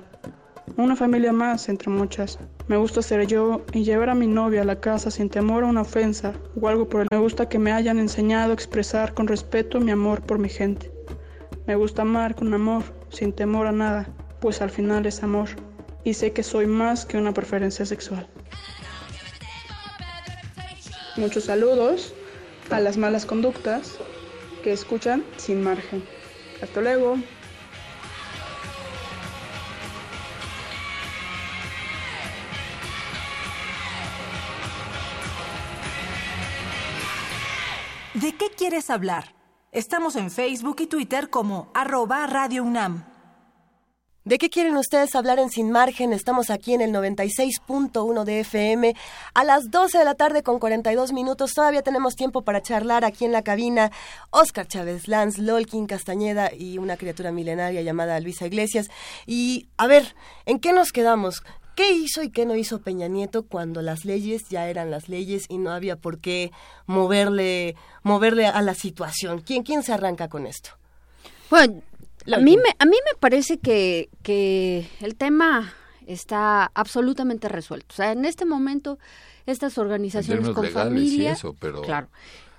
Una 0.78 0.96
familia 0.96 1.34
más 1.34 1.68
entre 1.68 1.90
muchas. 1.90 2.38
Me 2.66 2.78
gusta 2.78 3.02
ser 3.02 3.26
yo 3.26 3.60
y 3.74 3.84
llevar 3.84 4.08
a 4.08 4.14
mi 4.14 4.26
novia 4.26 4.62
a 4.62 4.64
la 4.64 4.80
casa 4.80 5.10
sin 5.10 5.28
temor 5.28 5.64
a 5.64 5.66
una 5.66 5.82
ofensa 5.82 6.32
o 6.58 6.66
algo 6.66 6.88
por 6.88 7.02
el. 7.02 7.08
Me 7.10 7.18
gusta 7.18 7.46
que 7.46 7.58
me 7.58 7.72
hayan 7.72 7.98
enseñado 7.98 8.52
a 8.52 8.54
expresar 8.54 9.12
con 9.12 9.28
respeto 9.28 9.80
mi 9.80 9.90
amor 9.90 10.22
por 10.22 10.38
mi 10.38 10.48
gente. 10.48 10.90
Me 11.66 11.76
gusta 11.76 12.00
amar 12.00 12.34
con 12.34 12.54
amor, 12.54 12.84
sin 13.10 13.34
temor 13.34 13.66
a 13.66 13.72
nada, 13.72 14.08
pues 14.40 14.62
al 14.62 14.70
final 14.70 15.04
es 15.04 15.22
amor 15.22 15.50
y 16.06 16.14
sé 16.14 16.32
que 16.32 16.44
soy 16.44 16.68
más 16.68 17.04
que 17.04 17.18
una 17.18 17.34
preferencia 17.34 17.84
sexual. 17.84 18.28
Muchos 21.16 21.44
saludos 21.46 22.14
a 22.70 22.78
las 22.78 22.96
malas 22.96 23.26
conductas 23.26 23.96
que 24.62 24.72
escuchan 24.72 25.24
sin 25.36 25.64
margen. 25.64 26.04
Hasta 26.62 26.80
luego. 26.80 27.16
¿De 38.14 38.32
qué 38.36 38.50
quieres 38.56 38.90
hablar? 38.90 39.34
Estamos 39.72 40.14
en 40.14 40.30
Facebook 40.30 40.76
y 40.78 40.86
Twitter 40.86 41.30
como 41.30 41.72
arroba 41.74 42.28
Radio 42.28 42.62
UNAM. 42.62 43.15
¿De 44.26 44.38
qué 44.38 44.50
quieren 44.50 44.76
ustedes 44.76 45.14
hablar 45.14 45.38
en 45.38 45.50
Sin 45.50 45.70
Margen? 45.70 46.12
Estamos 46.12 46.50
aquí 46.50 46.74
en 46.74 46.80
el 46.80 46.90
96.1 46.90 48.24
de 48.24 48.40
FM 48.40 48.96
a 49.34 49.44
las 49.44 49.70
12 49.70 49.98
de 49.98 50.04
la 50.04 50.16
tarde 50.16 50.42
con 50.42 50.58
42 50.58 51.12
minutos. 51.12 51.52
Todavía 51.54 51.82
tenemos 51.82 52.16
tiempo 52.16 52.42
para 52.42 52.60
charlar 52.60 53.04
aquí 53.04 53.24
en 53.24 53.30
la 53.30 53.42
cabina. 53.42 53.92
Oscar 54.30 54.66
Chávez, 54.66 55.06
Lance, 55.06 55.40
Lolkin 55.40 55.86
Castañeda 55.86 56.52
y 56.52 56.78
una 56.78 56.96
criatura 56.96 57.30
milenaria 57.30 57.82
llamada 57.82 58.18
Luisa 58.18 58.46
Iglesias. 58.46 58.88
Y 59.26 59.68
a 59.76 59.86
ver, 59.86 60.16
¿en 60.44 60.58
qué 60.58 60.72
nos 60.72 60.90
quedamos? 60.90 61.44
¿Qué 61.76 61.92
hizo 61.92 62.24
y 62.24 62.30
qué 62.30 62.46
no 62.46 62.56
hizo 62.56 62.80
Peña 62.80 63.06
Nieto 63.06 63.44
cuando 63.44 63.80
las 63.80 64.04
leyes 64.04 64.48
ya 64.48 64.68
eran 64.68 64.90
las 64.90 65.08
leyes 65.08 65.44
y 65.48 65.58
no 65.58 65.70
había 65.70 65.94
por 65.94 66.18
qué 66.18 66.50
moverle, 66.86 67.76
moverle 68.02 68.48
a 68.48 68.60
la 68.60 68.74
situación? 68.74 69.40
¿Quién, 69.40 69.62
quién 69.62 69.84
se 69.84 69.92
arranca 69.92 70.26
con 70.26 70.48
esto? 70.48 70.70
Bueno, 71.48 71.80
a 72.32 72.38
mí, 72.38 72.56
me, 72.56 72.70
a 72.78 72.84
mí 72.84 72.96
me 73.04 73.18
parece 73.18 73.58
que, 73.58 74.08
que 74.22 74.88
el 75.00 75.16
tema 75.16 75.72
está 76.06 76.70
absolutamente 76.74 77.48
resuelto. 77.48 77.86
O 77.90 77.96
sea, 77.96 78.12
en 78.12 78.24
este 78.24 78.44
momento 78.44 78.98
estas 79.44 79.78
organizaciones 79.78 80.50
con 80.50 80.66
familia, 80.68 81.32
eso, 81.32 81.54
pero, 81.58 81.82
claro, 81.82 82.08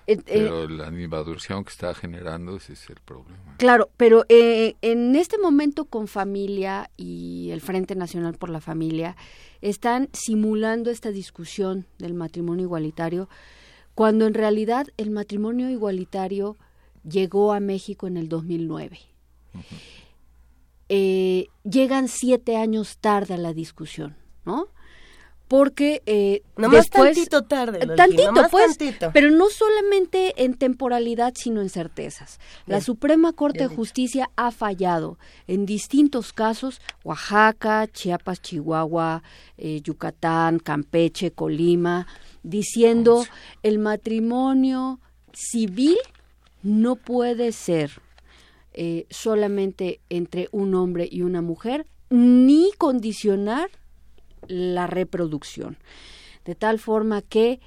eh, 0.07 0.17
pero 0.25 0.69
la 0.69 0.87
animadversión 0.87 1.65
que 1.65 1.71
está 1.71 1.93
generando 1.93 2.55
ese 2.55 2.73
es 2.73 2.89
el 2.89 2.95
problema. 3.03 3.55
Claro, 3.57 3.89
pero 3.97 4.23
eh, 4.29 4.75
en 4.81 5.15
este 5.15 5.37
momento 5.37 5.85
con 5.85 6.07
familia 6.07 6.89
y 6.95 7.49
el 7.51 7.59
Frente 7.59 7.95
Nacional 7.95 8.35
por 8.35 8.49
la 8.49 8.61
Familia 8.61 9.17
están 9.61 10.07
simulando 10.13 10.91
esta 10.91 11.11
discusión 11.11 11.85
del 11.97 12.13
matrimonio 12.13 12.63
igualitario 12.63 13.27
cuando 13.95 14.27
en 14.27 14.33
realidad 14.33 14.87
el 14.95 15.09
matrimonio 15.09 15.69
igualitario 15.69 16.55
llegó 17.03 17.51
a 17.51 17.59
México 17.59 18.07
en 18.07 18.15
el 18.15 18.29
2009 18.29 18.99
eh, 20.89 21.47
llegan 21.63 22.07
siete 22.07 22.55
años 22.55 22.97
tarde 22.99 23.33
a 23.33 23.37
la 23.37 23.53
discusión, 23.53 24.15
¿no? 24.45 24.67
Porque 25.47 26.01
eh, 26.05 26.43
más 26.57 26.89
tantito 26.89 27.45
tarde, 27.45 27.79
tantito, 27.95 28.33
pues, 28.51 28.77
pero 29.13 29.31
no 29.31 29.49
solamente 29.49 30.43
en 30.43 30.55
temporalidad, 30.55 31.33
sino 31.37 31.61
en 31.61 31.69
certezas. 31.69 32.37
La 32.65 32.81
Suprema 32.81 33.31
Corte 33.31 33.69
de 33.69 33.73
Justicia 33.73 34.29
ha 34.35 34.51
fallado 34.51 35.17
en 35.47 35.65
distintos 35.65 36.33
casos: 36.33 36.81
Oaxaca, 37.05 37.87
Chiapas, 37.87 38.41
Chihuahua, 38.41 39.23
eh, 39.57 39.79
Yucatán, 39.81 40.59
Campeche, 40.59 41.31
Colima, 41.31 42.07
diciendo 42.43 43.25
el 43.63 43.79
matrimonio 43.79 44.99
civil 45.31 45.97
no 46.61 46.97
puede 46.97 47.53
ser 47.53 48.01
eh, 48.79 49.07
solamente 49.09 50.01
entre 50.07 50.49
un 50.51 50.75
hombre 50.75 51.09
y 51.11 51.23
una 51.23 51.41
mujer, 51.41 51.87
ni 52.11 52.69
condicionar 52.77 53.71
la 54.47 54.85
reproducción. 54.85 55.77
De 56.45 56.53
tal 56.53 56.77
forma 56.77 57.23
que 57.23 57.59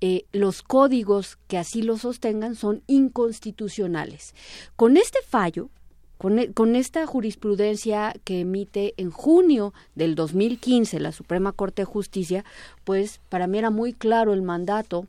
eh, 0.00 0.24
los 0.32 0.62
códigos 0.62 1.36
que 1.48 1.58
así 1.58 1.82
lo 1.82 1.98
sostengan 1.98 2.54
son 2.54 2.82
inconstitucionales. 2.86 4.34
Con 4.74 4.96
este 4.96 5.18
fallo, 5.28 5.68
con, 6.16 6.38
e, 6.38 6.50
esta 6.78 7.06
jurisprudencia 7.06 8.14
que 8.24 8.40
emite 8.40 8.94
en 8.96 9.10
junio 9.10 9.74
del 9.94 10.14
2015 10.14 10.98
la 10.98 11.12
Suprema 11.12 11.52
Corte 11.52 11.82
de 11.82 11.86
Justicia, 11.86 12.42
pues 12.84 13.20
para 13.28 13.46
mí 13.46 13.58
era 13.58 13.68
muy 13.68 13.92
claro 13.92 14.32
el 14.32 14.40
mandato 14.40 15.08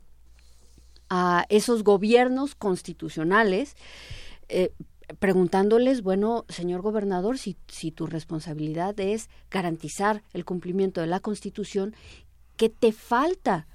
a 1.08 1.46
esos 1.48 1.82
gobiernos 1.82 2.54
constitucionales 2.54 3.74
eh, 4.50 4.70
preguntándoles, 5.18 6.02
bueno, 6.02 6.44
señor 6.48 6.82
gobernador, 6.82 7.38
si, 7.38 7.56
si 7.68 7.90
tu 7.90 8.06
responsabilidad 8.06 8.98
es 9.00 9.28
garantizar 9.50 10.22
el 10.32 10.44
cumplimiento 10.44 11.00
de 11.00 11.06
la 11.06 11.20
Constitución, 11.20 11.94
¿qué 12.56 12.68
te 12.68 12.92
falta 12.92 13.66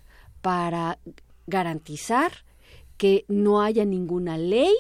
para 0.42 1.00
garantizar 1.48 2.32
que 2.98 3.26
no 3.28 3.62
haya 3.62 3.86
ninguna 3.86 4.38
ley 4.38 4.74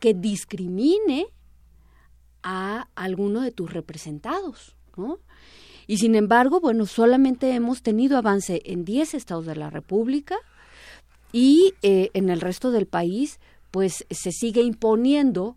que 0.00 0.14
discrimine 0.14 1.26
a 2.42 2.88
alguno 2.94 3.40
de 3.40 3.50
tus 3.50 3.72
representados, 3.72 4.76
¿no? 4.96 5.18
Y 5.86 5.96
sin 5.96 6.14
embargo, 6.14 6.60
bueno, 6.60 6.84
solamente 6.86 7.54
hemos 7.54 7.82
tenido 7.82 8.18
avance 8.18 8.60
en 8.66 8.84
10 8.84 9.14
estados 9.14 9.46
de 9.46 9.56
la 9.56 9.70
República 9.70 10.36
y 11.32 11.74
eh, 11.82 12.10
en 12.12 12.28
el 12.28 12.40
resto 12.40 12.70
del 12.70 12.86
país, 12.86 13.40
pues 13.70 14.04
se 14.10 14.30
sigue 14.30 14.60
imponiendo 14.60 15.56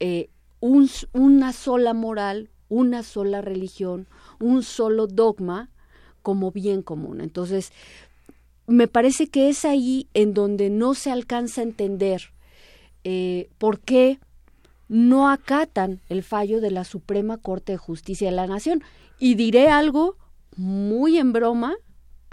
eh, 0.00 0.30
un, 0.60 0.88
una 1.12 1.52
sola 1.52 1.94
moral, 1.94 2.50
una 2.68 3.02
sola 3.02 3.40
religión, 3.40 4.06
un 4.40 4.62
solo 4.62 5.06
dogma 5.06 5.70
como 6.22 6.50
bien 6.50 6.82
común. 6.82 7.20
Entonces, 7.20 7.72
me 8.66 8.88
parece 8.88 9.28
que 9.28 9.48
es 9.48 9.64
ahí 9.64 10.08
en 10.14 10.34
donde 10.34 10.70
no 10.70 10.94
se 10.94 11.10
alcanza 11.10 11.60
a 11.60 11.64
entender 11.64 12.32
eh, 13.04 13.50
por 13.58 13.80
qué 13.80 14.18
no 14.88 15.28
acatan 15.28 16.00
el 16.08 16.22
fallo 16.22 16.60
de 16.60 16.70
la 16.70 16.84
Suprema 16.84 17.36
Corte 17.36 17.72
de 17.72 17.78
Justicia 17.78 18.30
de 18.30 18.36
la 18.36 18.46
Nación. 18.46 18.82
Y 19.18 19.34
diré 19.34 19.68
algo 19.68 20.16
muy 20.56 21.18
en 21.18 21.32
broma, 21.32 21.74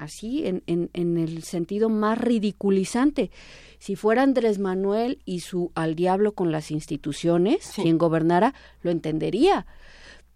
así, 0.01 0.45
en, 0.45 0.63
en, 0.65 0.89
en 0.93 1.17
el 1.17 1.43
sentido 1.43 1.89
más 1.89 2.17
ridiculizante. 2.17 3.31
Si 3.77 3.95
fuera 3.95 4.23
Andrés 4.23 4.59
Manuel 4.59 5.19
y 5.25 5.41
su 5.41 5.71
al 5.75 5.95
diablo 5.95 6.33
con 6.33 6.51
las 6.51 6.71
instituciones, 6.71 7.73
quien 7.75 7.97
gobernara, 7.97 8.53
lo 8.81 8.91
entendería. 8.91 9.65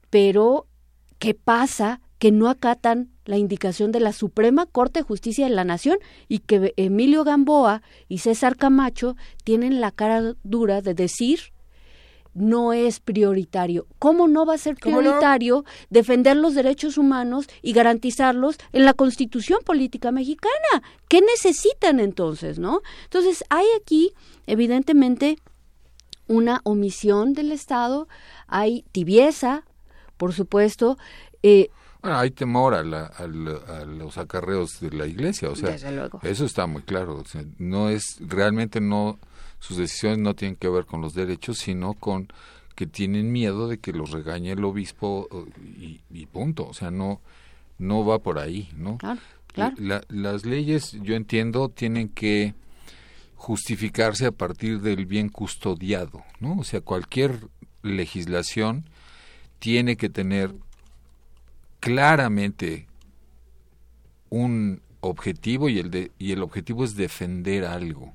Pero, 0.10 0.68
¿qué 1.20 1.34
pasa? 1.34 2.02
Que 2.20 2.32
no 2.32 2.48
acatan 2.50 3.10
la 3.26 3.38
indicación 3.38 3.92
de 3.92 4.00
la 4.00 4.14
Suprema 4.14 4.68
Corte 4.68 5.00
de 5.00 5.04
Justicia 5.04 5.46
de 5.48 5.54
la 5.54 5.64
Nación 5.64 5.98
y 6.28 6.40
que 6.40 6.74
Emilio 6.78 7.24
Gamboa 7.24 7.82
y 8.08 8.20
César 8.20 8.56
Camacho 8.56 9.16
tienen 9.44 9.82
la 9.82 9.92
cara 9.92 10.36
dura 10.44 10.82
de 10.82 10.94
decir 10.94 11.55
no 12.36 12.74
es 12.74 13.00
prioritario. 13.00 13.88
¿Cómo 13.98 14.28
no 14.28 14.46
va 14.46 14.54
a 14.54 14.60
ser 14.60 14.76
prioritario 14.76 15.66
defender 15.90 16.36
los 16.36 16.54
derechos 16.54 16.98
humanos 16.98 17.48
y 17.62 17.74
garantizarlos 17.74 18.58
en 18.74 18.86
la 18.86 18.94
Constitución 18.94 19.60
Política 19.66 20.12
Mexicana? 20.12 20.84
¿Qué 21.08 21.22
necesitan 21.22 22.00
entonces, 22.00 22.60
no? 22.60 22.82
Entonces, 23.06 23.44
hay 23.50 23.66
aquí, 23.82 24.12
evidentemente, 24.46 25.38
una 26.28 26.60
omisión 26.66 27.34
del 27.34 27.52
Estado, 27.52 28.08
hay 28.48 28.84
tibieza, 28.92 29.64
por 30.18 30.34
supuesto, 30.34 30.98
eh, 31.42 31.70
Bueno, 32.02 32.18
hay 32.18 32.32
temor 32.32 32.74
a, 32.74 32.84
los 32.84 34.18
acarreos 34.18 34.80
de 34.82 34.92
la 34.92 35.08
iglesia, 35.08 35.50
o 35.50 35.56
sea, 35.56 35.76
eso 36.24 36.46
está 36.46 36.68
muy 36.68 36.82
claro. 36.82 37.24
no 37.58 37.90
es 37.90 38.18
realmente 38.20 38.82
no 38.82 39.20
sus 39.66 39.78
decisiones 39.78 40.20
no 40.20 40.36
tienen 40.36 40.56
que 40.56 40.70
ver 40.70 40.86
con 40.86 41.02
los 41.02 41.16
derechos, 41.16 41.58
sino 41.58 41.96
con 41.96 42.28
que 42.76 42.86
tienen 42.86 43.32
miedo 43.32 43.68
de 43.68 43.80
que 43.80 43.94
los 43.94 44.12
regañe 44.12 44.52
el 44.52 44.64
obispo 44.64 45.28
y, 45.80 46.26
punto. 46.28 46.68
O 46.68 46.74
sea, 46.74 46.92
no 46.92 47.22
no 47.80 48.06
va 48.06 48.20
por 48.20 48.40
ahí, 48.40 48.70
¿no? 48.78 48.98
las 49.56 50.46
leyes, 50.46 50.92
yo 51.02 51.16
entiendo, 51.16 51.70
tienen 51.70 52.10
que 52.10 52.54
justificarse 53.36 54.28
a 54.28 54.32
partir 54.32 54.82
del 54.82 55.06
bien 55.06 55.30
custodiado, 55.30 56.24
¿no? 56.40 56.60
O 56.60 56.64
sea, 56.64 56.82
cualquier 56.82 57.48
legislación 57.82 58.86
tiene 59.60 59.98
que 59.98 60.10
tener 60.10 60.54
claramente 61.80 62.88
un 64.30 64.82
objetivo 65.00 65.70
y 65.70 65.80
el, 65.80 65.92
de, 65.92 66.12
y 66.20 66.32
el 66.34 66.44
objetivo 66.44 66.84
es 66.84 66.96
defender 66.96 67.66
algo. 67.66 68.14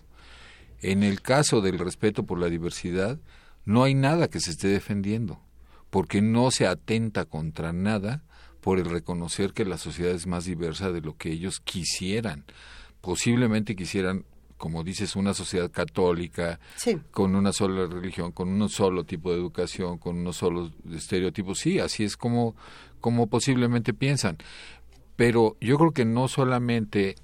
En 0.82 1.02
el 1.02 1.20
caso 1.20 1.60
del 1.60 1.78
respeto 1.78 2.24
por 2.24 2.38
la 2.38 2.48
diversidad, 2.48 3.18
no 3.64 3.84
hay 3.84 3.94
nada 3.94 4.28
que 4.28 4.40
se 4.40 4.50
esté 4.50 4.68
defendiendo, 4.68 5.40
porque 5.90 6.22
no 6.22 6.50
se 6.50 6.66
atenta 6.66 7.24
contra 7.24 7.72
nada 7.72 8.22
por 8.60 8.78
el 8.78 8.86
reconocer 8.86 9.52
que 9.52 9.64
la 9.64 9.78
sociedad 9.78 10.12
es 10.12 10.26
más 10.26 10.44
diversa 10.44 10.92
de 10.92 11.00
lo 11.00 11.16
que 11.16 11.30
ellos 11.30 11.60
quisieran. 11.60 12.44
Posiblemente 13.00 13.76
quisieran 13.76 14.24
como 14.60 14.84
dices, 14.84 15.16
una 15.16 15.32
sociedad 15.32 15.70
católica, 15.70 16.60
con 17.12 17.34
una 17.34 17.50
sola 17.50 17.86
religión, 17.86 18.30
con 18.30 18.50
un 18.50 18.68
solo 18.68 19.04
tipo 19.04 19.30
de 19.30 19.38
educación, 19.38 19.96
con 19.96 20.18
unos 20.18 20.36
solos 20.36 20.72
estereotipos. 20.92 21.58
Sí, 21.58 21.78
así 21.78 22.04
es 22.04 22.14
como, 22.14 22.54
como 23.00 23.26
posiblemente 23.26 23.94
piensan. 23.94 24.36
Pero 25.16 25.56
yo 25.62 25.78
creo 25.78 25.92
que 25.92 26.04
no 26.04 26.28
solamente 26.28 27.14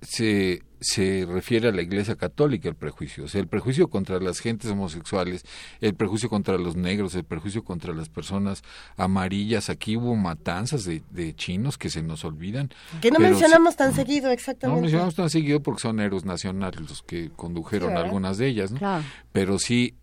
se, 0.00 0.62
se 0.84 1.26
refiere 1.26 1.68
a 1.68 1.72
la 1.72 1.82
Iglesia 1.82 2.16
Católica 2.16 2.68
el 2.68 2.74
prejuicio, 2.76 3.24
o 3.24 3.28
sea, 3.28 3.40
el 3.40 3.48
prejuicio 3.48 3.88
contra 3.88 4.20
las 4.20 4.38
gentes 4.38 4.70
homosexuales, 4.70 5.44
el 5.80 5.94
prejuicio 5.94 6.28
contra 6.28 6.58
los 6.58 6.76
negros, 6.76 7.14
el 7.14 7.24
prejuicio 7.24 7.64
contra 7.64 7.94
las 7.94 8.08
personas 8.08 8.62
amarillas. 8.96 9.70
Aquí 9.70 9.96
hubo 9.96 10.14
matanzas 10.14 10.84
de, 10.84 11.02
de 11.10 11.34
chinos 11.34 11.78
que 11.78 11.90
se 11.90 12.02
nos 12.02 12.24
olvidan. 12.24 12.70
Que 13.00 13.10
no 13.10 13.18
mencionamos 13.18 13.76
tan 13.76 13.94
seguido, 13.94 14.30
exactamente. 14.30 14.76
No 14.76 14.82
mencionamos 14.82 15.14
tan 15.14 15.30
seguido 15.30 15.60
porque 15.60 15.80
son 15.80 16.00
héroes 16.00 16.24
nacionales 16.24 16.80
los 16.80 17.02
que 17.02 17.30
condujeron 17.30 17.96
algunas 17.96 18.38
de 18.38 18.48
ellas, 18.48 18.70
¿no? 18.70 19.02
Pero 19.32 19.58
sí 19.58 19.94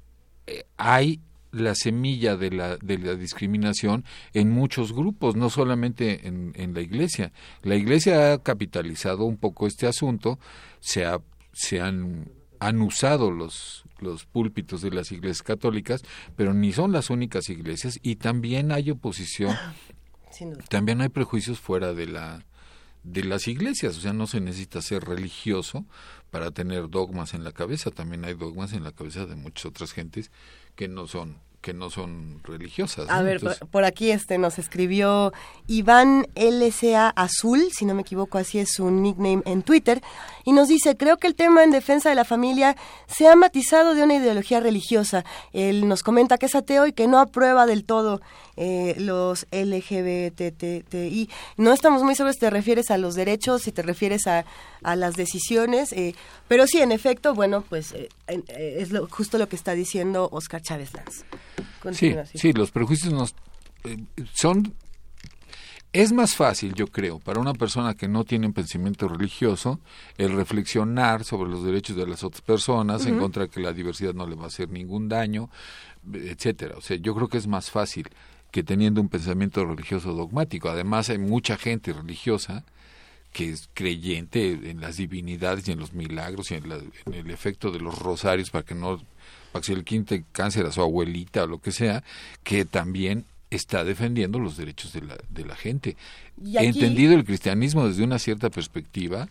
eh, 0.47 0.65
hay 0.77 1.21
la 1.51 1.75
semilla 1.75 2.38
de 2.38 2.51
la, 2.51 2.77
de 2.77 2.97
la 2.97 3.15
discriminación 3.15 4.05
en 4.34 4.49
muchos 4.51 4.93
grupos, 4.93 5.36
no 5.36 5.49
solamente 5.49 6.27
en, 6.27 6.53
en 6.55 6.73
la 6.73 6.82
Iglesia. 6.82 7.32
La 7.61 7.75
Iglesia 7.75 8.34
ha 8.34 8.38
capitalizado 8.38 9.25
un 9.25 9.38
poco 9.38 9.67
este 9.67 9.86
asunto, 9.88 10.39
se, 10.82 11.05
ha, 11.05 11.21
se 11.53 11.79
han, 11.79 12.29
han 12.59 12.82
usado 12.82 13.32
los, 13.32 13.86
los 13.99 14.25
púlpitos 14.25 14.82
de 14.82 14.91
las 14.91 15.13
iglesias 15.13 15.43
católicas, 15.43 16.03
pero 16.36 16.53
ni 16.53 16.73
son 16.73 16.91
las 16.91 17.09
únicas 17.09 17.49
iglesias 17.49 17.97
y 18.03 18.17
también 18.17 18.73
hay 18.73 18.91
oposición, 18.91 19.55
también 20.69 20.99
hay 20.99 21.09
prejuicios 21.09 21.59
fuera 21.59 21.93
de 21.93 22.07
la 22.07 22.45
de 23.03 23.23
las 23.23 23.47
iglesias, 23.47 23.97
o 23.97 24.01
sea, 24.01 24.13
no 24.13 24.27
se 24.27 24.41
necesita 24.41 24.79
ser 24.82 25.03
religioso 25.05 25.86
para 26.29 26.51
tener 26.51 26.88
dogmas 26.88 27.34
en 27.34 27.43
la 27.43 27.51
cabeza, 27.51 27.89
también 27.89 28.25
hay 28.25 28.36
dogmas 28.36 28.73
en 28.73 28.84
la 28.84 28.91
cabeza 28.91 29.25
de 29.25 29.36
muchas 29.36 29.65
otras 29.65 29.91
gentes 29.91 30.29
que 30.75 30.88
no 30.88 31.07
son 31.07 31.38
que 31.62 31.74
no 31.74 31.89
son 31.89 32.41
religiosas. 32.43 33.09
A 33.09 33.22
ver, 33.22 33.39
por 33.70 33.84
aquí 33.84 34.09
este 34.12 34.38
nos 34.38 34.57
escribió 34.57 35.32
Iván 35.68 36.28
LSA 36.36 37.09
Azul, 37.09 37.70
si 37.72 37.86
no 37.86 37.93
me 37.93 38.01
equivoco, 38.01 38.39
así 38.39 38.57
es 38.57 38.74
su 38.74 38.89
nickname 38.89 39.43
en 39.45 39.62
Twitter, 39.62 40.01
y 40.43 40.53
nos 40.53 40.68
dice, 40.68 40.97
creo 40.97 41.18
que 41.18 41.28
el 41.28 41.36
tema 41.36 41.64
en 41.64 41.72
defensa 41.72 42.09
de 42.09 42.16
la 42.16 42.26
familia 42.26 42.76
se 43.07 43.28
ha 43.28 43.36
matizado 43.36 43.93
de 43.93 44.03
una 44.03 44.16
ideología 44.16 44.59
religiosa. 44.59 45.24
Él 45.53 45.88
nos 45.88 46.01
comenta 46.01 46.39
que 46.39 46.47
es 46.47 46.55
ateo 46.55 46.88
y 46.88 46.93
que 46.93 47.07
no 47.07 47.20
aprueba 47.20 47.68
del 47.68 47.84
todo 47.84 48.22
eh, 48.57 48.95
los 48.97 49.47
LGBTI. 49.51 51.29
No 51.57 51.73
estamos 51.73 52.03
muy 52.03 52.15
seguros 52.15 52.35
si 52.35 52.41
te 52.41 52.49
refieres 52.49 52.91
a 52.91 52.97
los 52.97 53.15
derechos, 53.15 53.63
si 53.63 53.71
te 53.71 53.81
refieres 53.81 54.27
a, 54.27 54.45
a 54.83 54.95
las 54.95 55.15
decisiones, 55.15 55.93
eh, 55.93 56.15
pero 56.47 56.67
sí, 56.67 56.79
en 56.79 56.91
efecto, 56.91 57.33
bueno, 57.33 57.63
pues 57.67 57.93
eh, 57.93 58.09
es 58.27 58.89
justo 59.09 59.37
lo 59.37 59.47
que 59.47 59.55
está 59.55 59.73
diciendo 59.73 60.29
Oscar 60.31 60.61
Chávez 60.61 60.93
Lanz. 60.93 61.25
Sí, 61.93 62.15
sí, 62.35 62.53
los 62.53 62.71
prejuicios 62.71 63.13
nos, 63.13 63.35
eh, 63.83 63.97
son... 64.33 64.73
Es 65.93 66.13
más 66.13 66.35
fácil, 66.35 66.73
yo 66.73 66.87
creo, 66.87 67.19
para 67.19 67.41
una 67.41 67.53
persona 67.53 67.95
que 67.95 68.07
no 68.07 68.23
tiene 68.23 68.47
un 68.47 68.53
pensamiento 68.53 69.09
religioso, 69.09 69.81
el 70.17 70.31
reflexionar 70.31 71.25
sobre 71.25 71.49
los 71.49 71.65
derechos 71.65 71.97
de 71.97 72.07
las 72.07 72.23
otras 72.23 72.41
personas, 72.41 73.05
en 73.05 73.19
contra 73.19 73.43
de 73.43 73.49
que 73.49 73.59
la 73.59 73.73
diversidad 73.73 74.13
no 74.13 74.25
le 74.25 74.35
va 74.35 74.45
a 74.45 74.47
hacer 74.47 74.69
ningún 74.69 75.09
daño, 75.09 75.49
etcétera. 76.13 76.75
O 76.77 76.81
sea, 76.81 76.95
yo 76.95 77.13
creo 77.13 77.27
que 77.27 77.37
es 77.37 77.45
más 77.45 77.69
fácil 77.69 78.07
que 78.51 78.63
teniendo 78.63 79.01
un 79.01 79.09
pensamiento 79.09 79.65
religioso 79.65 80.13
dogmático. 80.13 80.69
Además, 80.69 81.09
hay 81.09 81.17
mucha 81.17 81.57
gente 81.57 81.93
religiosa 81.93 82.63
que 83.31 83.49
es 83.49 83.69
creyente 83.73 84.69
en 84.69 84.81
las 84.81 84.97
divinidades 84.97 85.67
y 85.67 85.71
en 85.71 85.79
los 85.79 85.93
milagros 85.93 86.51
y 86.51 86.55
en, 86.55 86.69
en 86.71 87.13
el 87.13 87.31
efecto 87.31 87.71
de 87.71 87.79
los 87.79 87.97
rosarios 87.97 88.49
para 88.49 88.65
que 88.65 88.75
no 88.75 89.01
para 89.53 89.63
que 89.63 89.75
le 89.75 89.83
quinte 89.83 90.23
cáncer 90.31 90.65
a 90.65 90.71
su 90.71 90.81
abuelita 90.81 91.43
o 91.43 91.47
lo 91.47 91.59
que 91.59 91.71
sea, 91.71 92.03
que 92.43 92.63
también 92.65 93.25
está 93.49 93.83
defendiendo 93.83 94.39
los 94.39 94.55
derechos 94.55 94.93
de 94.93 95.01
la, 95.01 95.17
de 95.29 95.45
la 95.45 95.55
gente. 95.55 95.97
He 96.41 96.65
entendido 96.65 97.13
el 97.13 97.25
cristianismo 97.25 97.85
desde 97.85 98.03
una 98.03 98.17
cierta 98.17 98.49
perspectiva, 98.49 99.27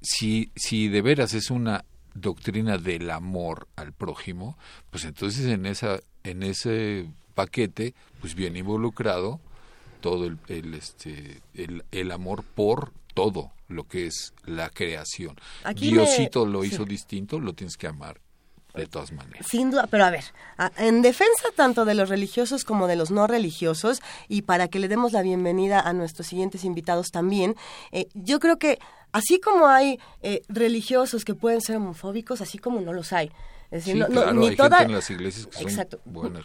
si, 0.00 0.50
si 0.56 0.88
de 0.88 1.00
veras 1.00 1.32
es 1.34 1.50
una 1.50 1.84
doctrina 2.14 2.76
del 2.76 3.08
amor 3.10 3.68
al 3.76 3.92
prójimo, 3.92 4.58
pues 4.90 5.04
entonces 5.04 5.46
en 5.46 5.64
esa 5.64 6.00
en 6.24 6.42
ese 6.42 7.06
paquete 7.32 7.94
pues 8.20 8.34
viene 8.34 8.60
involucrado 8.60 9.40
todo 10.00 10.26
el, 10.26 10.38
el 10.48 10.74
este 10.74 11.42
el, 11.54 11.84
el 11.90 12.10
amor 12.12 12.44
por 12.44 12.92
todo 13.14 13.52
lo 13.68 13.84
que 13.84 14.06
es 14.06 14.34
la 14.44 14.70
creación. 14.70 15.36
Diosito 15.74 16.46
lo 16.46 16.64
hizo 16.64 16.84
distinto, 16.84 17.40
lo 17.40 17.52
tienes 17.54 17.76
que 17.76 17.86
amar 17.86 18.20
de 18.74 18.86
todas 18.86 19.12
maneras. 19.12 19.46
Sin 19.48 19.70
duda, 19.70 19.86
pero 19.90 20.04
a 20.04 20.10
ver, 20.10 20.24
en 20.78 21.02
defensa 21.02 21.48
tanto 21.54 21.84
de 21.84 21.94
los 21.94 22.08
religiosos 22.08 22.64
como 22.64 22.86
de 22.86 22.96
los 22.96 23.10
no 23.10 23.26
religiosos, 23.26 24.00
y 24.28 24.42
para 24.42 24.68
que 24.68 24.78
le 24.78 24.88
demos 24.88 25.12
la 25.12 25.22
bienvenida 25.22 25.80
a 25.80 25.92
nuestros 25.92 26.26
siguientes 26.26 26.64
invitados 26.64 27.10
también, 27.10 27.54
eh, 27.90 28.08
yo 28.14 28.40
creo 28.40 28.58
que 28.58 28.78
así 29.12 29.40
como 29.40 29.66
hay 29.66 29.98
eh, 30.22 30.42
religiosos 30.48 31.24
que 31.24 31.34
pueden 31.34 31.60
ser 31.60 31.76
homofóbicos, 31.76 32.40
así 32.40 32.58
como 32.58 32.80
no 32.80 32.92
los 32.92 33.12
hay. 33.12 33.30
Es 33.72 33.86
decir, 33.86 34.06
ni 34.34 34.54
toda, 34.54 34.86
las 34.86 35.10
iglesias 35.10 35.48
exacto, 35.58 35.98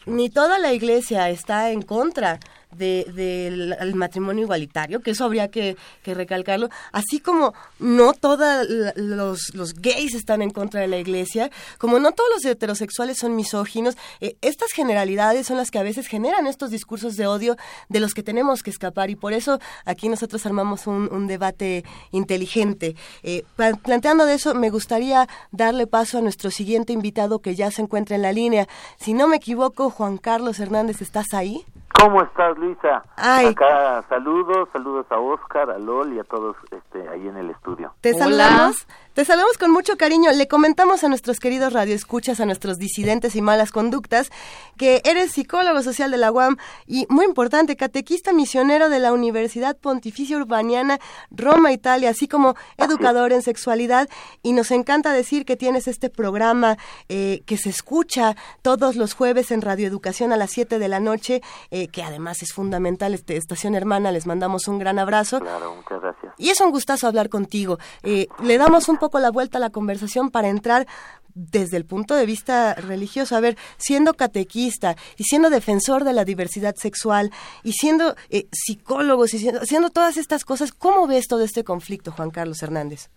Ni 0.05 0.29
toda 0.29 0.59
la 0.59 0.71
iglesia 0.71 1.29
está 1.29 1.71
en 1.71 1.81
contra 1.81 2.39
del 2.75 3.69
de, 3.69 3.93
matrimonio 3.95 4.43
igualitario, 4.43 5.01
que 5.01 5.11
eso 5.11 5.25
habría 5.25 5.49
que, 5.49 5.75
recalcarlo, 6.05 6.69
así 6.91 7.19
como 7.19 7.53
no 7.79 8.13
todos 8.13 8.67
los, 8.95 9.73
gays 9.75 10.15
están 10.15 10.41
en 10.41 10.51
contra 10.51 10.81
de 10.81 10.87
la 10.87 10.97
iglesia, 10.97 11.51
como 11.77 11.99
no 11.99 12.11
todos 12.11 12.29
los 12.33 12.45
heterosexuales 12.45 13.17
son 13.17 13.35
misóginos, 13.35 13.97
eh, 14.21 14.35
estas 14.41 14.71
generalidades 14.71 15.47
son 15.47 15.57
las 15.57 15.71
que 15.71 15.79
a 15.79 15.83
veces 15.83 16.07
generan 16.07 16.47
estos 16.47 16.71
discursos 16.71 17.17
de 17.17 17.27
odio 17.27 17.57
de 17.89 17.99
los 17.99 18.13
que 18.13 18.23
tenemos 18.23 18.63
que 18.63 18.69
escapar 18.69 19.09
y 19.09 19.15
por 19.15 19.33
eso 19.33 19.59
aquí 19.85 20.09
nosotros 20.09 20.45
armamos 20.45 20.87
un, 20.87 21.09
un 21.11 21.27
debate 21.27 21.83
inteligente. 22.11 22.95
Eh, 23.23 23.43
planteando 23.83 24.25
de 24.25 24.35
eso, 24.35 24.55
me 24.55 24.69
gustaría 24.69 25.27
darle 25.51 25.87
paso 25.87 26.17
a 26.17 26.21
nuestro 26.21 26.51
siguiente 26.51 26.93
invitado 26.93 27.39
que 27.39 27.55
ya 27.55 27.71
se 27.71 27.81
encuentra 27.81 28.15
en 28.15 28.21
la 28.21 28.31
línea. 28.31 28.67
Si 28.99 29.13
no 29.13 29.27
me 29.27 29.37
equivoco, 29.37 29.89
Juan 29.89 30.17
Carlos 30.17 30.59
Hernández, 30.59 31.01
¿estás 31.01 31.33
ahí? 31.33 31.65
¿Cómo 31.99 32.21
estás, 32.21 32.57
Luisa? 32.57 33.03
Acá 33.15 34.03
saludos, 34.07 34.69
saludos 34.71 35.05
a 35.09 35.17
Oscar, 35.17 35.71
a 35.71 35.79
Lol 35.79 36.13
y 36.13 36.19
a 36.19 36.23
todos 36.23 36.55
este, 36.71 37.09
ahí 37.09 37.27
en 37.27 37.37
el 37.37 37.49
estudio. 37.49 37.93
Te 38.01 38.13
saludamos. 38.13 38.87
Te 39.17 39.25
saludamos 39.25 39.57
con 39.57 39.71
mucho 39.71 39.97
cariño. 39.97 40.31
Le 40.31 40.47
comentamos 40.47 41.03
a 41.03 41.09
nuestros 41.09 41.39
queridos 41.39 41.73
radioescuchas, 41.73 42.39
a 42.39 42.45
nuestros 42.45 42.77
disidentes 42.77 43.35
y 43.35 43.41
malas 43.41 43.71
conductas, 43.71 44.29
que 44.77 45.01
eres 45.05 45.31
psicólogo 45.31 45.81
social 45.81 46.11
de 46.11 46.17
la 46.17 46.31
UAM 46.31 46.57
y, 46.85 47.07
muy 47.09 47.25
importante, 47.25 47.75
catequista 47.75 48.31
misionero 48.31 48.89
de 48.89 48.99
la 48.99 49.13
Universidad 49.13 49.75
Pontificia 49.75 50.37
Urbaniana 50.37 50.99
Roma, 51.31 51.71
Italia, 51.71 52.11
así 52.11 52.27
como 52.27 52.53
educador 52.77 53.33
en 53.33 53.41
sexualidad. 53.41 54.07
Y 54.43 54.53
nos 54.53 54.69
encanta 54.69 55.11
decir 55.11 55.45
que 55.45 55.55
tienes 55.55 55.87
este 55.87 56.11
programa 56.11 56.77
eh, 57.09 57.41
que 57.47 57.57
se 57.57 57.71
escucha 57.71 58.35
todos 58.61 58.97
los 58.97 59.15
jueves 59.15 59.49
en 59.49 59.63
Radioeducación 59.63 60.31
a 60.31 60.37
las 60.37 60.51
7 60.51 60.77
de 60.77 60.87
la 60.89 60.99
noche, 60.99 61.41
eh, 61.71 61.87
que 61.87 62.03
además 62.03 62.43
es 62.43 62.53
fundamental. 62.53 63.15
Este, 63.15 63.35
estación 63.35 63.73
hermana, 63.73 64.11
les 64.11 64.27
mandamos 64.27 64.67
un 64.67 64.77
gran 64.77 64.99
abrazo. 64.99 65.39
Claro, 65.39 65.73
muchas 65.73 66.01
gracias. 66.01 66.33
Y 66.37 66.51
es 66.51 66.61
un 66.61 66.69
gustazo 66.69 67.07
hablar 67.07 67.29
contigo. 67.29 67.79
Eh, 68.03 68.27
le 68.43 68.59
damos 68.59 68.87
un 68.89 68.97
poco 68.97 69.06
poco 69.07 69.19
la 69.19 69.31
vuelta 69.31 69.57
a 69.57 69.61
la 69.61 69.69
conversación 69.69 70.31
para 70.31 70.49
entrar 70.49 70.85
desde 71.33 71.77
el 71.77 71.85
punto 71.85 72.13
de 72.13 72.25
vista 72.25 72.73
religioso. 72.73 73.37
A 73.37 73.39
ver, 73.39 73.55
siendo 73.77 74.13
catequista 74.13 74.95
y 75.17 75.23
siendo 75.23 75.49
defensor 75.49 76.03
de 76.03 76.11
la 76.11 76.25
diversidad 76.25 76.75
sexual 76.75 77.31
y 77.63 77.71
siendo 77.71 78.15
eh, 78.29 78.47
psicólogos 78.51 79.33
y 79.33 79.39
siendo, 79.39 79.89
todas 79.89 80.17
estas 80.17 80.43
cosas, 80.43 80.73
¿cómo 80.73 81.07
ves 81.07 81.27
todo 81.27 81.43
este 81.43 81.63
conflicto, 81.63 82.11
Juan 82.11 82.31
Carlos 82.31 82.61
Hernández? 82.61 83.09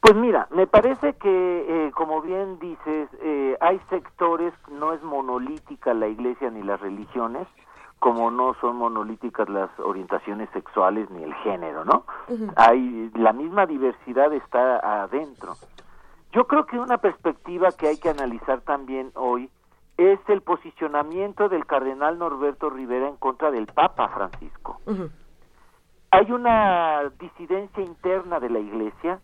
Pues 0.00 0.14
mira, 0.14 0.46
me 0.50 0.66
parece 0.66 1.14
que, 1.14 1.28
eh, 1.28 1.90
como 1.94 2.22
bien 2.22 2.58
dices, 2.58 3.08
eh, 3.22 3.58
hay 3.60 3.78
sectores, 3.90 4.54
no 4.70 4.94
es 4.94 5.02
monolítica 5.02 5.92
la 5.92 6.08
iglesia 6.08 6.50
ni 6.50 6.62
las 6.62 6.80
religiones, 6.80 7.46
como 8.06 8.30
no 8.30 8.54
son 8.60 8.76
monolíticas 8.76 9.48
las 9.48 9.68
orientaciones 9.80 10.48
sexuales 10.50 11.10
ni 11.10 11.24
el 11.24 11.34
género, 11.34 11.84
¿no? 11.84 12.04
Hay 12.54 13.10
la 13.16 13.32
misma 13.32 13.66
diversidad 13.66 14.32
está 14.32 15.02
adentro. 15.02 15.54
Yo 16.30 16.46
creo 16.46 16.66
que 16.66 16.78
una 16.78 16.98
perspectiva 16.98 17.72
que 17.72 17.88
hay 17.88 17.96
que 17.96 18.08
analizar 18.08 18.60
también 18.60 19.10
hoy 19.16 19.50
es 19.96 20.20
el 20.28 20.40
posicionamiento 20.42 21.48
del 21.48 21.66
cardenal 21.66 22.16
Norberto 22.16 22.70
Rivera 22.70 23.08
en 23.08 23.16
contra 23.16 23.50
del 23.50 23.66
Papa 23.66 24.08
Francisco. 24.10 24.80
Hay 26.12 26.30
una 26.30 27.10
disidencia 27.18 27.82
interna 27.82 28.38
de 28.38 28.50
la 28.50 28.60
Iglesia. 28.60 29.18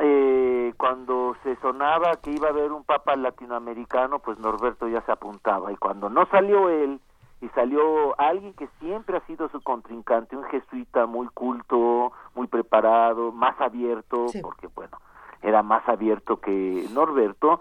Eh, 0.00 0.72
cuando 0.76 1.34
se 1.42 1.56
sonaba 1.56 2.14
que 2.22 2.30
iba 2.30 2.46
a 2.46 2.50
haber 2.52 2.70
un 2.70 2.84
Papa 2.84 3.16
latinoamericano, 3.16 4.20
pues 4.20 4.38
Norberto 4.38 4.86
ya 4.86 5.00
se 5.00 5.10
apuntaba. 5.10 5.72
Y 5.72 5.76
cuando 5.76 6.08
no 6.08 6.26
salió 6.26 6.68
él, 6.68 7.00
y 7.40 7.48
salió 7.50 8.18
alguien 8.18 8.52
que 8.54 8.68
siempre 8.80 9.16
ha 9.16 9.26
sido 9.26 9.48
su 9.48 9.60
contrincante, 9.60 10.36
un 10.36 10.44
jesuita 10.44 11.06
muy 11.06 11.28
culto, 11.28 12.12
muy 12.34 12.46
preparado, 12.48 13.32
más 13.32 13.60
abierto, 13.60 14.26
porque 14.42 14.68
bueno, 14.74 14.98
era 15.42 15.62
más 15.62 15.88
abierto 15.88 16.40
que 16.40 16.86
Norberto, 16.92 17.60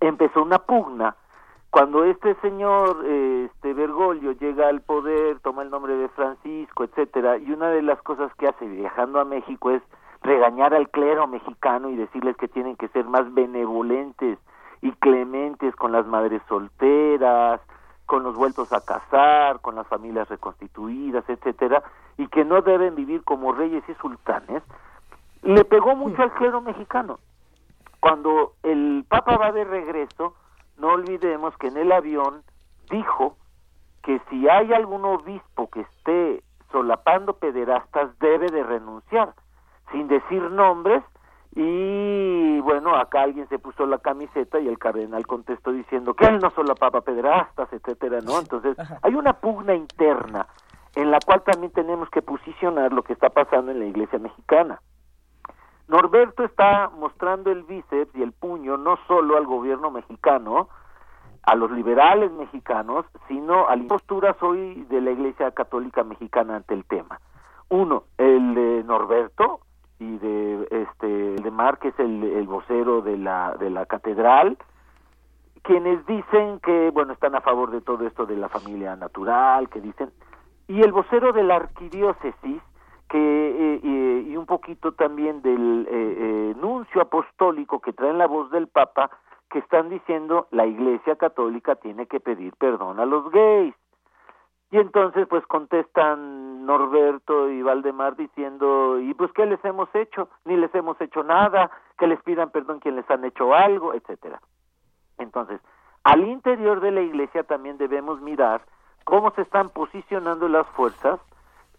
empezó 0.00 0.42
una 0.42 0.58
pugna. 0.58 1.16
Cuando 1.70 2.04
este 2.04 2.34
señor, 2.36 3.04
este 3.04 3.74
Bergoglio, 3.74 4.32
llega 4.32 4.68
al 4.68 4.80
poder, 4.80 5.40
toma 5.40 5.62
el 5.62 5.70
nombre 5.70 5.96
de 5.96 6.08
Francisco, 6.08 6.84
etcétera, 6.84 7.38
y 7.38 7.50
una 7.50 7.68
de 7.68 7.82
las 7.82 8.00
cosas 8.02 8.32
que 8.36 8.46
hace 8.46 8.66
viajando 8.66 9.20
a 9.20 9.24
México 9.24 9.70
es 9.70 9.82
regañar 10.22 10.72
al 10.72 10.88
clero 10.88 11.26
mexicano 11.26 11.90
y 11.90 11.96
decirles 11.96 12.36
que 12.36 12.48
tienen 12.48 12.76
que 12.76 12.88
ser 12.88 13.04
más 13.04 13.32
benevolentes 13.34 14.38
y 14.82 14.92
clementes 14.92 15.74
con 15.76 15.92
las 15.92 16.06
madres 16.06 16.42
solteras, 16.48 17.60
con 18.06 18.22
los 18.22 18.36
vueltos 18.36 18.72
a 18.72 18.80
casar, 18.80 19.60
con 19.60 19.74
las 19.74 19.86
familias 19.86 20.28
reconstituidas, 20.28 21.28
etcétera, 21.28 21.82
y 22.16 22.28
que 22.28 22.44
no 22.44 22.62
deben 22.62 22.94
vivir 22.94 23.24
como 23.24 23.52
reyes 23.52 23.82
y 23.88 23.94
sultanes, 23.94 24.62
le 25.42 25.64
pegó 25.64 25.96
mucho 25.96 26.22
al 26.22 26.32
clero 26.32 26.60
mexicano. 26.60 27.18
Cuando 28.00 28.52
el 28.62 29.04
Papa 29.08 29.36
va 29.36 29.52
de 29.52 29.64
regreso, 29.64 30.34
no 30.78 30.88
olvidemos 30.88 31.56
que 31.56 31.68
en 31.68 31.76
el 31.76 31.92
avión 31.92 32.42
dijo 32.90 33.36
que 34.02 34.20
si 34.28 34.48
hay 34.48 34.72
algún 34.72 35.04
obispo 35.04 35.70
que 35.70 35.80
esté 35.80 36.42
solapando 36.70 37.34
pederastas 37.34 38.18
debe 38.18 38.50
de 38.50 38.62
renunciar, 38.62 39.32
sin 39.92 40.08
decir 40.08 40.42
nombres, 40.50 41.02
y 41.56 42.60
bueno, 42.60 42.96
acá 42.96 43.22
alguien 43.22 43.48
se 43.48 43.60
puso 43.60 43.86
la 43.86 43.98
camiseta 43.98 44.58
y 44.58 44.66
el 44.66 44.78
cardenal 44.78 45.26
contestó 45.26 45.70
diciendo 45.70 46.14
que 46.14 46.26
él 46.26 46.40
no 46.40 46.50
solapaba 46.50 47.02
pederastas, 47.02 47.72
etcétera, 47.72 48.20
¿no? 48.22 48.40
Entonces, 48.40 48.76
hay 49.02 49.14
una 49.14 49.34
pugna 49.34 49.74
interna 49.74 50.48
en 50.96 51.10
la 51.10 51.18
cual 51.24 51.42
también 51.42 51.72
tenemos 51.72 52.10
que 52.10 52.22
posicionar 52.22 52.92
lo 52.92 53.02
que 53.02 53.12
está 53.12 53.30
pasando 53.30 53.70
en 53.70 53.78
la 53.78 53.86
iglesia 53.86 54.18
mexicana. 54.18 54.80
Norberto 55.86 56.44
está 56.44 56.90
mostrando 56.96 57.52
el 57.52 57.62
bíceps 57.62 58.14
y 58.16 58.22
el 58.22 58.32
puño 58.32 58.76
no 58.76 58.98
solo 59.06 59.36
al 59.36 59.46
gobierno 59.46 59.90
mexicano, 59.90 60.68
a 61.42 61.54
los 61.54 61.70
liberales 61.70 62.32
mexicanos, 62.32 63.04
sino 63.28 63.68
a 63.68 63.76
las 63.76 63.86
posturas 63.86 64.34
hoy 64.42 64.86
de 64.88 65.00
la 65.00 65.10
Iglesia 65.10 65.50
Católica 65.50 66.02
Mexicana 66.02 66.56
ante 66.56 66.72
el 66.72 66.84
tema. 66.86 67.20
Uno, 67.68 68.04
el 68.16 68.54
de 68.54 68.82
Norberto 68.84 69.60
y 69.98 70.18
de 70.18 70.66
este 70.70 71.34
el 71.34 71.42
de 71.42 71.50
Mar, 71.50 71.78
que 71.78 71.88
es 71.88 71.98
el, 71.98 72.46
vocero 72.46 73.02
de 73.02 73.16
la 73.16 73.56
de 73.58 73.70
la 73.70 73.86
catedral, 73.86 74.58
quienes 75.62 76.04
dicen 76.06 76.60
que 76.60 76.90
bueno 76.90 77.12
están 77.12 77.34
a 77.34 77.40
favor 77.40 77.70
de 77.70 77.80
todo 77.80 78.06
esto 78.06 78.26
de 78.26 78.36
la 78.36 78.48
familia 78.48 78.96
natural, 78.96 79.68
que 79.68 79.80
dicen 79.80 80.10
y 80.68 80.80
el 80.80 80.92
vocero 80.92 81.32
de 81.32 81.42
la 81.42 81.56
arquidiócesis 81.56 82.62
que 83.08 83.80
eh, 83.84 84.24
y 84.26 84.36
un 84.36 84.46
poquito 84.46 84.92
también 84.92 85.42
del 85.42 85.86
eh, 85.88 86.16
eh, 86.18 86.54
nuncio 86.60 87.02
apostólico 87.02 87.80
que 87.80 87.92
traen 87.92 88.18
la 88.18 88.26
voz 88.26 88.50
del 88.50 88.66
Papa 88.68 89.10
que 89.50 89.60
están 89.60 89.88
diciendo 89.88 90.48
la 90.50 90.66
Iglesia 90.66 91.16
Católica 91.16 91.76
tiene 91.76 92.06
que 92.06 92.18
pedir 92.18 92.54
perdón 92.56 92.98
a 92.98 93.04
los 93.04 93.30
gays. 93.30 93.74
Y 94.70 94.78
entonces 94.78 95.26
pues 95.28 95.46
contestan 95.46 96.66
Norberto 96.66 97.50
y 97.50 97.62
Valdemar 97.62 98.16
diciendo, 98.16 98.98
¿y 98.98 99.14
pues 99.14 99.30
qué 99.32 99.46
les 99.46 99.64
hemos 99.64 99.88
hecho? 99.94 100.28
Ni 100.44 100.56
les 100.56 100.74
hemos 100.74 101.00
hecho 101.00 101.22
nada, 101.22 101.70
que 101.98 102.06
les 102.06 102.20
pidan 102.22 102.50
perdón 102.50 102.80
quien 102.80 102.96
les 102.96 103.08
han 103.10 103.24
hecho 103.24 103.54
algo, 103.54 103.94
etcétera. 103.94 104.40
Entonces, 105.18 105.60
al 106.02 106.26
interior 106.26 106.80
de 106.80 106.90
la 106.90 107.02
iglesia 107.02 107.44
también 107.44 107.78
debemos 107.78 108.20
mirar 108.20 108.62
cómo 109.04 109.30
se 109.32 109.42
están 109.42 109.70
posicionando 109.70 110.48
las 110.48 110.66
fuerzas 110.68 111.20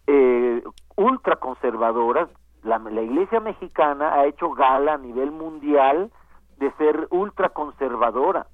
eh, 0.06 0.62
ultraconservadoras. 0.96 2.28
La, 2.62 2.78
la 2.78 3.02
iglesia 3.02 3.40
mexicana 3.40 4.14
ha 4.14 4.26
hecho 4.26 4.50
gala 4.50 4.94
a 4.94 4.98
nivel 4.98 5.30
mundial 5.30 6.10
de 6.58 6.72
ser 6.72 7.06
ultraconservadora, 7.10 8.46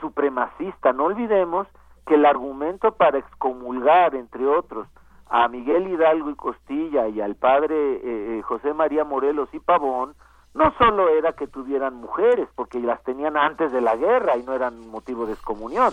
supremacista. 0.00 0.92
No 0.92 1.04
olvidemos 1.04 1.68
que 2.06 2.14
el 2.14 2.24
argumento 2.24 2.92
para 2.92 3.18
excomulgar, 3.18 4.14
entre 4.14 4.46
otros, 4.46 4.86
a 5.28 5.48
Miguel 5.48 5.88
Hidalgo 5.88 6.30
y 6.30 6.36
Costilla 6.36 7.08
y 7.08 7.20
al 7.20 7.34
padre 7.34 7.74
eh, 7.74 8.38
eh, 8.38 8.42
José 8.42 8.72
María 8.72 9.04
Morelos 9.04 9.48
y 9.52 9.58
Pavón, 9.58 10.14
no 10.54 10.72
solo 10.78 11.08
era 11.08 11.32
que 11.32 11.48
tuvieran 11.48 11.94
mujeres, 11.94 12.48
porque 12.54 12.78
las 12.80 13.02
tenían 13.02 13.36
antes 13.36 13.72
de 13.72 13.80
la 13.80 13.96
guerra 13.96 14.36
y 14.36 14.44
no 14.44 14.54
eran 14.54 14.88
motivo 14.88 15.26
de 15.26 15.32
excomunión. 15.34 15.92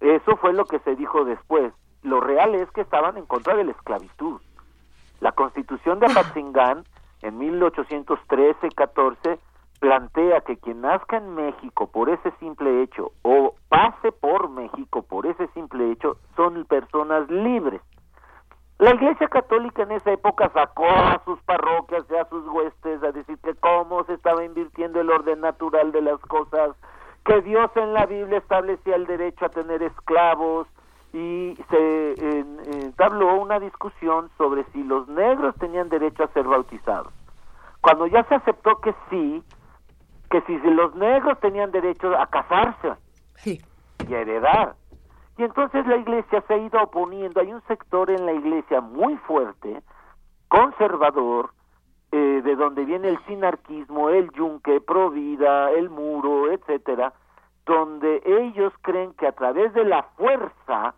Eso 0.00 0.36
fue 0.38 0.54
lo 0.54 0.64
que 0.64 0.78
se 0.80 0.96
dijo 0.96 1.24
después. 1.24 1.72
Lo 2.02 2.20
real 2.20 2.54
es 2.54 2.70
que 2.72 2.80
estaban 2.80 3.18
en 3.18 3.26
contra 3.26 3.54
de 3.54 3.64
la 3.64 3.72
esclavitud. 3.72 4.40
La 5.20 5.32
constitución 5.32 6.00
de 6.00 6.06
Apatzingán 6.06 6.84
en 7.20 7.38
1813-14 7.38 9.38
plantea 9.78 10.40
que 10.40 10.56
quien 10.56 10.80
nazca 10.80 11.18
en 11.18 11.34
México 11.34 11.90
por 11.90 12.08
ese 12.08 12.32
simple 12.40 12.82
hecho 12.82 13.12
o 13.22 13.54
pase 13.70 14.10
por 14.10 14.50
México 14.50 15.02
por 15.02 15.26
ese 15.26 15.46
simple 15.54 15.92
hecho 15.92 16.18
son 16.36 16.64
personas 16.64 17.30
libres. 17.30 17.80
La 18.78 18.90
Iglesia 18.94 19.28
Católica 19.28 19.84
en 19.84 19.92
esa 19.92 20.10
época 20.10 20.50
sacó 20.52 20.88
a 20.88 21.22
sus 21.24 21.40
parroquias 21.42 22.04
y 22.10 22.16
a 22.16 22.24
sus 22.28 22.46
huestes 22.48 23.02
a 23.02 23.12
decir 23.12 23.38
que 23.38 23.54
cómo 23.54 24.04
se 24.04 24.14
estaba 24.14 24.44
invirtiendo 24.44 25.00
el 25.00 25.10
orden 25.10 25.40
natural 25.40 25.92
de 25.92 26.02
las 26.02 26.18
cosas, 26.20 26.70
que 27.24 27.42
Dios 27.42 27.70
en 27.76 27.94
la 27.94 28.06
Biblia 28.06 28.38
establecía 28.38 28.96
el 28.96 29.06
derecho 29.06 29.44
a 29.44 29.50
tener 29.50 29.82
esclavos 29.82 30.66
y 31.12 31.56
se 31.68 32.40
entabló 32.82 33.40
una 33.40 33.60
discusión 33.60 34.30
sobre 34.36 34.64
si 34.72 34.82
los 34.82 35.06
negros 35.08 35.54
tenían 35.56 35.88
derecho 35.90 36.24
a 36.24 36.32
ser 36.32 36.44
bautizados. 36.44 37.12
Cuando 37.82 38.06
ya 38.08 38.24
se 38.24 38.34
aceptó 38.34 38.80
que 38.80 38.94
sí, 39.10 39.44
que 40.30 40.40
si 40.42 40.58
los 40.58 40.94
negros 40.96 41.38
tenían 41.38 41.70
derecho 41.70 42.16
a 42.18 42.26
casarse 42.26 42.94
y 43.44 44.14
a 44.14 44.20
heredar. 44.20 44.74
Y 45.38 45.44
entonces 45.44 45.86
la 45.86 45.96
iglesia 45.96 46.42
se 46.46 46.54
ha 46.54 46.58
ido 46.58 46.82
oponiendo. 46.82 47.40
Hay 47.40 47.52
un 47.52 47.62
sector 47.62 48.10
en 48.10 48.26
la 48.26 48.32
iglesia 48.32 48.80
muy 48.80 49.16
fuerte, 49.18 49.82
conservador, 50.48 51.50
eh, 52.12 52.42
de 52.44 52.56
donde 52.56 52.84
viene 52.84 53.08
el 53.08 53.24
sinarquismo, 53.26 54.10
el 54.10 54.30
yunque, 54.32 54.80
provida, 54.80 55.70
el 55.70 55.88
muro, 55.88 56.50
etcétera, 56.50 57.12
donde 57.64 58.20
ellos 58.26 58.72
creen 58.82 59.14
que 59.14 59.28
a 59.28 59.32
través 59.32 59.72
de 59.74 59.84
la 59.84 60.02
fuerza 60.16 60.94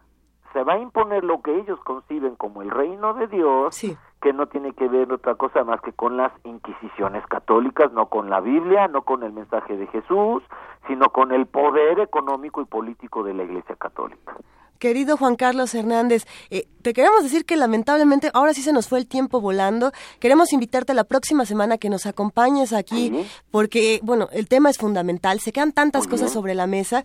se 0.52 0.64
va 0.64 0.74
a 0.74 0.78
imponer 0.78 1.22
lo 1.22 1.42
que 1.42 1.58
ellos 1.58 1.78
conciben 1.80 2.34
como 2.36 2.62
el 2.62 2.70
reino 2.70 3.14
de 3.14 3.26
Dios, 3.26 3.80
que 4.22 4.32
no 4.32 4.46
tiene 4.46 4.72
que 4.72 4.88
ver 4.88 5.12
otra 5.12 5.34
cosa 5.34 5.64
más 5.64 5.80
que 5.82 5.92
con 5.92 6.16
las 6.16 6.32
inquisiciones 6.44 7.26
católicas, 7.26 7.92
no 7.92 8.06
con 8.06 8.30
la 8.30 8.40
Biblia, 8.40 8.86
no 8.86 9.02
con 9.02 9.24
el 9.24 9.32
mensaje 9.32 9.76
de 9.76 9.88
Jesús, 9.88 10.42
sino 10.86 11.10
con 11.10 11.32
el 11.32 11.46
poder 11.46 11.98
económico 11.98 12.62
y 12.62 12.64
político 12.64 13.24
de 13.24 13.34
la 13.34 13.42
Iglesia 13.42 13.74
Católica. 13.74 14.36
querido 14.78 15.16
Juan 15.16 15.36
Carlos 15.36 15.74
Hernández, 15.74 16.24
eh, 16.50 16.66
te 16.82 16.92
queremos 16.92 17.22
decir 17.22 17.44
que 17.44 17.56
lamentablemente 17.56 18.30
ahora 18.32 18.54
sí 18.54 18.62
se 18.62 18.72
nos 18.72 18.88
fue 18.88 18.98
el 18.98 19.06
tiempo 19.06 19.40
volando. 19.40 19.92
Queremos 20.18 20.52
invitarte 20.52 20.94
la 20.94 21.04
próxima 21.04 21.44
semana 21.44 21.78
que 21.78 21.90
nos 21.90 22.06
acompañes 22.06 22.72
aquí 22.72 23.12
porque, 23.50 24.00
bueno, 24.02 24.28
el 24.32 24.48
tema 24.48 24.70
es 24.70 24.78
fundamental. 24.78 25.40
Se 25.40 25.52
quedan 25.52 25.72
tantas 25.72 26.06
cosas 26.06 26.32
sobre 26.32 26.54
la 26.54 26.66
mesa 26.66 27.04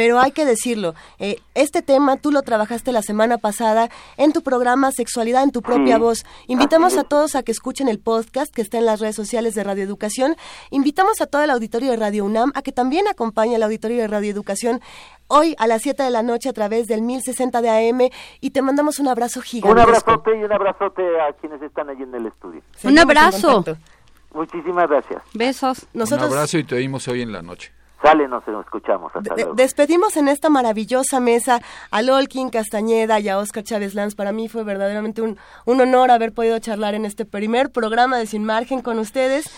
pero 0.00 0.18
hay 0.18 0.32
que 0.32 0.46
decirlo, 0.46 0.94
eh, 1.18 1.36
este 1.54 1.82
tema 1.82 2.16
tú 2.16 2.32
lo 2.32 2.40
trabajaste 2.40 2.90
la 2.90 3.02
semana 3.02 3.36
pasada 3.36 3.90
en 4.16 4.32
tu 4.32 4.40
programa 4.40 4.92
Sexualidad 4.92 5.42
en 5.42 5.50
tu 5.50 5.60
propia 5.60 5.98
voz. 5.98 6.24
Invitamos 6.46 6.96
a 6.96 7.04
todos 7.04 7.34
a 7.36 7.42
que 7.42 7.52
escuchen 7.52 7.86
el 7.86 7.98
podcast 7.98 8.50
que 8.50 8.62
está 8.62 8.78
en 8.78 8.86
las 8.86 9.00
redes 9.00 9.14
sociales 9.14 9.54
de 9.54 9.62
Radio 9.62 9.84
Educación. 9.84 10.36
Invitamos 10.70 11.20
a 11.20 11.26
todo 11.26 11.42
el 11.42 11.50
auditorio 11.50 11.90
de 11.90 11.98
Radio 11.98 12.24
UNAM 12.24 12.50
a 12.54 12.62
que 12.62 12.72
también 12.72 13.08
acompañe 13.08 13.56
al 13.56 13.62
auditorio 13.62 13.98
de 13.98 14.08
Radio 14.08 14.30
Educación 14.30 14.80
hoy 15.26 15.54
a 15.58 15.66
las 15.66 15.82
7 15.82 16.02
de 16.02 16.08
la 16.08 16.22
noche 16.22 16.48
a 16.48 16.54
través 16.54 16.88
del 16.88 17.02
1060 17.02 17.60
de 17.60 17.68
AM 17.68 18.08
y 18.40 18.50
te 18.52 18.62
mandamos 18.62 19.00
un 19.00 19.08
abrazo 19.08 19.42
gigante. 19.42 19.70
Un 19.70 19.80
abrazote 19.80 20.30
y 20.34 20.42
un 20.42 20.52
abrazote 20.52 21.02
a 21.20 21.34
quienes 21.34 21.60
están 21.60 21.90
allí 21.90 22.04
en 22.04 22.14
el 22.14 22.24
estudio. 22.24 22.62
un 22.84 22.98
abrazo. 22.98 23.66
Muchísimas 24.32 24.88
gracias. 24.88 25.22
Besos. 25.34 25.86
Nosotros... 25.92 26.30
Un 26.30 26.36
abrazo 26.38 26.56
y 26.56 26.64
te 26.64 26.76
oímos 26.76 27.06
hoy 27.06 27.20
en 27.20 27.32
la 27.32 27.42
noche. 27.42 27.70
Sale, 28.02 28.28
nos 28.28 28.42
escuchamos. 28.46 29.12
Despedimos 29.54 30.16
en 30.16 30.28
esta 30.28 30.48
maravillosa 30.48 31.20
mesa 31.20 31.60
a 31.90 32.02
Lolkin 32.02 32.48
Castañeda 32.48 33.20
y 33.20 33.28
a 33.28 33.38
Oscar 33.38 33.62
Chávez 33.62 33.94
Lanz. 33.94 34.14
Para 34.14 34.32
mí 34.32 34.48
fue 34.48 34.64
verdaderamente 34.64 35.20
un, 35.20 35.38
un 35.66 35.80
honor 35.80 36.10
haber 36.10 36.32
podido 36.32 36.58
charlar 36.58 36.94
en 36.94 37.04
este 37.04 37.26
primer 37.26 37.70
programa 37.70 38.16
de 38.16 38.26
Sin 38.26 38.44
Margen 38.44 38.80
con 38.80 38.98
ustedes. 38.98 39.50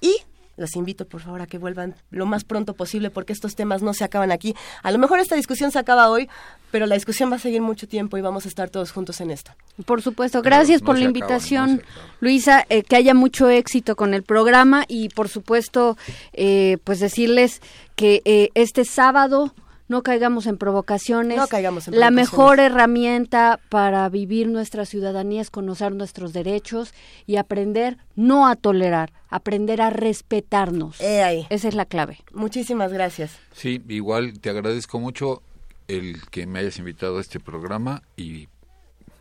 Y 0.00 0.22
los 0.58 0.76
invito 0.76 1.06
por 1.06 1.20
favor 1.22 1.40
a 1.40 1.46
que 1.46 1.56
vuelvan 1.56 1.94
lo 2.10 2.26
más 2.26 2.44
pronto 2.44 2.74
posible 2.74 3.10
porque 3.10 3.32
estos 3.32 3.54
temas 3.54 3.82
no 3.82 3.94
se 3.94 4.04
acaban 4.04 4.32
aquí. 4.32 4.54
A 4.82 4.90
lo 4.90 4.98
mejor 4.98 5.20
esta 5.20 5.36
discusión 5.36 5.70
se 5.70 5.78
acaba 5.78 6.10
hoy, 6.10 6.28
pero 6.70 6.86
la 6.86 6.94
discusión 6.94 7.30
va 7.30 7.36
a 7.36 7.38
seguir 7.38 7.62
mucho 7.62 7.88
tiempo 7.88 8.18
y 8.18 8.20
vamos 8.20 8.44
a 8.44 8.48
estar 8.48 8.68
todos 8.68 8.92
juntos 8.92 9.20
en 9.20 9.30
esto. 9.30 9.52
Por 9.86 10.02
supuesto, 10.02 10.42
gracias 10.42 10.82
por 10.82 10.98
la 10.98 11.04
invitación, 11.04 11.82
Luisa, 12.20 12.66
eh, 12.68 12.82
que 12.82 12.96
haya 12.96 13.14
mucho 13.14 13.48
éxito 13.48 13.96
con 13.96 14.12
el 14.12 14.22
programa 14.22 14.84
y 14.88 15.08
por 15.08 15.28
supuesto, 15.28 15.96
eh, 16.32 16.78
pues 16.84 17.00
decirles 17.00 17.62
que 17.96 18.22
eh, 18.24 18.50
este 18.54 18.84
sábado 18.84 19.54
no 19.88 20.02
caigamos 20.02 20.46
en 20.46 20.58
provocaciones. 20.58 21.36
No 21.36 21.48
caigamos 21.48 21.88
en 21.88 21.98
La 21.98 22.10
mejor 22.10 22.60
herramienta 22.60 23.58
para 23.68 24.08
vivir 24.08 24.48
nuestra 24.48 24.84
ciudadanía 24.84 25.40
es 25.40 25.50
conocer 25.50 25.94
nuestros 25.94 26.32
derechos 26.32 26.94
y 27.26 27.36
aprender 27.36 27.98
no 28.14 28.46
a 28.46 28.56
tolerar, 28.56 29.12
aprender 29.28 29.80
a 29.80 29.90
respetarnos. 29.90 31.00
ahí. 31.00 31.46
Esa 31.50 31.68
es 31.68 31.74
la 31.74 31.86
clave. 31.86 32.18
Muchísimas 32.32 32.92
gracias. 32.92 33.32
Sí, 33.52 33.82
igual 33.88 34.38
te 34.40 34.50
agradezco 34.50 35.00
mucho 35.00 35.42
el 35.88 36.20
que 36.30 36.46
me 36.46 36.58
hayas 36.60 36.78
invitado 36.78 37.18
a 37.18 37.20
este 37.20 37.40
programa 37.40 38.02
y 38.16 38.48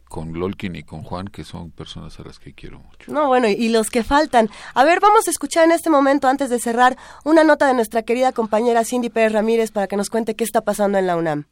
con 0.07 0.33
Lolkin 0.33 0.75
y 0.75 0.83
con 0.83 1.03
Juan, 1.03 1.27
que 1.27 1.43
son 1.43 1.71
personas 1.71 2.19
a 2.19 2.23
las 2.23 2.39
que 2.39 2.53
quiero 2.53 2.79
mucho. 2.79 3.11
No, 3.11 3.27
bueno, 3.27 3.47
y 3.47 3.69
los 3.69 3.89
que 3.89 4.03
faltan. 4.03 4.49
A 4.73 4.83
ver, 4.83 4.99
vamos 4.99 5.27
a 5.27 5.31
escuchar 5.31 5.65
en 5.65 5.71
este 5.71 5.89
momento, 5.89 6.27
antes 6.27 6.49
de 6.49 6.59
cerrar, 6.59 6.97
una 7.23 7.43
nota 7.43 7.67
de 7.67 7.73
nuestra 7.73 8.03
querida 8.03 8.31
compañera 8.31 8.83
Cindy 8.83 9.09
Pérez 9.09 9.33
Ramírez 9.33 9.71
para 9.71 9.87
que 9.87 9.97
nos 9.97 10.09
cuente 10.09 10.35
qué 10.35 10.43
está 10.43 10.61
pasando 10.61 10.97
en 10.97 11.07
la 11.07 11.15
UNAM. 11.17 11.45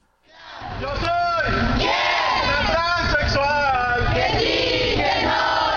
Yo 0.81 0.87
soy 0.95 1.07
la 1.83 2.71
transexual. 2.71 4.13
Que 4.13 4.39
sí, 4.39 4.95
que 4.95 5.23
no, 5.23 5.29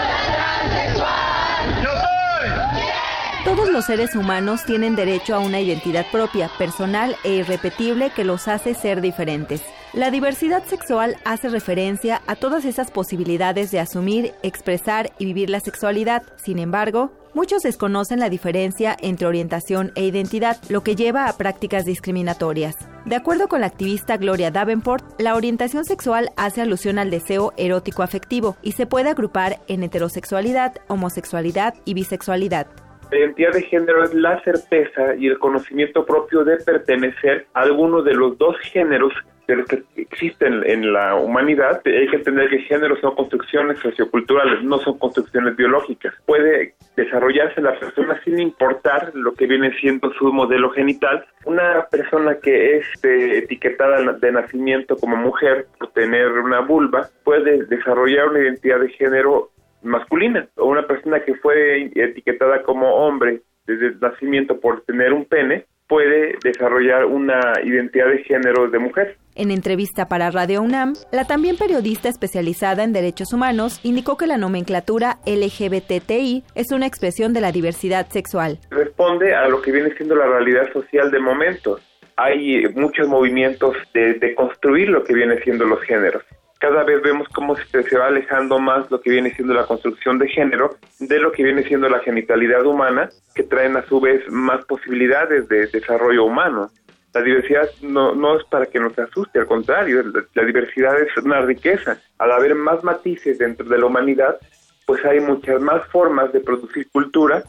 la 0.08 0.20
transexual. 0.68 1.82
Yo 1.82 1.90
soy. 1.90 3.44
Todos 3.44 3.70
los 3.70 3.84
seres 3.84 4.14
humanos 4.14 4.64
tienen 4.64 4.96
derecho 4.96 5.34
a 5.34 5.40
una 5.40 5.60
identidad 5.60 6.06
propia, 6.10 6.50
personal 6.58 7.16
e 7.24 7.34
irrepetible 7.34 8.10
que 8.10 8.24
los 8.24 8.48
hace 8.48 8.74
ser 8.74 9.00
diferentes. 9.00 9.62
La 9.98 10.12
diversidad 10.12 10.62
sexual 10.62 11.16
hace 11.24 11.48
referencia 11.48 12.20
a 12.28 12.36
todas 12.36 12.64
esas 12.64 12.92
posibilidades 12.92 13.72
de 13.72 13.80
asumir, 13.80 14.30
expresar 14.44 15.10
y 15.18 15.24
vivir 15.24 15.50
la 15.50 15.58
sexualidad. 15.58 16.22
Sin 16.36 16.60
embargo, 16.60 17.10
muchos 17.34 17.62
desconocen 17.62 18.20
la 18.20 18.30
diferencia 18.30 18.96
entre 19.02 19.26
orientación 19.26 19.90
e 19.96 20.04
identidad, 20.04 20.56
lo 20.68 20.84
que 20.84 20.94
lleva 20.94 21.26
a 21.26 21.36
prácticas 21.36 21.84
discriminatorias. 21.84 22.76
De 23.06 23.16
acuerdo 23.16 23.48
con 23.48 23.60
la 23.60 23.66
activista 23.66 24.16
Gloria 24.18 24.52
Davenport, 24.52 25.20
la 25.20 25.34
orientación 25.34 25.84
sexual 25.84 26.28
hace 26.36 26.62
alusión 26.62 27.00
al 27.00 27.10
deseo 27.10 27.52
erótico 27.56 28.04
afectivo 28.04 28.56
y 28.62 28.72
se 28.72 28.86
puede 28.86 29.08
agrupar 29.08 29.56
en 29.66 29.82
heterosexualidad, 29.82 30.76
homosexualidad 30.86 31.74
y 31.84 31.94
bisexualidad. 31.94 32.68
La 33.10 33.18
identidad 33.18 33.50
de 33.50 33.62
género 33.62 34.04
es 34.04 34.14
la 34.14 34.40
certeza 34.44 35.16
y 35.16 35.26
el 35.26 35.40
conocimiento 35.40 36.06
propio 36.06 36.44
de 36.44 36.58
pertenecer 36.58 37.48
a 37.52 37.62
alguno 37.62 38.02
de 38.02 38.14
los 38.14 38.38
dos 38.38 38.54
géneros 38.60 39.12
de 39.48 39.56
los 39.56 39.66
que 39.66 39.82
existen 39.96 40.62
en 40.66 40.92
la 40.92 41.14
humanidad, 41.14 41.80
hay 41.86 42.06
que 42.08 42.16
entender 42.16 42.50
que 42.50 42.58
género 42.60 43.00
son 43.00 43.16
construcciones 43.16 43.78
socioculturales, 43.78 44.62
no 44.62 44.78
son 44.78 44.98
construcciones 44.98 45.56
biológicas. 45.56 46.14
Puede 46.26 46.74
desarrollarse 46.96 47.62
la 47.62 47.78
persona 47.78 48.20
sin 48.24 48.38
importar 48.38 49.10
lo 49.14 49.32
que 49.32 49.46
viene 49.46 49.72
siendo 49.80 50.12
su 50.12 50.30
modelo 50.34 50.70
genital. 50.70 51.24
Una 51.46 51.86
persona 51.90 52.36
que 52.42 52.76
es 52.76 52.86
eh, 53.02 53.38
etiquetada 53.38 54.12
de 54.12 54.32
nacimiento 54.32 54.96
como 54.96 55.16
mujer 55.16 55.66
por 55.78 55.92
tener 55.92 56.30
una 56.32 56.60
vulva 56.60 57.08
puede 57.24 57.64
desarrollar 57.64 58.28
una 58.28 58.40
identidad 58.40 58.80
de 58.80 58.90
género 58.90 59.50
masculina 59.82 60.46
o 60.56 60.66
una 60.66 60.86
persona 60.86 61.20
que 61.20 61.34
fue 61.36 61.90
etiquetada 61.94 62.62
como 62.64 62.96
hombre 62.96 63.40
desde 63.66 63.86
el 63.86 64.00
nacimiento 64.00 64.60
por 64.60 64.82
tener 64.82 65.14
un 65.14 65.24
pene 65.24 65.64
puede 65.88 66.36
desarrollar 66.44 67.06
una 67.06 67.54
identidad 67.64 68.08
de 68.08 68.22
género 68.24 68.68
de 68.68 68.78
mujer. 68.78 69.16
En 69.38 69.52
entrevista 69.52 70.08
para 70.08 70.32
Radio 70.32 70.62
UNAM, 70.62 70.94
la 71.12 71.24
también 71.24 71.56
periodista 71.56 72.08
especializada 72.08 72.82
en 72.82 72.92
derechos 72.92 73.32
humanos 73.32 73.78
indicó 73.84 74.16
que 74.16 74.26
la 74.26 74.36
nomenclatura 74.36 75.18
LGBTI 75.26 76.42
es 76.56 76.72
una 76.72 76.86
expresión 76.86 77.32
de 77.32 77.40
la 77.40 77.52
diversidad 77.52 78.08
sexual. 78.08 78.58
Responde 78.70 79.36
a 79.36 79.46
lo 79.48 79.62
que 79.62 79.70
viene 79.70 79.94
siendo 79.94 80.16
la 80.16 80.26
realidad 80.26 80.72
social 80.72 81.12
de 81.12 81.20
momentos. 81.20 81.80
Hay 82.16 82.66
muchos 82.74 83.06
movimientos 83.06 83.76
de, 83.94 84.14
de 84.14 84.34
construir 84.34 84.88
lo 84.88 85.04
que 85.04 85.14
viene 85.14 85.40
siendo 85.44 85.64
los 85.66 85.80
géneros 85.82 86.24
cada 86.58 86.82
vez 86.82 87.00
vemos 87.02 87.28
cómo 87.28 87.56
se, 87.56 87.96
va 87.96 88.08
alejando 88.08 88.58
más 88.58 88.90
lo 88.90 89.00
que 89.00 89.10
viene 89.10 89.32
siendo 89.34 89.54
la 89.54 89.66
construcción 89.66 90.18
de 90.18 90.28
género 90.28 90.76
de 90.98 91.20
lo 91.20 91.30
que 91.30 91.44
viene 91.44 91.62
siendo 91.62 91.88
la 91.88 92.00
genitalidad 92.00 92.66
humana, 92.66 93.10
que 93.34 93.44
traen 93.44 93.76
a 93.76 93.86
su 93.86 94.00
vez 94.00 94.28
más 94.28 94.64
posibilidades 94.64 95.48
de 95.48 95.68
desarrollo 95.68 96.24
humano. 96.24 96.70
La 97.18 97.24
diversidad 97.24 97.68
no, 97.82 98.36
es 98.38 98.44
para 98.44 98.66
que 98.66 98.78
nos 98.78 98.96
asuste, 98.96 99.40
al 99.40 99.46
contrario, 99.46 100.04
la, 100.34 100.44
diversidad 100.44 100.92
es 101.00 101.08
una 101.24 101.40
riqueza. 101.40 101.98
Al 102.16 102.30
haber 102.30 102.54
más 102.54 102.84
matices 102.84 103.38
dentro 103.38 103.68
de 103.68 103.76
la 103.76 103.86
humanidad, 103.86 104.38
pues 104.86 105.04
hay 105.04 105.18
muchas 105.18 105.60
más 105.60 105.84
formas 105.88 106.32
de 106.32 106.38
producir 106.38 106.88
cultura. 106.92 107.42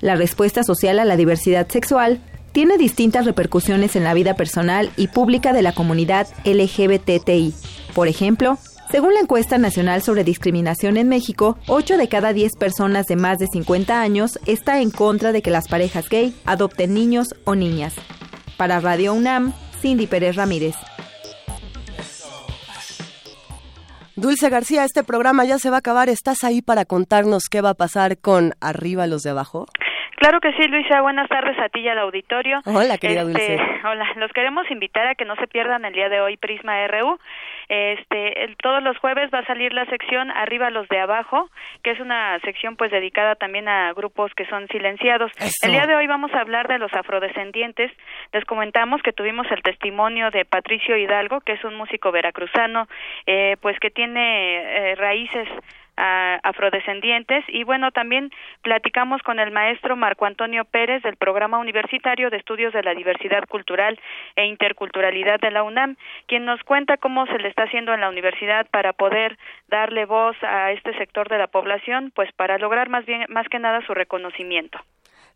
La 0.00 0.16
respuesta 0.16 0.64
social 0.64 0.98
a 0.98 1.04
la 1.04 1.16
diversidad 1.16 1.68
sexual 1.68 2.18
tiene 2.50 2.78
distintas 2.78 3.26
repercusiones 3.26 3.94
en 3.94 4.02
la 4.02 4.12
vida 4.12 4.34
personal 4.34 4.90
y 4.96 5.06
pública 5.06 5.52
de 5.52 5.62
la 5.62 5.72
comunidad 5.72 6.26
LGBTI. 6.44 7.54
Por 7.94 8.08
ejemplo, 8.08 8.58
según 8.90 9.14
la 9.14 9.20
encuesta 9.20 9.56
nacional 9.56 10.02
sobre 10.02 10.24
discriminación 10.24 10.96
en 10.96 11.08
México, 11.08 11.58
8 11.68 11.96
de 11.96 12.08
cada 12.08 12.32
10 12.32 12.56
personas 12.56 13.06
de 13.06 13.14
más 13.14 13.38
de 13.38 13.46
50 13.46 14.00
años 14.00 14.40
está 14.46 14.80
en 14.80 14.90
contra 14.90 15.30
de 15.30 15.42
que 15.42 15.52
las 15.52 15.68
parejas 15.68 16.08
gay 16.08 16.34
adopten 16.44 16.92
niños 16.92 17.28
o 17.44 17.54
niñas. 17.54 17.94
Para 18.56 18.80
Radio 18.80 19.12
UNAM, 19.12 19.52
Cindy 19.80 20.06
Pérez 20.06 20.36
Ramírez. 20.36 20.74
Dulce 24.16 24.48
García, 24.48 24.84
este 24.84 25.04
programa 25.04 25.44
ya 25.44 25.58
se 25.58 25.68
va 25.68 25.76
a 25.76 25.78
acabar. 25.80 26.08
¿Estás 26.08 26.42
ahí 26.42 26.62
para 26.62 26.86
contarnos 26.86 27.50
qué 27.50 27.60
va 27.60 27.70
a 27.70 27.74
pasar 27.74 28.16
con 28.18 28.52
Arriba 28.62 29.06
los 29.06 29.22
de 29.22 29.30
abajo? 29.30 29.66
Claro 30.16 30.40
que 30.40 30.52
sí, 30.54 30.66
Luisa. 30.68 31.02
Buenas 31.02 31.28
tardes 31.28 31.58
a 31.58 31.68
ti 31.68 31.80
y 31.80 31.88
al 31.88 31.98
auditorio. 31.98 32.60
Hola, 32.64 32.96
querida 32.96 33.20
este, 33.20 33.56
Dulce. 33.56 33.58
Hola, 33.84 34.06
los 34.16 34.32
queremos 34.32 34.64
invitar 34.70 35.06
a 35.06 35.14
que 35.14 35.26
no 35.26 35.36
se 35.36 35.46
pierdan 35.46 35.84
el 35.84 35.92
día 35.92 36.08
de 36.08 36.20
hoy 36.20 36.38
Prisma 36.38 36.86
RU. 36.88 37.18
Este, 37.68 38.54
todos 38.62 38.82
los 38.82 38.96
jueves 38.98 39.30
va 39.32 39.40
a 39.40 39.46
salir 39.46 39.72
la 39.72 39.86
sección 39.86 40.30
Arriba 40.30 40.70
los 40.70 40.88
de 40.88 41.00
abajo, 41.00 41.50
que 41.82 41.90
es 41.92 42.00
una 42.00 42.38
sección 42.40 42.76
pues 42.76 42.90
dedicada 42.90 43.34
también 43.34 43.68
a 43.68 43.92
grupos 43.92 44.32
que 44.34 44.46
son 44.46 44.68
silenciados. 44.68 45.32
El 45.62 45.72
día 45.72 45.86
de 45.86 45.96
hoy 45.96 46.06
vamos 46.06 46.32
a 46.32 46.40
hablar 46.40 46.68
de 46.68 46.78
los 46.78 46.92
afrodescendientes. 46.92 47.90
Les 48.32 48.44
comentamos 48.44 49.02
que 49.02 49.12
tuvimos 49.12 49.46
el 49.50 49.62
testimonio 49.62 50.30
de 50.30 50.44
Patricio 50.44 50.96
Hidalgo, 50.96 51.40
que 51.40 51.52
es 51.52 51.64
un 51.64 51.74
músico 51.74 52.12
veracruzano, 52.12 52.88
eh, 53.26 53.56
pues 53.60 53.78
que 53.80 53.90
tiene 53.90 54.90
eh, 54.90 54.94
raíces 54.94 55.48
afrodescendientes. 55.96 57.44
Y 57.48 57.64
bueno 57.64 57.90
también 57.90 58.30
platicamos 58.62 59.22
con 59.22 59.38
el 59.38 59.50
maestro 59.50 59.96
Marco 59.96 60.26
Antonio 60.26 60.64
Pérez 60.64 61.02
del 61.02 61.16
programa 61.16 61.58
universitario 61.58 62.30
de 62.30 62.36
estudios 62.36 62.72
de 62.72 62.82
la 62.82 62.94
diversidad 62.94 63.44
cultural 63.48 63.98
e 64.36 64.46
interculturalidad 64.46 65.40
de 65.40 65.50
la 65.50 65.62
UNAM 65.62 65.96
quien 66.26 66.44
nos 66.44 66.62
cuenta 66.64 66.96
cómo 66.96 67.26
se 67.26 67.38
le 67.38 67.48
está 67.48 67.64
haciendo 67.64 67.94
en 67.94 68.00
la 68.00 68.08
universidad 68.08 68.66
para 68.70 68.92
poder 68.92 69.38
darle 69.68 70.04
voz 70.04 70.36
a 70.42 70.72
este 70.72 70.96
sector 70.98 71.28
de 71.28 71.38
la 71.38 71.46
población 71.46 72.12
pues 72.14 72.30
para 72.32 72.58
lograr 72.58 72.88
más 72.88 73.04
bien 73.06 73.24
más 73.28 73.48
que 73.48 73.58
nada 73.58 73.80
su 73.86 73.94
reconocimiento 73.94 74.78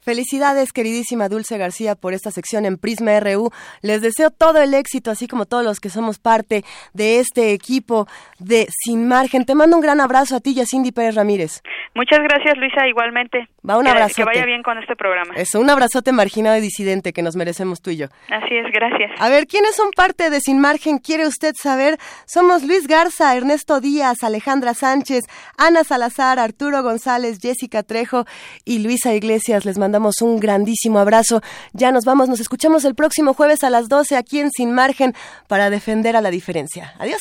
Felicidades, 0.01 0.72
queridísima 0.72 1.28
Dulce 1.28 1.59
García, 1.59 1.94
por 1.94 2.14
esta 2.14 2.30
sección 2.30 2.64
en 2.64 2.78
Prisma 2.78 3.20
RU. 3.20 3.51
Les 3.82 4.01
deseo 4.01 4.30
todo 4.30 4.62
el 4.62 4.74
éxito, 4.74 5.11
así 5.11 5.28
como 5.28 5.46
todos 5.46 5.64
los 5.64 5.78
que 5.78 5.90
somos 5.90 6.18
parte 6.18 6.64
de 6.94 7.20
este 7.20 7.53
equipo 7.53 8.07
de 8.38 8.66
Sin 8.70 9.09
Margen. 9.09 9.44
Te 9.44 9.55
mando 9.55 9.76
un 9.76 9.82
gran 9.82 10.01
abrazo 10.01 10.36
a 10.36 10.40
ti 10.40 10.55
y 10.57 10.61
a 10.61 10.66
Cindy 10.66 10.92
Pérez 10.92 11.14
Ramírez. 11.14 11.62
Muchas 11.94 12.20
gracias, 12.20 12.57
Luisa, 12.57 12.86
igualmente. 12.86 13.48
Va 13.68 13.76
un 13.76 13.86
abrazo. 13.86 14.14
Que 14.16 14.24
vaya 14.24 14.46
bien 14.46 14.62
con 14.62 14.78
este 14.78 14.96
programa. 14.96 15.34
Eso, 15.36 15.61
un 15.61 15.68
abrazote 15.68 16.12
marginado 16.12 16.57
y 16.57 16.61
disidente 16.61 17.12
que 17.12 17.22
nos 17.22 17.36
merecemos 17.36 17.82
tú 17.82 17.90
y 17.90 17.96
yo. 17.96 18.07
Así 18.30 18.57
es, 18.57 18.72
gracias. 18.72 19.11
A 19.18 19.28
ver, 19.28 19.46
¿quiénes 19.46 19.74
son 19.76 19.90
parte 19.90 20.30
de 20.30 20.40
Sin 20.40 20.61
Margen? 20.61 20.98
¿Quiere 20.98 21.26
usted 21.26 21.55
saber? 21.55 21.98
Somos 22.26 22.62
Luis 22.62 22.86
Garza, 22.86 23.36
Ernesto 23.36 23.80
Díaz, 23.80 24.22
Alejandra 24.22 24.74
Sánchez, 24.74 25.24
Ana 25.59 25.84
Salazar, 25.84 26.38
Arturo 26.38 26.82
González, 26.82 27.38
Jessica 27.40 27.82
Trejo 27.82 28.24
y 28.64 28.78
Luisa 28.82 29.14
Iglesias. 29.14 29.64
Les 29.64 29.78
mandamos 29.91 30.22
un 30.22 30.38
grandísimo 30.38 31.01
abrazo. 31.01 31.43
Ya 31.72 31.91
nos 31.91 32.05
vamos, 32.05 32.28
nos 32.28 32.38
escuchamos 32.38 32.84
el 32.84 32.95
próximo 32.95 33.34
jueves 33.34 33.64
a 33.64 33.70
las 33.70 33.88
12 33.88 34.16
aquí 34.16 34.38
en 34.38 34.53
Sin 34.53 34.72
Margen 34.72 35.14
para 35.49 35.68
defender 35.68 36.14
a 36.16 36.20
la 36.20 36.30
diferencia. 36.30 36.95
Adiós. 37.01 37.20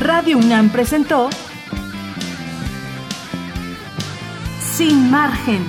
Radio 0.00 0.38
UNAM 0.38 0.70
presentó 0.70 1.30
Sin 4.60 5.08
margen. 5.08 5.64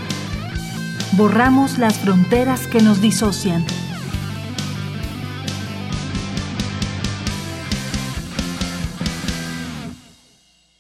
Borramos 1.13 1.77
las 1.77 1.99
fronteras 1.99 2.65
que 2.65 2.81
nos 2.81 2.99
disocian. 2.99 3.63